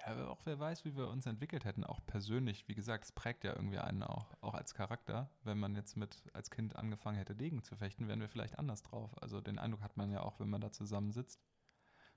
Ja, 0.05 0.27
auch 0.27 0.41
wer 0.45 0.59
weiß, 0.59 0.85
wie 0.85 0.95
wir 0.95 1.09
uns 1.09 1.25
entwickelt 1.25 1.63
hätten, 1.65 1.83
auch 1.83 1.99
persönlich. 2.05 2.67
Wie 2.67 2.73
gesagt, 2.73 3.05
es 3.05 3.11
prägt 3.11 3.43
ja 3.43 3.53
irgendwie 3.53 3.77
einen 3.77 4.03
auch, 4.03 4.33
auch 4.41 4.53
als 4.55 4.73
Charakter. 4.73 5.29
Wenn 5.43 5.59
man 5.59 5.75
jetzt 5.75 5.95
mit 5.95 6.23
als 6.33 6.49
Kind 6.49 6.75
angefangen 6.75 7.17
hätte, 7.17 7.35
Degen 7.35 7.63
zu 7.63 7.75
fechten, 7.75 8.07
wären 8.07 8.19
wir 8.19 8.29
vielleicht 8.29 8.57
anders 8.57 8.81
drauf. 8.81 9.11
Also 9.21 9.41
den 9.41 9.59
Eindruck 9.59 9.81
hat 9.81 9.97
man 9.97 10.11
ja 10.11 10.21
auch, 10.21 10.39
wenn 10.39 10.49
man 10.49 10.61
da 10.61 10.71
zusammensitzt. 10.71 11.39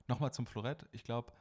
Nochmal 0.07 0.33
zum 0.33 0.47
Florett. 0.47 0.87
Ich 0.91 1.03
glaube, 1.03 1.33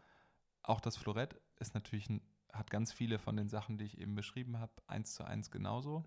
auch 0.62 0.80
das 0.80 0.97
Florett 0.97 1.40
ist 1.57 1.74
natürlich 1.74 2.09
ein, 2.11 2.20
hat 2.53 2.70
ganz 2.70 2.92
viele 2.92 3.18
von 3.18 3.36
den 3.36 3.49
Sachen, 3.49 3.78
die 3.78 3.84
ich 3.84 3.99
eben 3.99 4.14
beschrieben 4.14 4.59
habe, 4.59 4.72
eins 4.86 5.14
zu 5.14 5.24
eins 5.24 5.51
genauso. 5.51 6.05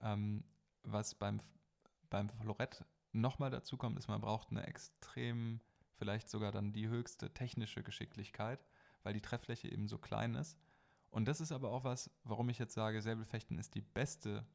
Ähm, 0.00 0.44
was 0.82 1.14
beim, 1.14 1.40
beim 2.08 2.30
Florett 2.30 2.84
nochmal 3.12 3.50
dazu 3.50 3.76
kommt, 3.76 3.98
ist, 3.98 4.08
man 4.08 4.20
braucht 4.20 4.50
eine 4.50 4.66
extrem, 4.66 5.60
vielleicht 5.98 6.30
sogar 6.30 6.52
dann 6.52 6.72
die 6.72 6.88
höchste 6.88 7.32
technische 7.34 7.82
Geschicklichkeit 7.82 8.60
weil 9.02 9.14
die 9.14 9.20
Trefffläche 9.20 9.68
eben 9.70 9.88
so 9.88 9.98
klein 9.98 10.34
ist. 10.34 10.58
Und 11.10 11.26
das 11.26 11.40
ist 11.40 11.52
aber 11.52 11.70
auch 11.70 11.84
was, 11.84 12.10
warum 12.24 12.48
ich 12.48 12.58
jetzt 12.58 12.74
sage, 12.74 13.00
Säbelfechten 13.00 13.58
ist 13.58 13.74
die 13.74 13.80
beste 13.80 14.46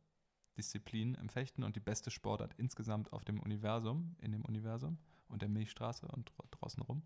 Disziplin 0.58 1.16
im 1.16 1.30
Fechten 1.30 1.64
und 1.64 1.76
die 1.76 1.80
beste 1.80 2.12
Sportart 2.12 2.54
insgesamt 2.58 3.12
auf 3.12 3.26
dem 3.26 3.40
Universum, 3.40 4.16
in 4.22 4.32
dem 4.32 4.46
Universum 4.46 4.98
und 5.28 5.42
der 5.42 5.50
Milchstraße 5.50 6.08
und 6.08 6.32
draußen 6.52 6.84
rum. 6.84 7.02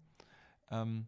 Ähm, 0.69 1.07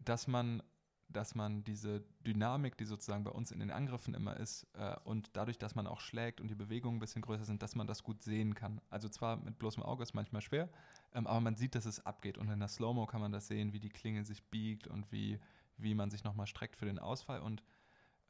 dass 0.00 0.26
man 0.26 0.62
dass 1.08 1.34
man 1.34 1.64
diese 1.64 2.02
Dynamik, 2.26 2.76
die 2.76 2.84
sozusagen 2.84 3.24
bei 3.24 3.30
uns 3.30 3.50
in 3.50 3.60
den 3.60 3.70
Angriffen 3.70 4.14
immer 4.14 4.36
ist, 4.36 4.66
äh, 4.74 4.96
und 5.04 5.30
dadurch, 5.34 5.58
dass 5.58 5.74
man 5.74 5.86
auch 5.86 6.00
schlägt 6.00 6.40
und 6.40 6.48
die 6.48 6.54
Bewegungen 6.54 6.96
ein 6.96 7.00
bisschen 7.00 7.22
größer 7.22 7.44
sind, 7.44 7.62
dass 7.62 7.74
man 7.74 7.86
das 7.86 8.02
gut 8.02 8.22
sehen 8.22 8.54
kann. 8.54 8.80
Also 8.90 9.08
zwar 9.08 9.36
mit 9.36 9.58
bloßem 9.58 9.82
Auge 9.82 10.02
ist 10.02 10.14
manchmal 10.14 10.42
schwer, 10.42 10.68
ähm, 11.12 11.26
aber 11.26 11.40
man 11.40 11.56
sieht, 11.56 11.74
dass 11.74 11.86
es 11.86 12.04
abgeht. 12.04 12.38
Und 12.38 12.50
in 12.50 12.58
der 12.58 12.68
Slow-Mo 12.68 13.06
kann 13.06 13.20
man 13.20 13.32
das 13.32 13.46
sehen, 13.46 13.72
wie 13.72 13.80
die 13.80 13.90
Klinge 13.90 14.24
sich 14.24 14.42
biegt 14.44 14.86
und 14.86 15.10
wie, 15.12 15.38
wie 15.76 15.94
man 15.94 16.10
sich 16.10 16.24
nochmal 16.24 16.46
streckt 16.46 16.76
für 16.76 16.86
den 16.86 16.98
Ausfall. 16.98 17.40
Und 17.40 17.62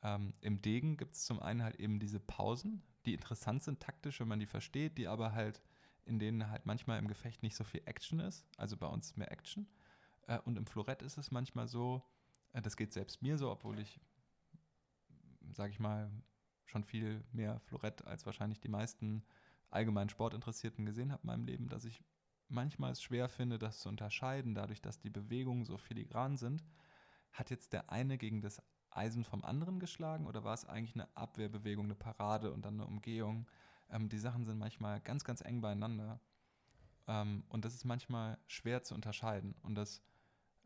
ähm, 0.02 0.32
im 0.40 0.60
Degen 0.60 0.96
gibt 0.96 1.14
es 1.14 1.24
zum 1.24 1.40
einen 1.40 1.62
halt 1.62 1.76
eben 1.76 1.98
diese 1.98 2.20
Pausen, 2.20 2.82
die 3.06 3.14
interessant 3.14 3.62
sind 3.62 3.80
taktisch, 3.80 4.20
wenn 4.20 4.28
man 4.28 4.40
die 4.40 4.46
versteht, 4.46 4.98
die 4.98 5.08
aber 5.08 5.32
halt, 5.32 5.62
in 6.04 6.18
denen 6.18 6.50
halt 6.50 6.66
manchmal 6.66 6.98
im 6.98 7.08
Gefecht 7.08 7.42
nicht 7.42 7.56
so 7.56 7.64
viel 7.64 7.82
Action 7.86 8.20
ist. 8.20 8.46
Also 8.58 8.76
bei 8.76 8.86
uns 8.86 9.16
mehr 9.16 9.32
Action. 9.32 9.66
Äh, 10.26 10.38
und 10.40 10.58
im 10.58 10.66
Florett 10.66 11.02
ist 11.02 11.16
es 11.16 11.30
manchmal 11.30 11.68
so, 11.68 12.02
das 12.62 12.76
geht 12.76 12.92
selbst 12.92 13.22
mir 13.22 13.38
so, 13.38 13.50
obwohl 13.50 13.78
ich, 13.78 14.00
sage 15.52 15.72
ich 15.72 15.80
mal, 15.80 16.10
schon 16.64 16.84
viel 16.84 17.22
mehr 17.32 17.60
Florett 17.60 18.06
als 18.06 18.26
wahrscheinlich 18.26 18.60
die 18.60 18.68
meisten 18.68 19.24
allgemein 19.70 20.08
Sportinteressierten 20.08 20.84
gesehen 20.86 21.12
habe 21.12 21.22
in 21.22 21.26
meinem 21.26 21.44
Leben, 21.44 21.68
dass 21.68 21.84
ich 21.84 22.02
manchmal 22.48 22.92
es 22.92 23.02
schwer 23.02 23.28
finde, 23.28 23.58
das 23.58 23.80
zu 23.80 23.88
unterscheiden, 23.88 24.54
dadurch, 24.54 24.80
dass 24.80 25.00
die 25.00 25.10
Bewegungen 25.10 25.64
so 25.64 25.76
filigran 25.76 26.36
sind. 26.36 26.64
Hat 27.32 27.50
jetzt 27.50 27.72
der 27.72 27.90
eine 27.90 28.16
gegen 28.16 28.40
das 28.40 28.62
Eisen 28.90 29.24
vom 29.24 29.44
anderen 29.44 29.80
geschlagen 29.80 30.26
oder 30.26 30.44
war 30.44 30.54
es 30.54 30.64
eigentlich 30.64 30.94
eine 30.94 31.08
Abwehrbewegung, 31.16 31.86
eine 31.86 31.96
Parade 31.96 32.52
und 32.52 32.64
dann 32.64 32.74
eine 32.74 32.86
Umgehung? 32.86 33.48
Ähm, 33.90 34.08
die 34.08 34.18
Sachen 34.18 34.44
sind 34.44 34.58
manchmal 34.58 35.00
ganz, 35.00 35.24
ganz 35.24 35.40
eng 35.40 35.60
beieinander. 35.60 36.20
Ähm, 37.08 37.44
und 37.48 37.64
das 37.64 37.74
ist 37.74 37.84
manchmal 37.84 38.38
schwer 38.46 38.82
zu 38.82 38.94
unterscheiden. 38.94 39.54
Und 39.62 39.74
das 39.74 40.02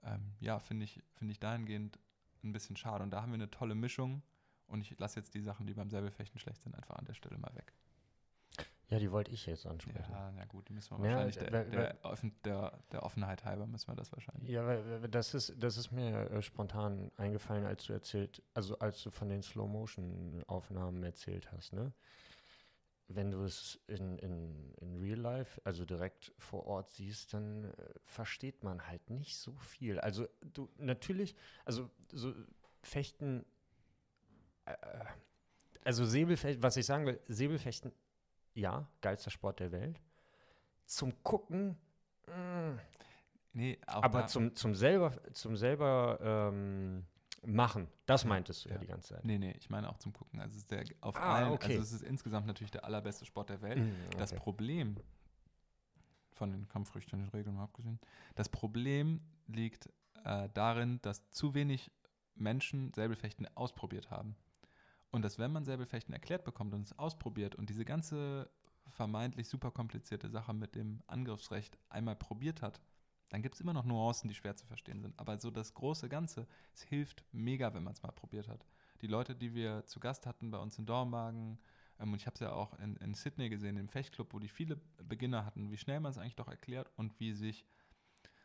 ähm, 0.05 0.33
ja, 0.41 0.59
finde 0.59 0.85
ich, 0.85 1.03
find 1.15 1.31
ich 1.31 1.39
dahingehend 1.39 1.99
ein 2.43 2.53
bisschen 2.53 2.77
schade. 2.77 3.03
Und 3.03 3.11
da 3.11 3.23
haben 3.23 3.33
wir 3.33 3.35
eine 3.35 3.51
tolle 3.51 3.75
Mischung. 3.75 4.23
Und 4.67 4.83
ich 4.83 4.99
lasse 4.99 5.19
jetzt 5.19 5.35
die 5.35 5.41
Sachen, 5.41 5.67
die 5.67 5.75
beim 5.75 5.91
Säbelfechten 5.91 6.39
schlecht 6.39 6.63
sind, 6.63 6.75
einfach 6.75 6.97
an 6.97 7.07
der 7.07 7.15
Stelle 7.15 7.39
mal 7.39 7.55
weg. 7.55 7.73
Ja, 8.91 8.99
die 8.99 9.13
wollte 9.13 9.31
ich 9.33 9.45
jetzt 9.45 9.67
ansprechen. 9.67 10.11
Ja, 10.11 10.33
na 10.35 10.45
gut, 10.47 10.69
die 10.69 10.73
müssen 10.73 10.97
wir 10.97 11.05
ja, 11.05 11.17
wahrscheinlich, 11.17 11.37
der, 11.37 11.51
der, 11.51 11.95
der, 12.45 12.79
der, 12.91 13.03
Offenheit 13.03 13.45
halber 13.45 13.67
müssen 13.67 13.89
wir 13.89 13.95
das 13.95 14.11
wahrscheinlich. 14.13 14.49
Ja, 14.49 14.67
weil 14.67 15.09
das 15.09 15.35
ist, 15.35 15.55
das 15.63 15.77
ist 15.77 15.91
mir 15.93 16.31
äh, 16.31 16.41
spontan 16.41 17.11
eingefallen, 17.19 17.67
als 17.67 17.85
du 17.85 17.93
erzählt, 17.93 18.43
also 18.55 18.79
als 18.79 19.03
du 19.03 19.11
von 19.11 19.29
den 19.29 19.43
Slow-Motion-Aufnahmen 19.43 21.03
erzählt 21.03 21.53
hast, 21.53 21.75
ne? 21.75 21.93
Wenn 23.09 23.31
du 23.31 23.43
es 23.43 23.81
in, 23.87 24.19
in, 24.19 24.75
in 24.81 24.97
Real 25.01 25.19
Life, 25.19 25.61
also 25.65 25.85
direkt 25.87 26.33
vor 26.39 26.67
Ort 26.67 26.91
siehst, 26.91 27.33
dann 27.33 27.65
äh, 27.65 27.73
versteht 28.05 28.63
man 28.63 28.87
halt 28.87 29.09
nicht 29.09 29.39
so 29.39 29.57
viel. 29.57 29.99
Also 29.99 30.29
du 30.53 30.69
natürlich, 30.77 31.35
also 31.65 31.91
so 32.13 32.35
Fechten, 32.83 33.47
äh, 34.67 34.75
also 35.85 36.05
Säbelfechten, 36.05 36.63
was 36.63 36.77
ich 36.77 36.85
sagen 36.85 37.07
will, 37.07 37.19
Säbelfechten, 37.29 37.93
ja, 38.55 38.87
geilster 39.01 39.31
Sport 39.31 39.61
der 39.61 39.73
Welt. 39.73 40.01
Zum 40.85 41.23
Gucken, 41.23 41.79
mh, 42.27 42.73
mm. 42.73 42.81
nee, 43.55 43.79
aber 43.87 44.27
zum, 44.27 44.55
zum 44.55 44.75
selber, 44.75 45.15
zum 45.33 45.57
selber 45.57 46.19
ähm, 46.21 47.07
machen. 47.45 47.89
Das 48.07 48.25
meintest 48.25 48.65
du 48.65 48.69
ja, 48.69 48.75
ja, 48.75 48.81
die 48.81 48.87
ganze 48.87 49.15
Zeit. 49.15 49.25
Nee, 49.25 49.39
nee, 49.39 49.55
ich 49.59 49.71
meine 49.71 49.89
auch 49.89 49.99
zum 49.99 50.13
Gucken. 50.13 50.41
Also 50.41 50.53
es 50.53 50.63
ist 50.63 50.71
der 50.71 50.85
auf 51.01 51.17
ah, 51.17 51.37
allen, 51.37 51.53
okay. 51.53 51.73
also 51.73 51.83
es 51.83 51.93
ist 51.93 52.03
insgesamt 52.03 52.47
natürlich 52.47 52.71
der 52.71 52.85
allerbeste 52.85 53.25
Sport 53.25 53.51
der 53.51 53.63
Welt. 53.63 53.79
Mm, 53.79 53.93
okay. 54.07 54.19
Das 54.19 54.35
Problem 54.35 54.97
von 56.33 56.51
den 56.51 56.69
kampfrüchtigen 56.69 57.29
Regeln 57.31 57.57
mal 57.57 57.65
abgesehen, 57.65 57.99
das 58.35 58.49
Problem 58.49 59.21
liegt 59.47 59.89
äh, 60.25 60.49
darin, 60.55 61.01
dass 61.03 61.29
zu 61.31 61.55
wenig 61.55 61.91
Menschen 62.35 62.93
Säbelfechten 62.95 63.49
ausprobiert 63.57 64.11
haben. 64.11 64.37
Und 65.11 65.23
dass 65.23 65.39
wenn 65.39 65.53
man 65.53 65.65
Säbelfechten 65.65 66.13
erklärt 66.13 66.45
bekommt 66.45 66.75
und 66.75 66.83
es 66.83 66.99
ausprobiert 66.99 67.55
und 67.55 67.71
diese 67.71 67.85
ganze 67.85 68.51
vermeintlich 68.91 69.49
super 69.49 69.71
komplizierte 69.71 70.29
Sache 70.29 70.53
mit 70.55 70.75
dem 70.75 71.03
Angriffsrecht 71.07 71.79
einmal 71.89 72.17
probiert 72.17 72.63
hat, 72.63 72.81
dann 73.29 73.43
gibt 73.43 73.55
es 73.55 73.61
immer 73.61 73.73
noch 73.73 73.85
Nuancen, 73.85 74.29
die 74.29 74.35
schwer 74.35 74.57
zu 74.57 74.67
verstehen 74.67 75.01
sind. 75.01 75.19
Aber 75.19 75.39
so 75.39 75.51
das 75.51 75.75
große 75.75 76.09
Ganze, 76.09 76.47
es 76.75 76.83
hilft 76.83 77.25
mega, 77.33 77.75
wenn 77.75 77.85
man 77.85 77.93
es 77.93 78.03
mal 78.03 78.13
probiert 78.13 78.49
hat. 78.49 78.65
Die 79.01 79.07
Leute, 79.07 79.35
die 79.37 79.55
wir 79.55 79.85
zu 79.87 80.01
Gast 80.01 80.27
hatten 80.27 80.51
bei 80.51 80.59
uns 80.59 80.79
in 80.79 80.87
Dormagen, 80.87 81.59
ähm, 82.01 82.13
und 82.13 82.21
ich 82.21 82.27
habe 82.27 82.35
es 82.35 82.41
ja 82.41 82.53
auch 82.53 82.79
in, 82.79 82.97
in 82.97 83.15
Sydney 83.15 83.49
gesehen, 83.49 83.77
im 83.77 83.89
Fechtclub, 83.89 84.33
wo 84.33 84.39
die 84.39 84.49
viele 84.49 84.77
Beginner 85.03 85.45
hatten, 85.45 85.71
wie 85.71 85.77
schnell 85.77 86.01
man 86.01 86.11
es 86.11 86.19
eigentlich 86.19 86.37
doch 86.37 86.49
erklärt 86.49 86.91
und 86.97 87.19
wie 87.21 87.33
sich 87.33 87.65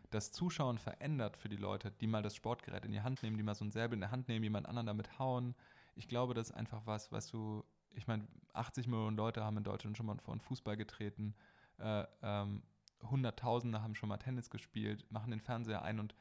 das 0.09 0.31
Zuschauen 0.31 0.77
verändert 0.77 1.37
für 1.37 1.49
die 1.49 1.57
Leute, 1.57 1.91
die 1.91 2.07
mal 2.07 2.21
das 2.21 2.35
Sportgerät 2.35 2.85
in 2.85 2.91
die 2.91 3.01
Hand 3.01 3.23
nehmen, 3.23 3.37
die 3.37 3.43
mal 3.43 3.55
so 3.55 3.65
ein 3.65 3.71
Säbel 3.71 3.93
in 3.93 4.01
der 4.01 4.11
Hand 4.11 4.27
nehmen, 4.27 4.43
jemand 4.43 4.67
anderen 4.67 4.85
damit 4.85 5.17
hauen. 5.17 5.55
Ich 5.95 6.07
glaube, 6.07 6.33
das 6.33 6.49
ist 6.49 6.55
einfach 6.55 6.85
was, 6.85 7.11
was 7.11 7.27
du, 7.27 7.63
ich 7.95 8.05
meine, 8.05 8.27
80 8.53 8.87
Millionen 8.87 9.17
Leute 9.17 9.43
haben 9.43 9.57
in 9.57 9.63
Deutschland 9.63 9.97
schon 9.97 10.05
mal 10.05 10.17
vor 10.19 10.33
einen 10.33 10.41
Fußball 10.41 10.77
getreten. 10.77 11.33
Äh, 11.79 12.05
ähm, 12.21 12.61
Hunderttausende 13.09 13.81
haben 13.81 13.95
schon 13.95 14.09
mal 14.09 14.17
Tennis 14.17 14.49
gespielt, 14.49 15.05
machen 15.11 15.31
den 15.31 15.41
Fernseher 15.41 15.83
ein 15.83 15.99
und 15.99 16.15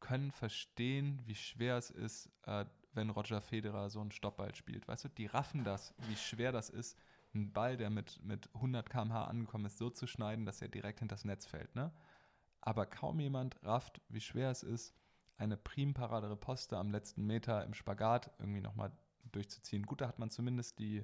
können 0.00 0.30
verstehen, 0.30 1.20
wie 1.26 1.34
schwer 1.34 1.76
es 1.76 1.90
ist, 1.90 2.30
äh, 2.46 2.64
wenn 2.92 3.10
Roger 3.10 3.40
Federer 3.40 3.90
so 3.90 4.00
einen 4.00 4.10
Stoppball 4.10 4.54
spielt. 4.54 4.88
Weißt 4.88 5.04
du, 5.04 5.08
die 5.08 5.26
raffen 5.26 5.64
das, 5.64 5.94
wie 6.08 6.16
schwer 6.16 6.52
das 6.52 6.70
ist, 6.70 6.98
einen 7.32 7.52
Ball, 7.52 7.76
der 7.76 7.90
mit, 7.90 8.20
mit 8.24 8.48
100 8.54 8.90
km/h 8.90 9.24
angekommen 9.24 9.66
ist, 9.66 9.78
so 9.78 9.90
zu 9.90 10.06
schneiden, 10.06 10.46
dass 10.46 10.62
er 10.62 10.68
direkt 10.68 10.98
hinter 10.98 11.14
das 11.14 11.24
Netz 11.24 11.46
fällt. 11.46 11.74
Ne? 11.76 11.92
Aber 12.60 12.86
kaum 12.86 13.20
jemand 13.20 13.62
rafft, 13.62 14.00
wie 14.08 14.20
schwer 14.20 14.50
es 14.50 14.62
ist, 14.62 14.94
eine 15.36 15.56
primparade 15.56 16.34
Poste 16.36 16.76
am 16.76 16.90
letzten 16.90 17.24
Meter 17.26 17.64
im 17.64 17.74
Spagat 17.74 18.30
irgendwie 18.38 18.60
nochmal 18.60 18.92
durchzuziehen. 19.32 19.86
Gut, 19.86 20.00
da 20.00 20.08
hat 20.08 20.18
man 20.18 20.30
zumindest 20.30 20.78
die 20.78 21.02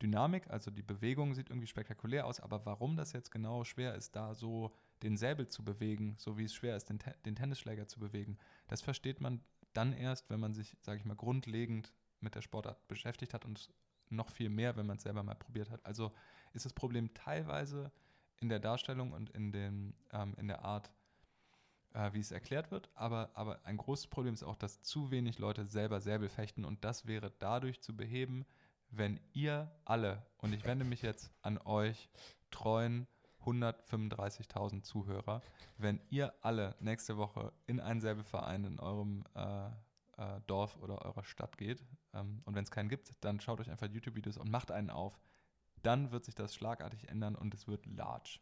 Dynamik, 0.00 0.48
also 0.50 0.70
die 0.70 0.82
Bewegung 0.82 1.34
sieht 1.34 1.50
irgendwie 1.50 1.66
spektakulär 1.66 2.26
aus, 2.26 2.40
aber 2.40 2.64
warum 2.64 2.96
das 2.96 3.12
jetzt 3.12 3.30
genau 3.30 3.64
schwer 3.64 3.94
ist, 3.94 4.14
da 4.14 4.34
so 4.34 4.72
den 5.02 5.16
Säbel 5.16 5.48
zu 5.48 5.64
bewegen, 5.64 6.14
so 6.18 6.38
wie 6.38 6.44
es 6.44 6.54
schwer 6.54 6.76
ist, 6.76 6.88
den, 6.88 6.98
den 7.24 7.34
Tennisschläger 7.34 7.88
zu 7.88 7.98
bewegen, 7.98 8.38
das 8.68 8.80
versteht 8.80 9.20
man 9.20 9.40
dann 9.72 9.92
erst, 9.92 10.30
wenn 10.30 10.40
man 10.40 10.54
sich, 10.54 10.76
sage 10.80 10.98
ich 10.98 11.04
mal, 11.04 11.16
grundlegend 11.16 11.92
mit 12.20 12.34
der 12.34 12.42
Sportart 12.42 12.86
beschäftigt 12.88 13.34
hat 13.34 13.44
und 13.44 13.70
noch 14.10 14.30
viel 14.30 14.48
mehr, 14.48 14.76
wenn 14.76 14.86
man 14.86 14.96
es 14.96 15.02
selber 15.02 15.22
mal 15.22 15.34
probiert 15.34 15.70
hat. 15.70 15.84
Also 15.84 16.12
ist 16.52 16.64
das 16.64 16.72
Problem 16.72 17.12
teilweise 17.14 17.92
in 18.40 18.48
der 18.48 18.60
Darstellung 18.60 19.12
und 19.12 19.30
in, 19.30 19.52
den, 19.52 19.94
ähm, 20.12 20.34
in 20.38 20.48
der 20.48 20.64
Art, 20.64 20.90
äh, 21.92 22.12
wie 22.12 22.20
es 22.20 22.30
erklärt 22.30 22.70
wird, 22.70 22.88
aber, 22.94 23.30
aber 23.34 23.64
ein 23.64 23.76
großes 23.76 24.06
Problem 24.06 24.34
ist 24.34 24.42
auch, 24.42 24.56
dass 24.56 24.82
zu 24.82 25.10
wenig 25.10 25.38
Leute 25.38 25.66
selber 25.66 26.00
Säbel 26.00 26.28
fechten 26.28 26.64
und 26.64 26.84
das 26.84 27.06
wäre 27.06 27.32
dadurch 27.38 27.80
zu 27.80 27.96
beheben, 27.96 28.44
wenn 28.90 29.20
ihr 29.32 29.70
alle, 29.84 30.26
und 30.38 30.52
ich 30.52 30.64
wende 30.64 30.84
mich 30.84 31.02
jetzt 31.02 31.30
an 31.42 31.58
euch, 31.58 32.08
treuen 32.50 33.06
135.000 33.44 34.82
Zuhörer, 34.82 35.42
wenn 35.76 36.00
ihr 36.10 36.34
alle 36.42 36.74
nächste 36.80 37.16
Woche 37.16 37.52
in 37.66 37.80
einen 37.80 38.00
Säbelverein 38.00 38.64
in 38.64 38.78
eurem 38.78 39.24
äh, 39.34 39.66
äh, 40.18 40.40
Dorf 40.46 40.76
oder 40.78 41.04
eurer 41.04 41.24
Stadt 41.24 41.56
geht, 41.56 41.84
ähm, 42.12 42.42
und 42.44 42.54
wenn 42.54 42.64
es 42.64 42.70
keinen 42.70 42.88
gibt, 42.88 43.12
dann 43.20 43.40
schaut 43.40 43.60
euch 43.60 43.70
einfach 43.70 43.88
YouTube-Videos 43.88 44.38
und 44.38 44.50
macht 44.50 44.70
einen 44.70 44.90
auf, 44.90 45.18
dann 45.82 46.10
wird 46.10 46.24
sich 46.24 46.34
das 46.34 46.54
schlagartig 46.54 47.08
ändern 47.08 47.36
und 47.36 47.54
es 47.54 47.68
wird 47.68 47.86
large. 47.86 48.40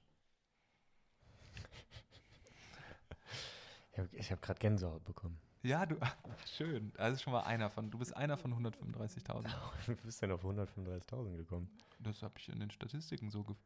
Ich 4.13 4.31
habe 4.31 4.41
gerade 4.41 4.59
Gänsehaut 4.59 5.05
bekommen. 5.05 5.41
Ja, 5.67 5.85
du, 5.85 5.97
schön. 6.57 6.93
Das 6.97 7.15
ist 7.15 7.23
schon 7.23 7.33
mal 7.33 7.43
einer 7.43 7.69
von, 7.71 7.91
du 7.91 7.99
bist 7.99 8.17
einer 8.17 8.37
von 8.37 8.55
135.000. 8.55 9.49
Wie 9.87 9.95
bist 10.05 10.23
denn 10.23 10.31
auf 10.31 10.45
135.000 10.45 11.37
gekommen? 11.37 11.69
Das 11.99 12.23
habe 12.23 12.35
ich 12.39 12.49
in 12.49 12.61
den 12.61 12.71
Statistiken 12.71 13.31
so 13.31 13.43
ge 13.43 13.57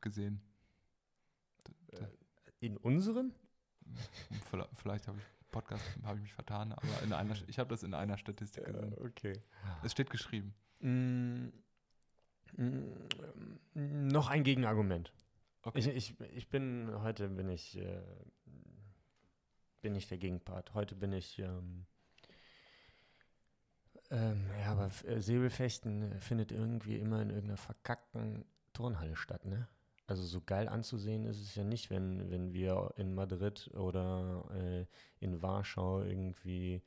gesehen. 0.00 0.40
Äh, 1.92 2.06
in 2.60 2.76
unseren? 2.76 3.34
Vielleicht, 4.48 4.70
vielleicht 4.74 5.08
habe 5.08 5.18
ich 5.18 5.24
Podcast 5.50 5.82
habe 6.04 6.18
ich 6.18 6.22
mich 6.24 6.32
vertan, 6.34 6.72
aber 6.72 7.02
in 7.02 7.12
einer, 7.12 7.34
ich 7.48 7.58
habe 7.58 7.70
das 7.70 7.82
in 7.82 7.94
einer 7.94 8.18
Statistik 8.18 8.64
gesehen. 8.64 8.94
okay. 8.98 9.32
Es 9.82 9.92
steht 9.92 10.10
geschrieben. 10.10 10.54
Mm, 10.80 11.48
mm, 12.56 14.08
noch 14.08 14.28
ein 14.28 14.44
Gegenargument. 14.44 15.12
Okay. 15.62 15.78
Ich, 15.80 15.88
ich, 15.88 16.20
ich 16.34 16.48
bin, 16.48 16.90
heute 17.02 17.28
bin 17.28 17.48
ich, 17.48 17.78
äh, 17.78 18.00
bin 19.80 19.94
ich 19.94 20.08
der 20.08 20.18
Gegenpart. 20.18 20.74
Heute 20.74 20.94
bin 20.94 21.12
ich, 21.12 21.38
ähm, 21.38 21.86
ähm, 24.10 24.46
ja, 24.60 24.72
aber 24.72 24.90
äh, 25.06 25.20
Säbelfechten 25.20 26.20
findet 26.20 26.52
irgendwie 26.52 26.96
immer 26.96 27.22
in 27.22 27.30
irgendeiner 27.30 27.56
verkackten 27.56 28.44
Turnhalle 28.72 29.16
statt, 29.16 29.44
ne? 29.44 29.68
Also 30.06 30.22
so 30.22 30.40
geil 30.40 30.68
anzusehen 30.68 31.26
ist 31.26 31.38
es 31.38 31.54
ja 31.54 31.64
nicht, 31.64 31.90
wenn, 31.90 32.30
wenn 32.30 32.54
wir 32.54 32.94
in 32.96 33.14
Madrid 33.14 33.70
oder 33.74 34.48
äh, 34.54 34.86
in 35.20 35.42
Warschau 35.42 36.00
irgendwie 36.00 36.82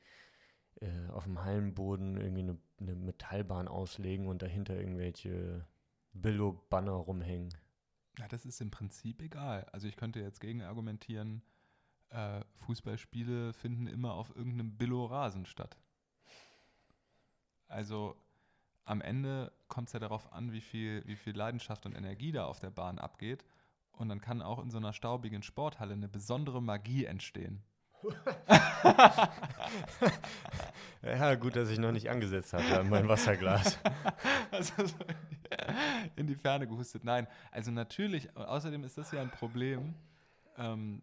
äh, 0.80 1.08
auf 1.10 1.24
dem 1.24 1.44
Hallenboden 1.44 2.16
irgendwie 2.16 2.42
eine, 2.42 2.58
eine, 2.80 2.96
Metallbahn 2.96 3.68
auslegen 3.68 4.26
und 4.26 4.42
dahinter 4.42 4.74
irgendwelche 4.74 5.64
Billo-Banner 6.14 6.90
rumhängen. 6.90 7.54
Ja, 8.18 8.26
das 8.26 8.44
ist 8.44 8.60
im 8.60 8.72
Prinzip 8.72 9.22
egal. 9.22 9.66
Also 9.70 9.86
ich 9.86 9.94
könnte 9.94 10.18
jetzt 10.18 10.40
gegen 10.40 10.62
argumentieren, 10.62 11.42
äh, 12.12 12.40
Fußballspiele 12.66 13.52
finden 13.52 13.86
immer 13.86 14.14
auf 14.14 14.34
irgendeinem 14.34 14.76
Billo-Rasen 14.76 15.46
statt. 15.46 15.76
Also 17.68 18.16
am 18.84 19.00
Ende 19.00 19.52
kommt 19.68 19.88
es 19.88 19.94
ja 19.94 20.00
darauf 20.00 20.32
an, 20.32 20.52
wie 20.52 20.60
viel, 20.60 21.02
wie 21.06 21.16
viel 21.16 21.36
Leidenschaft 21.36 21.86
und 21.86 21.94
Energie 21.94 22.32
da 22.32 22.44
auf 22.46 22.60
der 22.60 22.70
Bahn 22.70 22.98
abgeht. 22.98 23.44
Und 23.92 24.08
dann 24.08 24.20
kann 24.20 24.42
auch 24.42 24.58
in 24.62 24.70
so 24.70 24.78
einer 24.78 24.92
staubigen 24.92 25.42
Sporthalle 25.42 25.94
eine 25.94 26.08
besondere 26.08 26.62
Magie 26.62 27.04
entstehen. 27.04 27.62
ja, 31.02 31.34
gut, 31.36 31.54
dass 31.54 31.70
ich 31.70 31.78
noch 31.78 31.92
nicht 31.92 32.10
angesetzt 32.10 32.52
habe 32.52 32.80
an 32.80 32.88
mein 32.88 33.06
Wasserglas. 33.06 33.78
also 34.50 34.72
in 36.16 36.26
die 36.26 36.34
Ferne 36.34 36.66
gehustet. 36.66 37.04
Nein, 37.04 37.28
also 37.52 37.70
natürlich, 37.70 38.36
außerdem 38.36 38.82
ist 38.82 38.98
das 38.98 39.12
ja 39.12 39.20
ein 39.20 39.30
Problem, 39.30 39.94
ähm, 40.58 41.02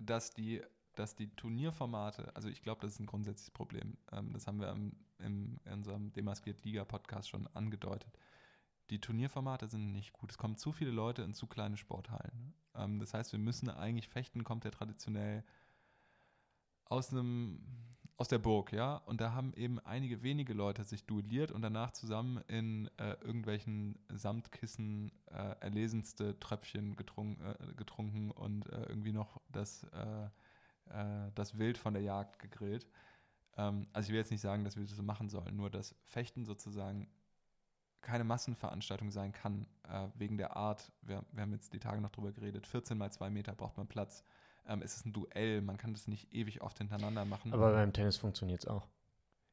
dass 0.00 0.32
die 0.32 0.62
dass 0.96 1.14
die 1.14 1.28
Turnierformate, 1.36 2.34
also 2.34 2.48
ich 2.48 2.62
glaube, 2.62 2.80
das 2.80 2.92
ist 2.92 3.00
ein 3.00 3.06
grundsätzliches 3.06 3.50
Problem. 3.50 3.96
Ähm, 4.12 4.32
das 4.32 4.46
haben 4.46 4.60
wir 4.60 4.70
im, 4.70 4.96
im, 5.18 5.60
in 5.64 5.72
unserem 5.72 6.12
Demaskiert 6.12 6.64
Liga 6.64 6.84
Podcast 6.84 7.28
schon 7.28 7.46
angedeutet. 7.48 8.18
Die 8.90 9.00
Turnierformate 9.00 9.68
sind 9.68 9.92
nicht 9.92 10.12
gut. 10.12 10.30
Es 10.30 10.38
kommen 10.38 10.56
zu 10.56 10.72
viele 10.72 10.90
Leute 10.90 11.22
in 11.22 11.34
zu 11.34 11.46
kleine 11.46 11.76
Sporthallen. 11.76 12.54
Ähm, 12.74 12.98
das 12.98 13.14
heißt, 13.14 13.32
wir 13.32 13.38
müssen 13.38 13.68
eigentlich 13.68 14.08
fechten, 14.08 14.44
kommt 14.44 14.64
ja 14.64 14.70
traditionell 14.70 15.44
aus 16.86 17.12
einem 17.12 17.62
aus 18.18 18.28
der 18.28 18.38
Burg, 18.38 18.72
ja, 18.72 18.96
und 18.96 19.20
da 19.20 19.32
haben 19.32 19.52
eben 19.54 19.78
einige 19.80 20.22
wenige 20.22 20.54
Leute 20.54 20.84
sich 20.84 21.04
duelliert 21.04 21.52
und 21.52 21.60
danach 21.60 21.90
zusammen 21.90 22.42
in 22.48 22.88
äh, 22.96 23.12
irgendwelchen 23.20 23.98
Samtkissen 24.08 25.12
äh, 25.26 25.54
erlesenste 25.60 26.38
Tröpfchen 26.40 26.96
getrunken, 26.96 27.44
äh, 27.44 27.74
getrunken 27.74 28.30
und 28.30 28.66
äh, 28.72 28.84
irgendwie 28.84 29.12
noch 29.12 29.40
das 29.52 29.84
äh, 29.84 30.28
äh, 30.90 31.30
das 31.34 31.58
Wild 31.58 31.76
von 31.76 31.92
der 31.92 32.02
Jagd 32.02 32.38
gegrillt. 32.38 32.86
Ähm, 33.56 33.86
also 33.92 34.06
ich 34.06 34.12
will 34.12 34.20
jetzt 34.20 34.30
nicht 34.30 34.40
sagen, 34.40 34.64
dass 34.64 34.76
wir 34.76 34.84
das 34.84 34.96
so 34.96 35.02
machen 35.02 35.28
sollen, 35.28 35.54
nur 35.56 35.68
dass 35.68 35.94
Fechten 36.04 36.44
sozusagen 36.44 37.08
keine 38.00 38.24
Massenveranstaltung 38.24 39.10
sein 39.10 39.32
kann, 39.32 39.66
wegen 40.14 40.36
der 40.36 40.56
Art, 40.56 40.92
wir, 41.02 41.24
wir, 41.32 41.42
haben 41.42 41.52
jetzt 41.52 41.72
die 41.72 41.80
Tage 41.80 42.00
noch 42.00 42.10
drüber 42.10 42.30
geredet, 42.30 42.64
14 42.64 42.96
mal 42.96 43.10
2 43.10 43.30
Meter 43.30 43.52
braucht 43.56 43.76
man 43.76 43.88
Platz. 43.88 44.22
Ähm, 44.68 44.82
es 44.82 44.96
ist 44.96 45.06
ein 45.06 45.12
Duell, 45.12 45.62
man 45.62 45.76
kann 45.76 45.92
das 45.92 46.08
nicht 46.08 46.32
ewig 46.32 46.60
oft 46.62 46.78
hintereinander 46.78 47.24
machen. 47.24 47.52
Aber 47.52 47.72
beim 47.72 47.92
Tennis 47.92 48.16
funktioniert 48.16 48.60
es 48.60 48.66
auch. 48.66 48.88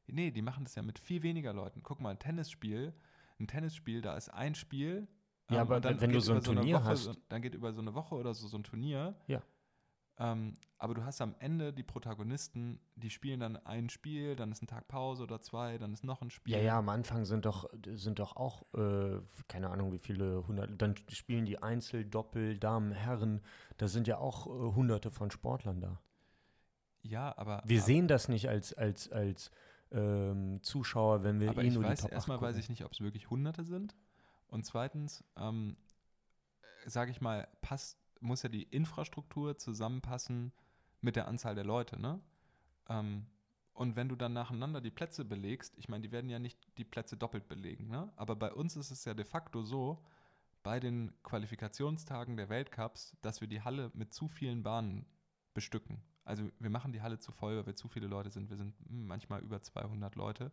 Nee, 0.06 0.30
die 0.30 0.42
machen 0.42 0.64
das 0.64 0.74
ja 0.74 0.82
mit 0.82 0.98
viel 0.98 1.22
weniger 1.22 1.52
Leuten. 1.52 1.82
Guck 1.82 2.00
mal, 2.00 2.10
ein 2.10 2.18
Tennisspiel, 2.18 2.92
ein 3.38 3.46
Tennisspiel, 3.46 4.02
da 4.02 4.16
ist 4.16 4.28
ein 4.28 4.54
Spiel. 4.54 5.08
Ja, 5.50 5.56
ähm, 5.56 5.70
aber 5.70 6.00
wenn 6.00 6.12
du 6.12 6.20
so 6.20 6.34
ein 6.34 6.42
Turnier 6.42 6.76
Woche, 6.76 6.84
hast. 6.84 7.18
dann 7.28 7.42
geht 7.42 7.54
über 7.54 7.72
so 7.72 7.80
eine 7.80 7.94
Woche 7.94 8.14
oder 8.14 8.34
so 8.34 8.48
so 8.48 8.56
ein 8.56 8.64
Turnier. 8.64 9.14
Ja. 9.26 9.42
Ähm, 10.18 10.56
aber 10.78 10.94
du 10.94 11.04
hast 11.04 11.20
am 11.20 11.34
Ende 11.38 11.72
die 11.72 11.82
Protagonisten, 11.82 12.78
die 12.94 13.10
spielen 13.10 13.40
dann 13.40 13.56
ein 13.56 13.88
Spiel, 13.88 14.36
dann 14.36 14.52
ist 14.52 14.62
ein 14.62 14.66
Tag 14.66 14.86
Pause 14.86 15.22
oder 15.22 15.40
zwei, 15.40 15.78
dann 15.78 15.92
ist 15.92 16.04
noch 16.04 16.22
ein 16.22 16.30
Spiel. 16.30 16.54
Ja, 16.54 16.60
ja, 16.60 16.78
am 16.78 16.88
Anfang 16.88 17.24
sind 17.24 17.46
doch, 17.46 17.68
sind 17.94 18.18
doch 18.18 18.36
auch, 18.36 18.62
äh, 18.74 19.20
keine 19.48 19.70
Ahnung, 19.70 19.92
wie 19.92 19.98
viele 19.98 20.46
hundert, 20.46 20.80
dann 20.80 20.94
spielen 21.08 21.46
die 21.46 21.62
Einzel, 21.62 22.04
Doppel, 22.04 22.58
Damen, 22.58 22.92
Herren, 22.92 23.40
da 23.78 23.88
sind 23.88 24.06
ja 24.06 24.18
auch 24.18 24.46
äh, 24.46 24.74
hunderte 24.74 25.10
von 25.10 25.30
Sportlern 25.30 25.80
da. 25.80 26.00
Ja, 27.02 27.36
aber. 27.36 27.62
Wir 27.64 27.78
aber, 27.78 27.86
sehen 27.86 28.08
das 28.08 28.28
nicht 28.28 28.48
als, 28.48 28.72
als, 28.74 29.10
als 29.10 29.50
ähm, 29.90 30.62
Zuschauer, 30.62 31.22
wenn 31.24 31.40
wir 31.40 31.50
aber 31.50 31.62
eh 31.62 31.68
ich 31.68 31.74
nur 31.74 31.84
weiß, 31.84 31.98
die 31.98 32.02
Top 32.02 32.12
Erstmal 32.12 32.40
weiß 32.40 32.56
ich 32.56 32.68
nicht, 32.68 32.84
ob 32.84 32.92
es 32.92 33.00
wirklich 33.00 33.30
hunderte 33.30 33.64
sind. 33.64 33.96
Und 34.48 34.64
zweitens, 34.64 35.24
ähm, 35.36 35.76
sage 36.86 37.10
ich 37.10 37.20
mal, 37.20 37.48
passt 37.62 38.03
muss 38.20 38.42
ja 38.42 38.48
die 38.48 38.64
Infrastruktur 38.64 39.58
zusammenpassen 39.58 40.52
mit 41.00 41.16
der 41.16 41.28
Anzahl 41.28 41.54
der 41.54 41.64
Leute, 41.64 42.00
ne? 42.00 42.20
Ähm, 42.88 43.26
und 43.72 43.96
wenn 43.96 44.08
du 44.08 44.14
dann 44.14 44.32
nacheinander 44.32 44.80
die 44.80 44.92
Plätze 44.92 45.24
belegst, 45.24 45.76
ich 45.78 45.88
meine, 45.88 46.02
die 46.02 46.12
werden 46.12 46.30
ja 46.30 46.38
nicht 46.38 46.58
die 46.78 46.84
Plätze 46.84 47.16
doppelt 47.16 47.48
belegen, 47.48 47.88
ne? 47.88 48.12
Aber 48.16 48.36
bei 48.36 48.52
uns 48.52 48.76
ist 48.76 48.90
es 48.90 49.04
ja 49.04 49.14
de 49.14 49.24
facto 49.24 49.62
so, 49.62 50.04
bei 50.62 50.80
den 50.80 51.12
Qualifikationstagen 51.22 52.36
der 52.36 52.48
Weltcups, 52.48 53.16
dass 53.20 53.40
wir 53.40 53.48
die 53.48 53.60
Halle 53.60 53.90
mit 53.94 54.14
zu 54.14 54.28
vielen 54.28 54.62
Bahnen 54.62 55.06
bestücken. 55.52 56.02
Also 56.24 56.48
wir 56.58 56.70
machen 56.70 56.92
die 56.92 57.02
Halle 57.02 57.18
zu 57.18 57.32
voll, 57.32 57.58
weil 57.58 57.66
wir 57.66 57.76
zu 57.76 57.86
viele 57.86 58.06
Leute 58.06 58.30
sind. 58.30 58.48
Wir 58.48 58.56
sind 58.56 58.74
manchmal 58.88 59.42
über 59.42 59.62
200 59.62 60.14
Leute, 60.14 60.50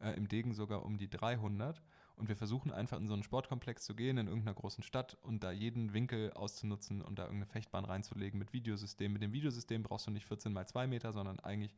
äh, 0.00 0.12
im 0.12 0.28
Degen 0.28 0.54
sogar 0.54 0.84
um 0.84 0.96
die 0.96 1.10
300. 1.10 1.82
Und 2.20 2.28
wir 2.28 2.36
versuchen 2.36 2.70
einfach 2.70 2.98
in 2.98 3.06
so 3.06 3.14
einen 3.14 3.22
Sportkomplex 3.22 3.82
zu 3.82 3.94
gehen, 3.94 4.18
in 4.18 4.26
irgendeiner 4.26 4.54
großen 4.54 4.84
Stadt 4.84 5.16
und 5.22 5.42
da 5.42 5.50
jeden 5.50 5.94
Winkel 5.94 6.32
auszunutzen 6.34 7.00
und 7.00 7.18
da 7.18 7.22
irgendeine 7.22 7.46
Fechtbahn 7.46 7.86
reinzulegen 7.86 8.38
mit 8.38 8.52
Videosystem. 8.52 9.10
Mit 9.10 9.22
dem 9.22 9.32
Videosystem 9.32 9.82
brauchst 9.82 10.06
du 10.06 10.10
nicht 10.10 10.26
14 10.26 10.52
mal 10.52 10.66
2 10.66 10.86
Meter, 10.86 11.14
sondern 11.14 11.40
eigentlich 11.40 11.74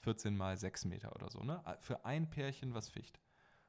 14 0.00 0.36
mal 0.36 0.54
6 0.58 0.84
Meter 0.84 1.16
oder 1.16 1.30
so. 1.30 1.42
Ne? 1.42 1.62
Für 1.80 2.04
ein 2.04 2.28
Pärchen 2.28 2.74
was 2.74 2.90
Ficht. 2.90 3.18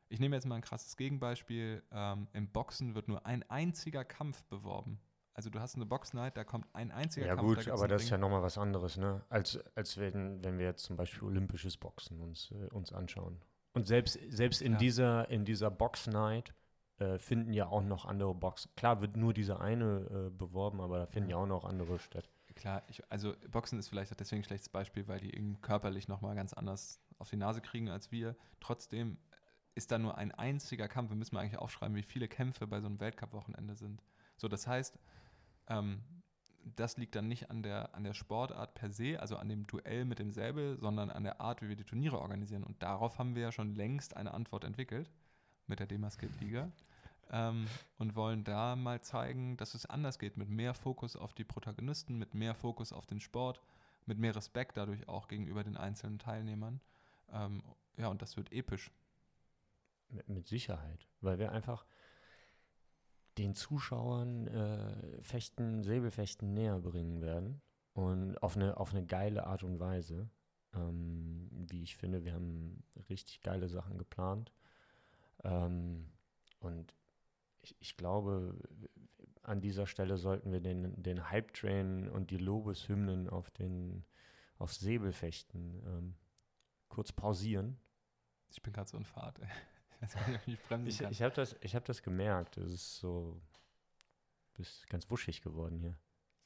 Ich 0.10 0.20
nehme 0.20 0.36
jetzt 0.36 0.46
mal 0.46 0.56
ein 0.56 0.62
krasses 0.62 0.98
Gegenbeispiel. 0.98 1.82
Ähm, 1.92 2.28
Im 2.34 2.50
Boxen 2.50 2.94
wird 2.94 3.08
nur 3.08 3.26
ein 3.26 3.50
einziger 3.50 4.04
Kampf 4.04 4.44
beworben. 4.44 5.00
Also 5.34 5.50
du 5.50 5.62
hast 5.62 5.76
eine 5.76 5.86
Boxnight, 5.86 6.36
da 6.36 6.44
kommt 6.44 6.68
ein 6.74 6.92
einziger 6.92 7.28
ja, 7.28 7.36
Kampf. 7.36 7.48
Ja 7.48 7.56
gut, 7.56 7.68
aber 7.70 7.88
das 7.88 8.02
Ring. 8.02 8.06
ist 8.06 8.10
ja 8.10 8.18
nochmal 8.18 8.42
was 8.42 8.58
anderes, 8.58 8.98
ne? 8.98 9.24
Als, 9.30 9.58
als 9.76 9.98
wenn, 9.98 10.44
wenn 10.44 10.58
wir 10.58 10.66
jetzt 10.66 10.84
zum 10.84 10.98
Beispiel 10.98 11.24
olympisches 11.24 11.78
Boxen 11.78 12.20
uns, 12.20 12.52
äh, 12.52 12.68
uns 12.74 12.92
anschauen 12.92 13.42
Und 13.78 13.88
selbst, 13.88 14.20
selbst 14.30 14.62
in, 14.62 14.74
ja. 14.74 14.78
dieser, 14.78 15.30
in 15.30 15.46
dieser 15.46 15.72
Box 15.72 16.08
Night 16.08 16.54
äh, 17.00 17.18
finden 17.20 17.54
ja 17.54 17.68
auch 17.68 17.84
noch 17.84 18.06
andere 18.06 18.34
Boxen. 18.34 18.72
Klar 18.76 19.02
wird 19.02 19.18
nur 19.18 19.34
diese 19.34 19.60
eine 19.60 20.28
äh, 20.28 20.30
beworben, 20.30 20.82
aber 20.82 20.98
da 20.98 21.06
finden 21.06 21.30
ja. 21.30 21.38
auch 21.38 21.46
noch 21.46 21.64
andere 21.64 22.00
statt. 22.00 22.30
Klar, 22.56 22.82
ich, 22.88 23.04
also 23.12 23.36
Boxen 23.52 23.78
ist 23.78 23.90
vielleicht 23.90 24.12
auch 24.12 24.16
deswegen 24.16 24.42
ein 24.42 24.46
schlechtes 24.46 24.70
Beispiel, 24.70 25.08
weil 25.08 25.20
die 25.20 25.36
eben 25.36 25.62
körperlich 25.62 26.08
nochmal 26.08 26.36
ganz 26.36 26.54
anders 26.54 27.00
auf 27.20 27.30
die 27.30 27.38
Nase 27.38 27.62
kriegen 27.62 27.90
als 27.90 28.12
wir. 28.12 28.36
Trotzdem 28.60 29.18
ist 29.76 29.92
da 29.92 30.00
nur 30.00 30.18
ein 30.18 30.32
einziger 30.32 30.88
Kampf. 30.88 31.12
Wir 31.12 31.18
müssen 31.18 31.38
eigentlich 31.38 31.60
aufschreiben, 31.60 31.96
wie 31.96 32.02
viele 32.02 32.28
Kämpfe 32.28 32.66
bei 32.66 32.82
so 32.82 32.88
einem 32.88 33.00
Weltcup-Wochenende 33.00 33.76
sind. 33.76 34.02
So, 34.36 34.48
das 34.48 34.66
heißt, 34.66 34.98
ähm, 35.70 36.02
das 36.76 36.98
liegt 36.98 37.16
dann 37.16 37.28
nicht 37.28 37.50
an 37.50 37.64
der, 37.64 37.96
an 37.96 38.04
der 38.04 38.14
Sportart 38.14 38.74
per 38.76 38.92
se, 38.92 39.20
also 39.20 39.38
an 39.38 39.50
dem 39.50 39.68
Duell 39.68 40.06
mit 40.06 40.20
dem 40.20 40.32
Säbel, 40.32 40.78
sondern 40.80 41.10
an 41.10 41.24
der 41.24 41.42
Art, 41.42 41.62
wie 41.62 41.70
wir 41.70 41.76
die 41.76 41.84
Turniere 41.84 42.20
organisieren. 42.20 42.64
Und 42.64 42.82
darauf 42.84 43.20
haben 43.20 43.36
wir 43.36 43.44
ja 43.44 43.52
schon 43.52 43.76
längst 43.76 44.16
eine 44.16 44.34
Antwort 44.34 44.64
entwickelt 44.64 45.10
mit 45.68 45.80
der 45.80 45.88
Demaskate 45.88 46.38
Liga 46.40 46.72
ähm, 47.32 47.68
und 47.98 48.16
wollen 48.16 48.44
da 48.44 48.76
mal 48.76 49.02
zeigen, 49.02 49.58
dass 49.58 49.74
es 49.74 49.86
anders 49.86 50.20
geht, 50.20 50.38
mit 50.38 50.50
mehr 50.50 50.74
Fokus 50.74 51.16
auf 51.16 51.34
die 51.34 51.44
Protagonisten, 51.44 52.18
mit 52.18 52.34
mehr 52.34 52.56
Fokus 52.56 52.94
auf 52.94 53.06
den 53.06 53.20
Sport, 53.20 53.62
mit 54.06 54.18
mehr 54.18 54.36
Respekt 54.36 54.78
dadurch 54.78 55.08
auch 55.08 55.28
gegenüber 55.28 55.64
den 55.64 55.78
einzelnen 55.78 56.20
Teilnehmern. 56.20 56.80
Ähm, 57.32 57.64
ja, 57.98 58.08
und 58.08 58.22
das 58.22 58.38
wird 58.38 58.52
episch. 58.52 58.92
Mit, 60.10 60.30
mit 60.30 60.48
Sicherheit, 60.48 61.06
weil 61.20 61.38
wir 61.38 61.52
einfach 61.52 61.86
den 63.38 63.54
Zuschauern 63.54 64.48
äh, 64.48 65.22
Fechten, 65.22 65.84
Säbelfechten 65.84 66.54
näher 66.54 66.80
bringen 66.80 67.22
werden 67.22 67.62
und 67.94 68.42
auf 68.42 68.56
eine, 68.56 68.78
auf 68.78 68.94
eine 68.94 69.06
geile 69.06 69.46
Art 69.48 69.64
und 69.64 69.80
Weise. 69.80 70.30
Ähm, 70.74 71.50
wie 71.52 71.84
ich 71.84 71.96
finde, 71.96 72.24
wir 72.24 72.34
haben 72.34 72.84
richtig 73.10 73.42
geile 73.42 73.68
Sachen 73.70 73.98
geplant. 73.98 74.52
Ähm, 75.44 76.10
und 76.60 76.94
ich, 77.62 77.76
ich, 77.80 77.98
glaube, 77.98 78.56
an 79.44 79.62
dieser 79.62 79.88
Stelle 79.88 80.18
sollten 80.18 80.52
wir 80.52 80.60
den, 80.60 81.02
den 81.02 81.30
Hype-Train 81.30 82.10
und 82.10 82.32
die 82.32 82.38
Lobeshymnen 82.38 83.30
auf 83.30 83.50
den 83.52 84.04
auf 84.60 84.74
Säbelfechten 84.74 85.84
ähm, 85.86 86.16
kurz 86.90 87.12
pausieren. 87.12 87.78
Ich 88.50 88.62
bin 88.62 88.74
gerade 88.74 88.90
so 88.90 88.98
in 88.98 89.06
Fahrt, 89.06 89.40
ey. 89.40 89.50
Ich, 90.86 91.02
ich, 91.02 91.02
ich 91.02 91.22
habe 91.22 91.34
das, 91.34 91.54
hab 91.54 91.86
das 91.86 92.04
gemerkt. 92.04 92.58
Es 92.58 92.72
ist 92.72 92.98
so, 92.98 93.42
bist 94.54 94.88
ganz 94.90 95.10
wuschig 95.10 95.42
geworden 95.42 95.80
hier. 95.80 95.98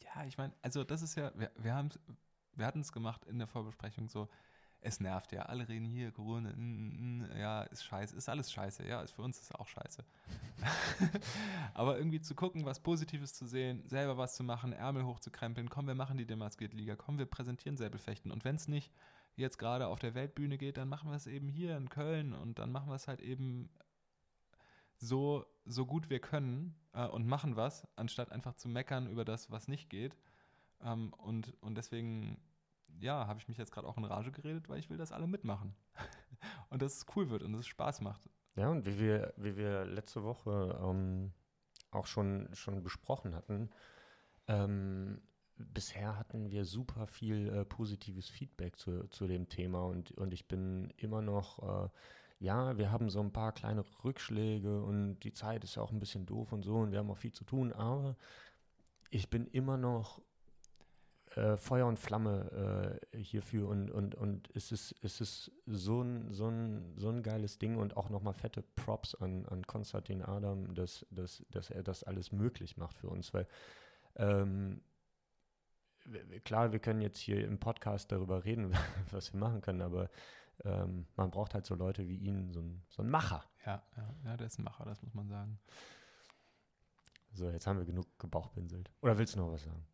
Ja, 0.04 0.26
ich 0.26 0.38
meine, 0.38 0.54
also 0.62 0.84
das 0.84 1.02
ist 1.02 1.16
ja, 1.16 1.32
wir, 1.36 1.52
wir, 1.58 1.89
wir 2.54 2.66
hatten 2.66 2.82
es 2.82 2.91
gemacht 2.91 3.26
in 3.26 3.39
der 3.39 3.47
Vorbesprechung 3.47 4.08
so, 4.08 4.30
es 4.84 4.99
nervt 4.99 5.32
ja, 5.32 5.43
alle 5.43 5.70
reden 5.70 5.86
hier, 5.86 6.12
Corona, 6.12 6.49
mm, 6.56 7.20
mm, 7.20 7.38
ja, 7.38 7.62
ist 7.64 7.84
scheiße, 7.84 8.16
ist 8.16 8.28
alles 8.28 8.52
scheiße, 8.52 8.86
ja, 8.88 9.02
ist 9.02 9.12
für 9.12 9.22
uns 9.22 9.39
ist 9.39 9.54
auch 9.54 9.68
scheiße. 9.68 10.04
Aber 11.76 11.97
irgendwie 11.97 12.20
zu 12.20 12.34
gucken, 12.34 12.66
was 12.66 12.80
Positives 12.80 13.36
zu 13.36 13.45
sehen, 13.45 13.88
selber 13.88 14.18
was 14.18 14.36
zu 14.36 14.43
machen, 14.43 14.74
Ärmel 14.74 15.06
hochzukrempeln, 15.06 15.70
komm, 15.70 15.86
wir 15.86 15.95
machen 15.95 16.18
die 16.18 16.26
Demasket-Liga, 16.26 16.95
komm, 16.95 17.20
wir 17.20 17.28
präsentieren 17.28 17.78
Säbelfechten. 17.78 18.32
Und 18.32 18.43
wenn 18.43 18.56
es 18.56 18.68
nicht 18.68 18.91
jetzt 19.36 19.58
gerade 19.58 19.88
auf 19.88 20.00
der 20.00 20.14
Weltbühne 20.14 20.58
geht, 20.58 20.78
dann 20.78 20.90
machen 20.90 21.10
wir 21.10 21.16
es 21.16 21.28
eben 21.28 21.48
hier 21.48 21.78
in 21.78 21.90
Köln 21.90 22.34
und 22.34 22.60
dann 22.60 22.72
machen 22.72 22.90
wir 22.90 22.96
es 22.96 23.08
halt 23.08 23.22
eben 23.22 23.70
so, 24.98 25.46
so 25.66 25.86
gut 25.86 26.10
wir 26.10 26.20
können 26.20 26.76
äh, 26.94 27.08
und 27.08 27.28
machen 27.28 27.56
was, 27.56 27.88
anstatt 27.96 28.32
einfach 28.32 28.54
zu 28.54 28.70
meckern 28.70 29.08
über 29.08 29.26
das, 29.26 29.50
was 29.52 29.68
nicht 29.68 29.90
geht. 29.90 30.16
Ähm, 30.84 31.14
und, 31.14 31.56
und 31.62 31.76
deswegen, 31.76 32.40
ja, 33.00 33.28
habe 33.28 33.40
ich 33.40 33.48
mich 33.48 33.58
jetzt 33.58 33.72
gerade 33.72 33.88
auch 33.88 33.98
in 33.98 34.06
Rage 34.06 34.32
geredet, 34.32 34.70
weil 34.70 34.80
ich 34.80 34.90
will, 34.90 34.98
dass 34.98 35.12
alle 35.12 35.28
mitmachen. 35.28 35.76
und 36.70 36.82
dass 36.82 36.98
es 36.98 37.06
cool 37.16 37.30
wird 37.30 37.44
und 37.44 37.54
dass 37.54 37.62
es 37.62 37.68
Spaß 37.68 38.02
macht. 38.02 38.30
Ja, 38.56 38.70
und 38.70 38.86
wie 38.86 39.00
wir, 39.00 39.34
wie 39.38 39.56
wir 39.56 39.86
letzte 39.86 40.24
Woche 40.24 40.80
ähm, 40.84 41.32
auch 41.90 42.06
schon, 42.06 42.50
schon 42.54 42.84
besprochen 42.84 43.36
hatten, 43.36 43.70
ähm, 44.48 45.22
bisher 45.74 46.18
hatten 46.18 46.51
wir 46.51 46.66
super 46.66 47.07
viel 47.07 47.49
äh, 47.49 47.66
positives 47.66 48.30
Feedback 48.30 48.78
zu, 48.78 49.07
zu 49.09 49.28
dem 49.28 49.49
Thema 49.49 49.84
und, 49.84 50.12
und 50.12 50.34
ich 50.34 50.47
bin 50.47 50.93
immer 50.97 51.22
noch, 51.22 51.86
äh, 51.86 51.89
ja, 52.39 52.78
wir 52.78 52.91
haben 52.91 53.09
so 53.09 53.20
ein 53.22 53.32
paar 53.32 53.51
kleine 53.51 53.84
Rückschläge 54.03 54.82
und 54.82 55.20
die 55.20 55.34
Zeit 55.34 55.64
ist 55.64 55.76
ja 55.76 55.84
auch 55.84 55.91
ein 55.91 55.99
bisschen 55.99 56.26
doof 56.26 56.51
und 56.51 56.64
so 56.64 56.78
und 56.78 56.91
wir 56.91 56.99
haben 56.99 57.12
auch 57.12 57.18
viel 57.18 57.34
zu 57.34 57.43
tun, 57.43 57.72
aber 57.74 58.16
ich 59.09 59.30
bin 59.30 59.47
immer 59.47 59.78
noch 59.78 60.22
äh, 61.36 61.55
Feuer 61.55 61.88
und 61.88 61.97
Flamme 61.97 62.99
äh, 63.14 63.18
hierfür 63.18 63.68
und, 63.68 63.89
und, 63.89 64.16
und 64.16 64.49
es 64.53 64.72
ist, 64.72 64.95
es 65.01 65.22
ist 65.22 65.51
so 65.66 66.01
ein, 66.01 66.34
so 66.34 66.47
ein, 66.47 66.93
so 66.97 67.09
ein 67.09 67.24
geiles 67.24 67.57
Ding 67.57 67.78
und 67.78 67.95
auch 67.95 68.09
nochmal 68.09 68.34
fette 68.34 68.62
Props 68.76 69.16
an, 69.16 69.45
an 69.45 69.66
Konstantin 69.66 70.22
Adam, 70.22 70.74
dass, 70.74 71.05
dass, 71.09 71.45
dass 71.51 71.70
er 71.70 71.84
das 71.84 72.03
alles 72.03 72.32
möglich 72.32 72.76
macht 72.76 72.97
für 72.97 73.07
uns, 73.07 73.34
weil 73.34 73.47
ähm, 74.18 74.82
klar, 76.43 76.72
wir 76.72 76.80
können 76.80 77.02
jetzt 77.02 77.20
hier 77.20 77.45
im 77.45 77.60
Podcast 77.60 78.12
darüber 78.12 78.43
reden, 78.43 78.74
was 79.12 79.34
wir 79.34 79.39
machen 79.39 79.62
können, 79.62 79.82
aber 79.82 80.10
ähm, 80.64 81.08
man 81.16 81.32
braucht 81.32 81.54
halt 81.54 81.66
so 81.66 81.76
Leute 81.76 82.08
wie 82.08 82.18
ihn, 82.18 82.52
so 82.52 82.62
ein, 82.62 82.84
so 82.89 83.02
ein 83.02 83.10
Macher. 83.10 83.43
Ja, 83.66 83.84
ja, 83.97 84.16
ja, 84.26 84.38
der 84.38 84.47
ist 84.47 84.60
ein 84.60 84.64
Macher, 84.64 84.86
das 84.86 85.02
muss 85.02 85.14
man 85.14 85.28
sagen. 85.28 85.60
So, 87.34 87.49
jetzt 87.49 87.66
haben 87.66 87.80
wir 87.80 87.86
genug 87.86 88.08
gebauchpinselt. 88.20 88.91
Oder 89.02 89.18
willst 89.18 89.36
du 89.36 89.39
noch 89.39 89.52
was 89.52 89.64
sagen? 89.64 89.86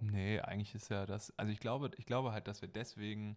Nee, 0.00 0.40
eigentlich 0.40 0.74
ist 0.74 0.90
ja 0.90 1.06
das, 1.06 1.32
also 1.38 1.50
ich 1.50 1.60
glaube, 1.60 1.90
ich 1.96 2.06
glaube 2.06 2.32
halt, 2.32 2.46
dass 2.46 2.60
wir 2.60 2.68
deswegen 2.68 3.36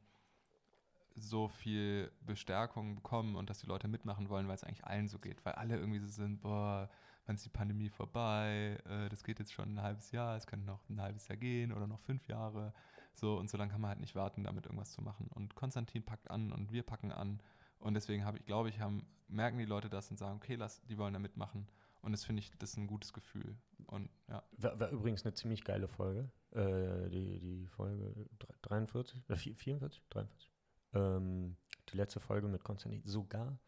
so 1.16 1.48
viel 1.48 2.12
Bestärkung 2.22 2.96
bekommen 2.96 3.36
und 3.36 3.50
dass 3.50 3.60
die 3.60 3.68
Leute 3.68 3.88
mitmachen 3.88 4.30
wollen, 4.30 4.48
weil 4.48 4.56
es 4.56 4.64
eigentlich 4.64 4.86
allen 4.86 5.08
so 5.08 5.20
geht, 5.20 5.44
weil 5.46 5.54
alle 5.54 5.78
irgendwie 5.78 6.00
so 6.00 6.08
sind, 6.08 6.42
boah, 6.42 6.90
wann 7.26 7.36
ist 7.36 7.46
die 7.46 7.50
Pandemie 7.50 7.90
vorbei, 7.90 8.78
äh, 8.86 9.10
das 9.10 9.24
geht 9.24 9.40
jetzt 9.40 9.54
schon 9.54 9.76
ein 9.76 9.82
halbes 9.82 10.12
Jahr, 10.12 10.36
es 10.36 10.48
könnte 10.48 10.66
noch 10.66 10.88
ein 10.90 11.02
halbes 11.02 11.28
Jahr 11.28 11.38
gehen 11.38 11.72
oder 11.72 11.88
noch 11.88 12.00
fünf 12.00 12.28
Jahre. 12.28 12.74
So, 13.14 13.38
und 13.38 13.50
so 13.50 13.58
lange 13.58 13.72
kann 13.72 13.82
man 13.82 13.90
halt 13.90 14.00
nicht 14.00 14.16
warten, 14.16 14.44
damit 14.44 14.66
irgendwas 14.66 14.92
zu 14.92 15.02
machen. 15.02 15.28
Und 15.34 15.56
Konstantin 15.56 16.04
packt 16.04 16.32
an 16.32 16.52
und 16.52 16.72
wir 16.72 16.84
packen 16.84 17.12
an. 17.12 17.42
Und 17.80 17.94
deswegen 17.94 18.26
habe 18.26 18.38
ich, 18.38 18.46
glaube 18.46 18.70
ich, 18.70 18.80
haben, 18.80 19.06
merken 19.28 19.58
die 19.58 19.66
Leute 19.66 19.90
das 19.90 20.10
und 20.10 20.18
sagen, 20.18 20.38
okay, 20.38 20.56
lass, 20.56 20.82
die 20.84 20.98
wollen 20.98 21.14
da 21.14 21.20
mitmachen. 21.20 21.68
Und 22.02 22.14
das 22.14 22.24
finde 22.24 22.42
ich, 22.42 22.52
das 22.58 22.72
ist 22.72 22.78
ein 22.78 22.88
gutes 22.88 23.14
Gefühl. 23.14 23.56
Und 23.88 24.10
ja. 24.28 24.44
War, 24.58 24.80
war 24.80 24.90
übrigens 24.90 25.24
eine 25.24 25.34
ziemlich 25.34 25.64
geile 25.64 25.88
Folge. 25.88 26.30
Äh, 26.52 27.10
die, 27.10 27.40
die 27.40 27.68
Folge 27.68 28.28
43, 28.64 29.24
oder 29.28 29.38
44, 29.38 30.02
43. 30.10 30.52
Ähm, 30.94 31.58
die 31.90 31.98
letzte 31.98 32.20
Folge 32.20 32.48
mit 32.48 32.64
Konstantin. 32.64 33.04
Sogar 33.06 33.60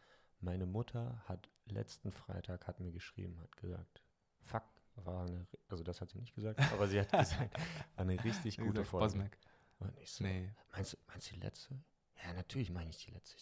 meine 0.43 0.65
Mutter 0.65 1.21
hat 1.27 1.49
letzten 1.65 2.11
Freitag 2.11 2.67
hat 2.67 2.79
mir 2.79 2.91
geschrieben, 2.91 3.39
hat 3.41 3.55
gesagt, 3.57 4.03
fuck, 4.41 4.63
war 4.95 5.25
eine, 5.25 5.47
also 5.69 5.83
das 5.83 6.01
hat 6.01 6.09
sie 6.09 6.19
nicht 6.19 6.35
gesagt, 6.35 6.59
aber 6.71 6.87
sie 6.87 6.99
hat 6.99 7.11
gesagt, 7.17 7.57
war 7.95 8.05
eine 8.05 8.23
richtig 8.23 8.57
gute 8.57 8.71
gesagt, 8.71 8.87
Folge. 8.87 9.05
Bosmack. 9.05 9.37
Und 9.79 9.97
ich 9.99 10.11
so, 10.11 10.23
nee. 10.23 10.49
meinst, 10.71 10.97
meinst 11.07 11.31
du 11.31 11.35
die 11.35 11.41
letzte? 11.41 11.79
Ja, 12.23 12.33
natürlich 12.33 12.69
meine 12.71 12.89
ich 12.89 13.03
die 13.05 13.11
letzte. 13.11 13.37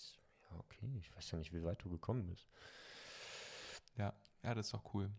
Ja, 0.50 0.58
okay, 0.58 0.90
ich 1.00 1.16
weiß 1.16 1.32
ja 1.32 1.38
nicht, 1.38 1.54
wie 1.54 1.64
weit 1.64 1.84
du 1.84 1.90
gekommen 1.90 2.28
bist. 2.28 2.48
Ja, 3.98 4.14
ja, 4.44 4.54
das 4.54 4.68
ist 4.68 4.74
doch 4.74 4.94
cool. 4.94 5.12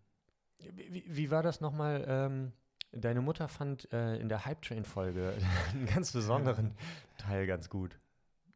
Wie, 0.58 1.04
wie 1.06 1.30
war 1.30 1.42
das 1.42 1.60
nochmal? 1.60 2.04
Ähm, 2.06 2.52
deine 2.92 3.20
Mutter 3.20 3.48
fand 3.48 3.92
äh, 3.92 4.16
in 4.16 4.28
der 4.28 4.44
Hype 4.44 4.62
Train 4.62 4.84
Folge 4.84 5.36
einen 5.72 5.86
ganz 5.86 6.12
besonderen 6.12 6.76
Teil 7.18 7.46
ganz 7.46 7.68
gut 7.68 7.98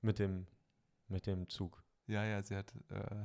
mit 0.00 0.18
dem, 0.18 0.46
mit 1.08 1.26
dem 1.26 1.48
Zug. 1.48 1.82
Ja, 2.06 2.24
ja, 2.24 2.42
sie 2.42 2.56
hat 2.56 2.72
äh, 2.90 3.24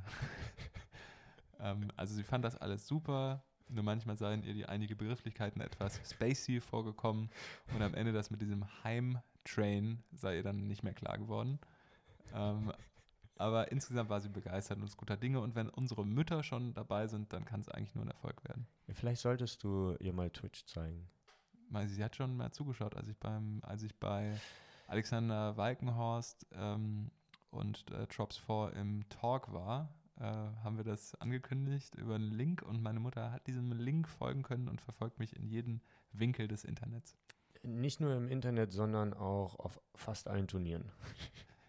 ähm, 1.59 1.91
also 1.95 2.15
sie 2.15 2.23
fand 2.23 2.43
das 2.43 2.55
alles 2.57 2.88
super, 2.88 3.43
nur 3.67 3.84
manchmal 3.84 4.17
seien 4.17 4.43
ihr 4.43 4.53
die 4.53 4.65
einige 4.65 4.95
Begrifflichkeiten 4.95 5.61
etwas 5.61 5.99
spacey 6.09 6.59
vorgekommen 6.59 7.29
und 7.73 7.82
am 7.82 7.93
Ende 7.93 8.11
das 8.11 8.32
mit 8.32 8.41
diesem 8.41 8.65
Heimtrain 8.84 10.03
sei 10.13 10.38
ihr 10.38 10.43
dann 10.43 10.67
nicht 10.67 10.84
mehr 10.84 10.93
klar 10.93 11.17
geworden. 11.17 11.59
Ähm, 12.34 12.71
aber 13.38 13.71
insgesamt 13.71 14.09
war 14.09 14.21
sie 14.21 14.29
begeistert 14.29 14.77
und 14.77 14.84
ist 14.84 14.97
guter 14.97 15.17
Dinge. 15.17 15.39
Und 15.39 15.55
wenn 15.55 15.67
unsere 15.69 16.05
Mütter 16.05 16.43
schon 16.43 16.75
dabei 16.75 17.07
sind, 17.07 17.34
dann 17.34 17.43
kann 17.43 17.61
es 17.61 17.69
eigentlich 17.69 17.95
nur 17.95 18.05
ein 18.05 18.11
Erfolg 18.11 18.43
werden. 18.47 18.67
Vielleicht 18.93 19.21
solltest 19.21 19.63
du 19.63 19.95
ihr 19.99 20.13
mal 20.13 20.29
Twitch 20.29 20.65
zeigen. 20.65 21.09
Sie 21.88 22.03
hat 22.03 22.15
schon 22.15 22.38
mal 22.38 22.51
zugeschaut, 22.51 22.95
als 22.95 23.07
ich 23.07 23.17
beim, 23.17 23.61
als 23.63 23.82
ich 23.82 23.95
bei 23.95 24.36
Alexander 24.88 25.57
Walkenhorst 25.57 26.45
ähm, 26.53 27.09
und 27.52 27.89
äh, 27.91 28.08
Drops 28.08 28.38
4 28.38 28.74
im 28.76 29.08
Talk 29.10 29.54
war 29.54 29.89
äh, 30.22 30.24
haben 30.64 30.78
wir 30.78 30.84
das 30.84 31.16
angekündigt 31.16 31.95
über 31.95 32.14
einen 32.14 32.32
Link 32.32 32.62
und 32.62 32.84
meine 32.84 32.99
Mutter 32.99 33.32
hat 33.32 33.47
diesem 33.47 33.72
Link 33.72 34.08
folgen 34.08 34.43
können 34.43 34.68
und 34.68 34.80
verfolgt 34.80 35.18
mich 35.18 35.36
in 35.36 35.47
jeden 35.47 35.82
Winkel 36.12 36.47
des 36.47 36.64
Internets. 36.64 37.18
Nicht 37.64 37.99
nur 37.99 38.16
im 38.16 38.28
Internet, 38.28 38.72
sondern 38.72 39.16
auch 39.16 39.58
auf 39.58 39.82
fast 39.95 40.28
allen 40.28 40.47
Turnieren. 40.47 40.91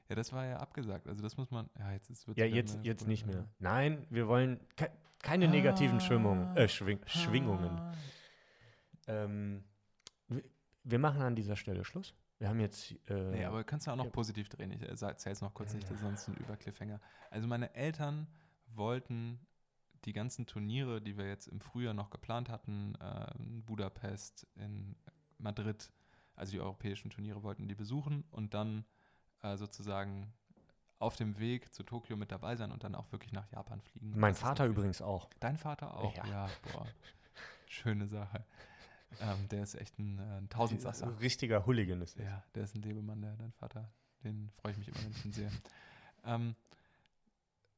Ja, 0.08 0.16
das 0.16 0.30
war 0.30 0.44
ja 0.44 0.58
abgesagt. 0.58 1.06
Also 1.06 1.22
das 1.22 1.38
muss 1.38 1.50
man. 1.50 1.70
Ja, 1.78 1.92
jetzt 1.92 2.10
ist 2.10 2.28
Ja, 2.34 2.44
jetzt, 2.44 2.78
jetzt 2.82 3.06
nicht 3.06 3.24
mehr. 3.24 3.48
Nein, 3.60 4.06
wir 4.10 4.28
wollen 4.28 4.60
ke 4.76 4.90
keine 5.22 5.46
ah, 5.46 5.50
negativen 5.50 6.00
Schwimmungen, 6.00 6.54
äh, 6.54 6.68
Schwing 6.68 6.98
ah. 7.02 7.08
Schwingungen. 7.08 7.80
Ähm, 9.06 9.64
wir 10.84 10.98
machen 10.98 11.22
an 11.22 11.34
dieser 11.34 11.56
Stelle 11.56 11.82
Schluss. 11.86 12.12
Wir 12.42 12.48
haben 12.48 12.58
jetzt. 12.58 12.92
Äh, 13.08 13.30
nee, 13.30 13.44
aber 13.44 13.62
kannst 13.62 13.86
du 13.86 13.92
auch 13.92 13.96
noch 13.96 14.06
ja. 14.06 14.10
positiv 14.10 14.48
drehen. 14.48 14.72
Ich 14.72 14.82
erzähle 14.82 15.32
es 15.32 15.40
noch 15.40 15.54
kurz 15.54 15.74
nicht, 15.74 15.86
sonst 15.86 16.26
ein 16.26 16.34
Übercliffhanger. 16.34 17.00
Also 17.30 17.46
meine 17.46 17.72
Eltern 17.76 18.26
wollten 18.74 19.38
die 20.04 20.12
ganzen 20.12 20.44
Turniere, 20.46 21.00
die 21.00 21.16
wir 21.16 21.28
jetzt 21.28 21.46
im 21.46 21.60
Frühjahr 21.60 21.94
noch 21.94 22.10
geplant 22.10 22.48
hatten, 22.48 22.96
äh, 22.96 23.32
in 23.38 23.64
Budapest, 23.64 24.48
in 24.56 24.96
Madrid, 25.38 25.92
also 26.34 26.50
die 26.50 26.60
europäischen 26.60 27.10
Turniere 27.10 27.44
wollten 27.44 27.68
die 27.68 27.76
besuchen 27.76 28.24
und 28.32 28.54
dann 28.54 28.84
äh, 29.42 29.56
sozusagen 29.56 30.32
auf 30.98 31.14
dem 31.14 31.38
Weg 31.38 31.72
zu 31.72 31.84
Tokio 31.84 32.16
mit 32.16 32.32
dabei 32.32 32.56
sein 32.56 32.72
und 32.72 32.82
dann 32.82 32.96
auch 32.96 33.12
wirklich 33.12 33.30
nach 33.30 33.48
Japan 33.52 33.80
fliegen. 33.80 34.18
Mein 34.18 34.34
Vater 34.34 34.66
übrigens 34.66 35.00
auch. 35.00 35.30
Dein 35.38 35.56
Vater 35.56 35.96
auch? 35.96 36.16
Ja, 36.16 36.26
ja 36.26 36.48
boah. 36.72 36.86
Schöne 37.68 38.08
Sache. 38.08 38.44
Ähm, 39.20 39.48
der 39.48 39.62
ist 39.62 39.74
echt 39.74 39.98
ein, 39.98 40.18
äh, 40.18 40.38
ein 40.38 40.48
Tausendsasser. 40.48 41.06
Ein 41.06 41.14
richtiger 41.14 41.66
Hooligan 41.66 42.00
ist 42.00 42.18
er. 42.18 42.24
Ja, 42.24 42.44
der 42.54 42.64
ist 42.64 42.74
ein 42.74 42.82
Lebemann, 42.82 43.20
der, 43.20 43.36
dein 43.36 43.52
Vater. 43.52 43.92
Den 44.24 44.50
freue 44.50 44.72
ich 44.72 44.78
mich 44.78 44.88
immer, 44.88 45.02
wenn 45.02 45.12
ich 45.12 45.24
ihn 45.24 45.32
sehe. 45.32 45.50
Ähm, 46.24 46.54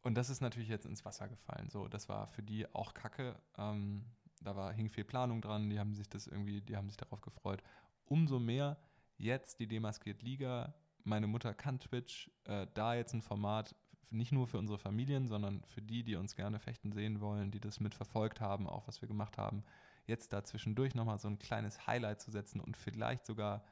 und 0.03 0.15
das 0.17 0.29
ist 0.29 0.43
natürlich 0.43 0.69
jetzt 0.69 0.85
ins 0.85 1.05
Wasser 1.05 1.29
gefallen. 1.29 1.71
So, 1.71 1.89
das 1.89 2.09
war 2.09 2.27
für 2.27 2.43
die 2.43 2.73
auch 2.75 2.93
Kacke. 2.93 3.37
Ähm, 3.57 4.05
da 4.43 4.55
war, 4.55 4.73
hing 4.73 4.91
viel 4.91 5.05
Planung 5.05 5.41
dran, 5.41 5.71
die 5.71 5.79
haben 5.79 5.95
sich 5.95 6.09
das 6.09 6.27
irgendwie, 6.27 6.61
die 6.61 6.77
haben 6.77 6.89
sich 6.89 6.99
darauf 6.99 7.23
gefreut. 7.23 7.63
Umso 8.05 8.39
mehr 8.39 8.77
jetzt 9.17 9.61
die 9.61 9.67
Demaskiert 9.67 10.23
Liga, 10.23 10.75
meine 11.05 11.27
Mutter 11.27 11.55
kann 11.55 11.81
Twitch, 11.81 12.31
äh, 12.45 12.67
da 12.75 12.95
jetzt 12.95 13.15
ein 13.15 13.23
Format 13.23 13.75
nicht 14.11 14.33
nur 14.33 14.47
für 14.47 14.59
unsere 14.59 14.79
Familien, 14.79 15.27
sondern 15.27 15.63
für 15.65 15.83
die, 15.83 16.05
die 16.05 16.17
uns 16.17 16.37
gerne 16.37 16.59
fechten 16.59 16.93
sehen 16.93 17.21
wollen, 17.21 17.51
die 17.51 17.61
das 17.61 17.81
mitverfolgt 17.81 18.41
haben, 18.41 18.69
auch 18.69 18.87
was 18.87 19.01
wir 19.01 19.09
gemacht 19.09 19.39
haben, 19.39 19.65
jetzt 20.07 20.33
da 20.33 20.45
zwischendurch 20.45 20.95
nochmal 20.95 21.19
so 21.19 21.29
ein 21.29 21.39
kleines 21.39 21.87
Highlight 21.87 22.21
zu 22.21 22.31
setzen 22.31 22.61
und 22.61 22.77
vielleicht 22.77 23.27
sogar 23.27 23.65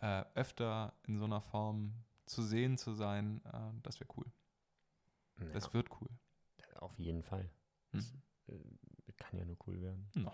äh, 0.00 0.24
öfter 0.34 0.92
in 1.06 1.18
so 1.18 1.24
einer 1.24 1.40
Form 1.40 1.92
zu 2.26 2.42
sehen 2.42 2.78
zu 2.78 2.92
sein, 2.92 3.40
äh, 3.46 3.80
das 3.82 4.00
wäre 4.00 4.10
cool. 4.16 4.26
Ja. 5.40 5.46
Das 5.52 5.72
wird 5.74 5.88
cool. 6.00 6.08
Auf 6.76 6.98
jeden 6.98 7.22
Fall. 7.22 7.48
Hm. 7.92 8.00
Das 8.00 8.12
äh, 8.54 9.12
kann 9.16 9.38
ja 9.38 9.44
nur 9.44 9.56
cool 9.66 9.80
werden. 9.80 10.08
No. 10.14 10.32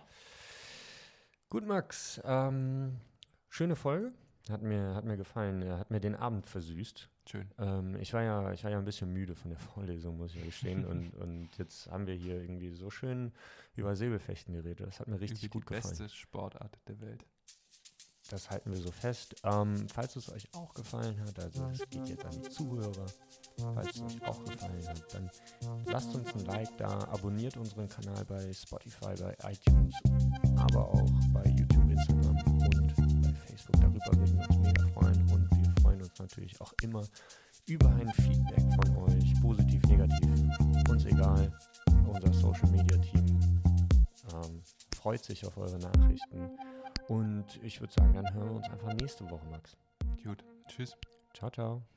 Gut, 1.48 1.66
Max. 1.66 2.20
Ähm, 2.24 3.00
schöne 3.48 3.76
Folge. 3.76 4.12
Hat 4.50 4.60
mir, 4.60 4.94
hat 4.94 5.04
mir 5.04 5.16
gefallen. 5.16 5.66
Hat 5.78 5.90
mir 5.90 6.00
den 6.00 6.14
Abend 6.14 6.46
versüßt. 6.46 7.08
Schön. 7.26 7.50
Ähm, 7.58 7.96
ich, 7.96 8.12
war 8.12 8.22
ja, 8.22 8.52
ich 8.52 8.62
war 8.64 8.70
ja 8.70 8.78
ein 8.78 8.84
bisschen 8.84 9.10
müde 9.10 9.34
von 9.34 9.50
der 9.50 9.58
Vorlesung, 9.58 10.18
muss 10.18 10.34
ich 10.34 10.44
gestehen. 10.44 10.84
und, 10.86 11.14
und 11.14 11.48
jetzt 11.56 11.90
haben 11.90 12.06
wir 12.06 12.14
hier 12.14 12.40
irgendwie 12.40 12.70
so 12.70 12.90
schön 12.90 13.32
über 13.74 13.96
Säbelfechten 13.96 14.54
geredet. 14.54 14.86
Das 14.86 15.00
hat 15.00 15.08
mir 15.08 15.20
richtig 15.20 15.50
gut 15.50 15.66
gefallen. 15.66 15.94
Die 15.94 16.02
beste 16.02 16.14
Sportart 16.14 16.78
der 16.88 17.00
Welt. 17.00 17.24
Das 18.30 18.50
halten 18.50 18.70
wir 18.70 18.78
so 18.78 18.90
fest. 18.90 19.34
Ähm, 19.44 19.86
falls 19.88 20.16
es 20.16 20.30
euch 20.32 20.48
auch 20.54 20.72
gefallen 20.74 21.20
hat, 21.20 21.38
also 21.38 21.66
es 21.72 21.88
geht 21.90 22.08
jetzt 22.08 22.24
an 22.24 22.32
die 22.32 22.48
Zuhörer, 22.48 23.06
falls 23.74 23.96
es 23.96 24.02
euch 24.02 24.26
auch 24.26 24.42
gefallen 24.44 24.88
hat, 24.88 25.14
dann 25.14 25.30
lasst 25.86 26.14
uns 26.14 26.34
ein 26.34 26.44
Like 26.46 26.76
da, 26.78 27.00
abonniert 27.04 27.56
unseren 27.58 27.88
Kanal 27.88 28.24
bei 28.24 28.52
Spotify, 28.52 29.14
bei 29.18 29.36
iTunes, 29.52 29.94
aber 30.56 30.88
auch 30.88 31.10
bei 31.34 31.44
YouTube, 31.50 31.90
Instagram 31.90 32.53
Facebook. 33.64 33.80
Darüber 33.80 34.20
würden 34.20 34.38
wir 34.38 34.48
uns 34.48 34.58
mega 34.58 34.86
freuen 34.88 35.30
und 35.30 35.50
wir 35.50 35.82
freuen 35.82 36.02
uns 36.02 36.18
natürlich 36.18 36.60
auch 36.60 36.72
immer 36.82 37.04
über 37.66 37.88
ein 37.90 38.12
Feedback 38.12 38.64
von 38.74 38.96
euch, 39.08 39.40
positiv, 39.40 39.82
negativ, 39.84 40.88
uns 40.88 41.04
egal. 41.04 41.52
Unser 42.06 42.32
Social 42.32 42.70
Media 42.70 42.98
Team 42.98 43.40
ähm, 44.32 44.62
freut 44.94 45.24
sich 45.24 45.46
auf 45.46 45.56
eure 45.56 45.78
Nachrichten. 45.78 46.50
Und 47.08 47.60
ich 47.62 47.80
würde 47.80 47.92
sagen, 47.92 48.14
dann 48.14 48.32
hören 48.34 48.50
wir 48.50 48.56
uns 48.56 48.68
einfach 48.70 48.92
nächste 48.94 49.28
Woche, 49.30 49.46
Max. 49.50 49.76
Gut. 50.22 50.44
Tschüss. 50.68 50.96
Ciao, 51.34 51.50
ciao. 51.50 51.93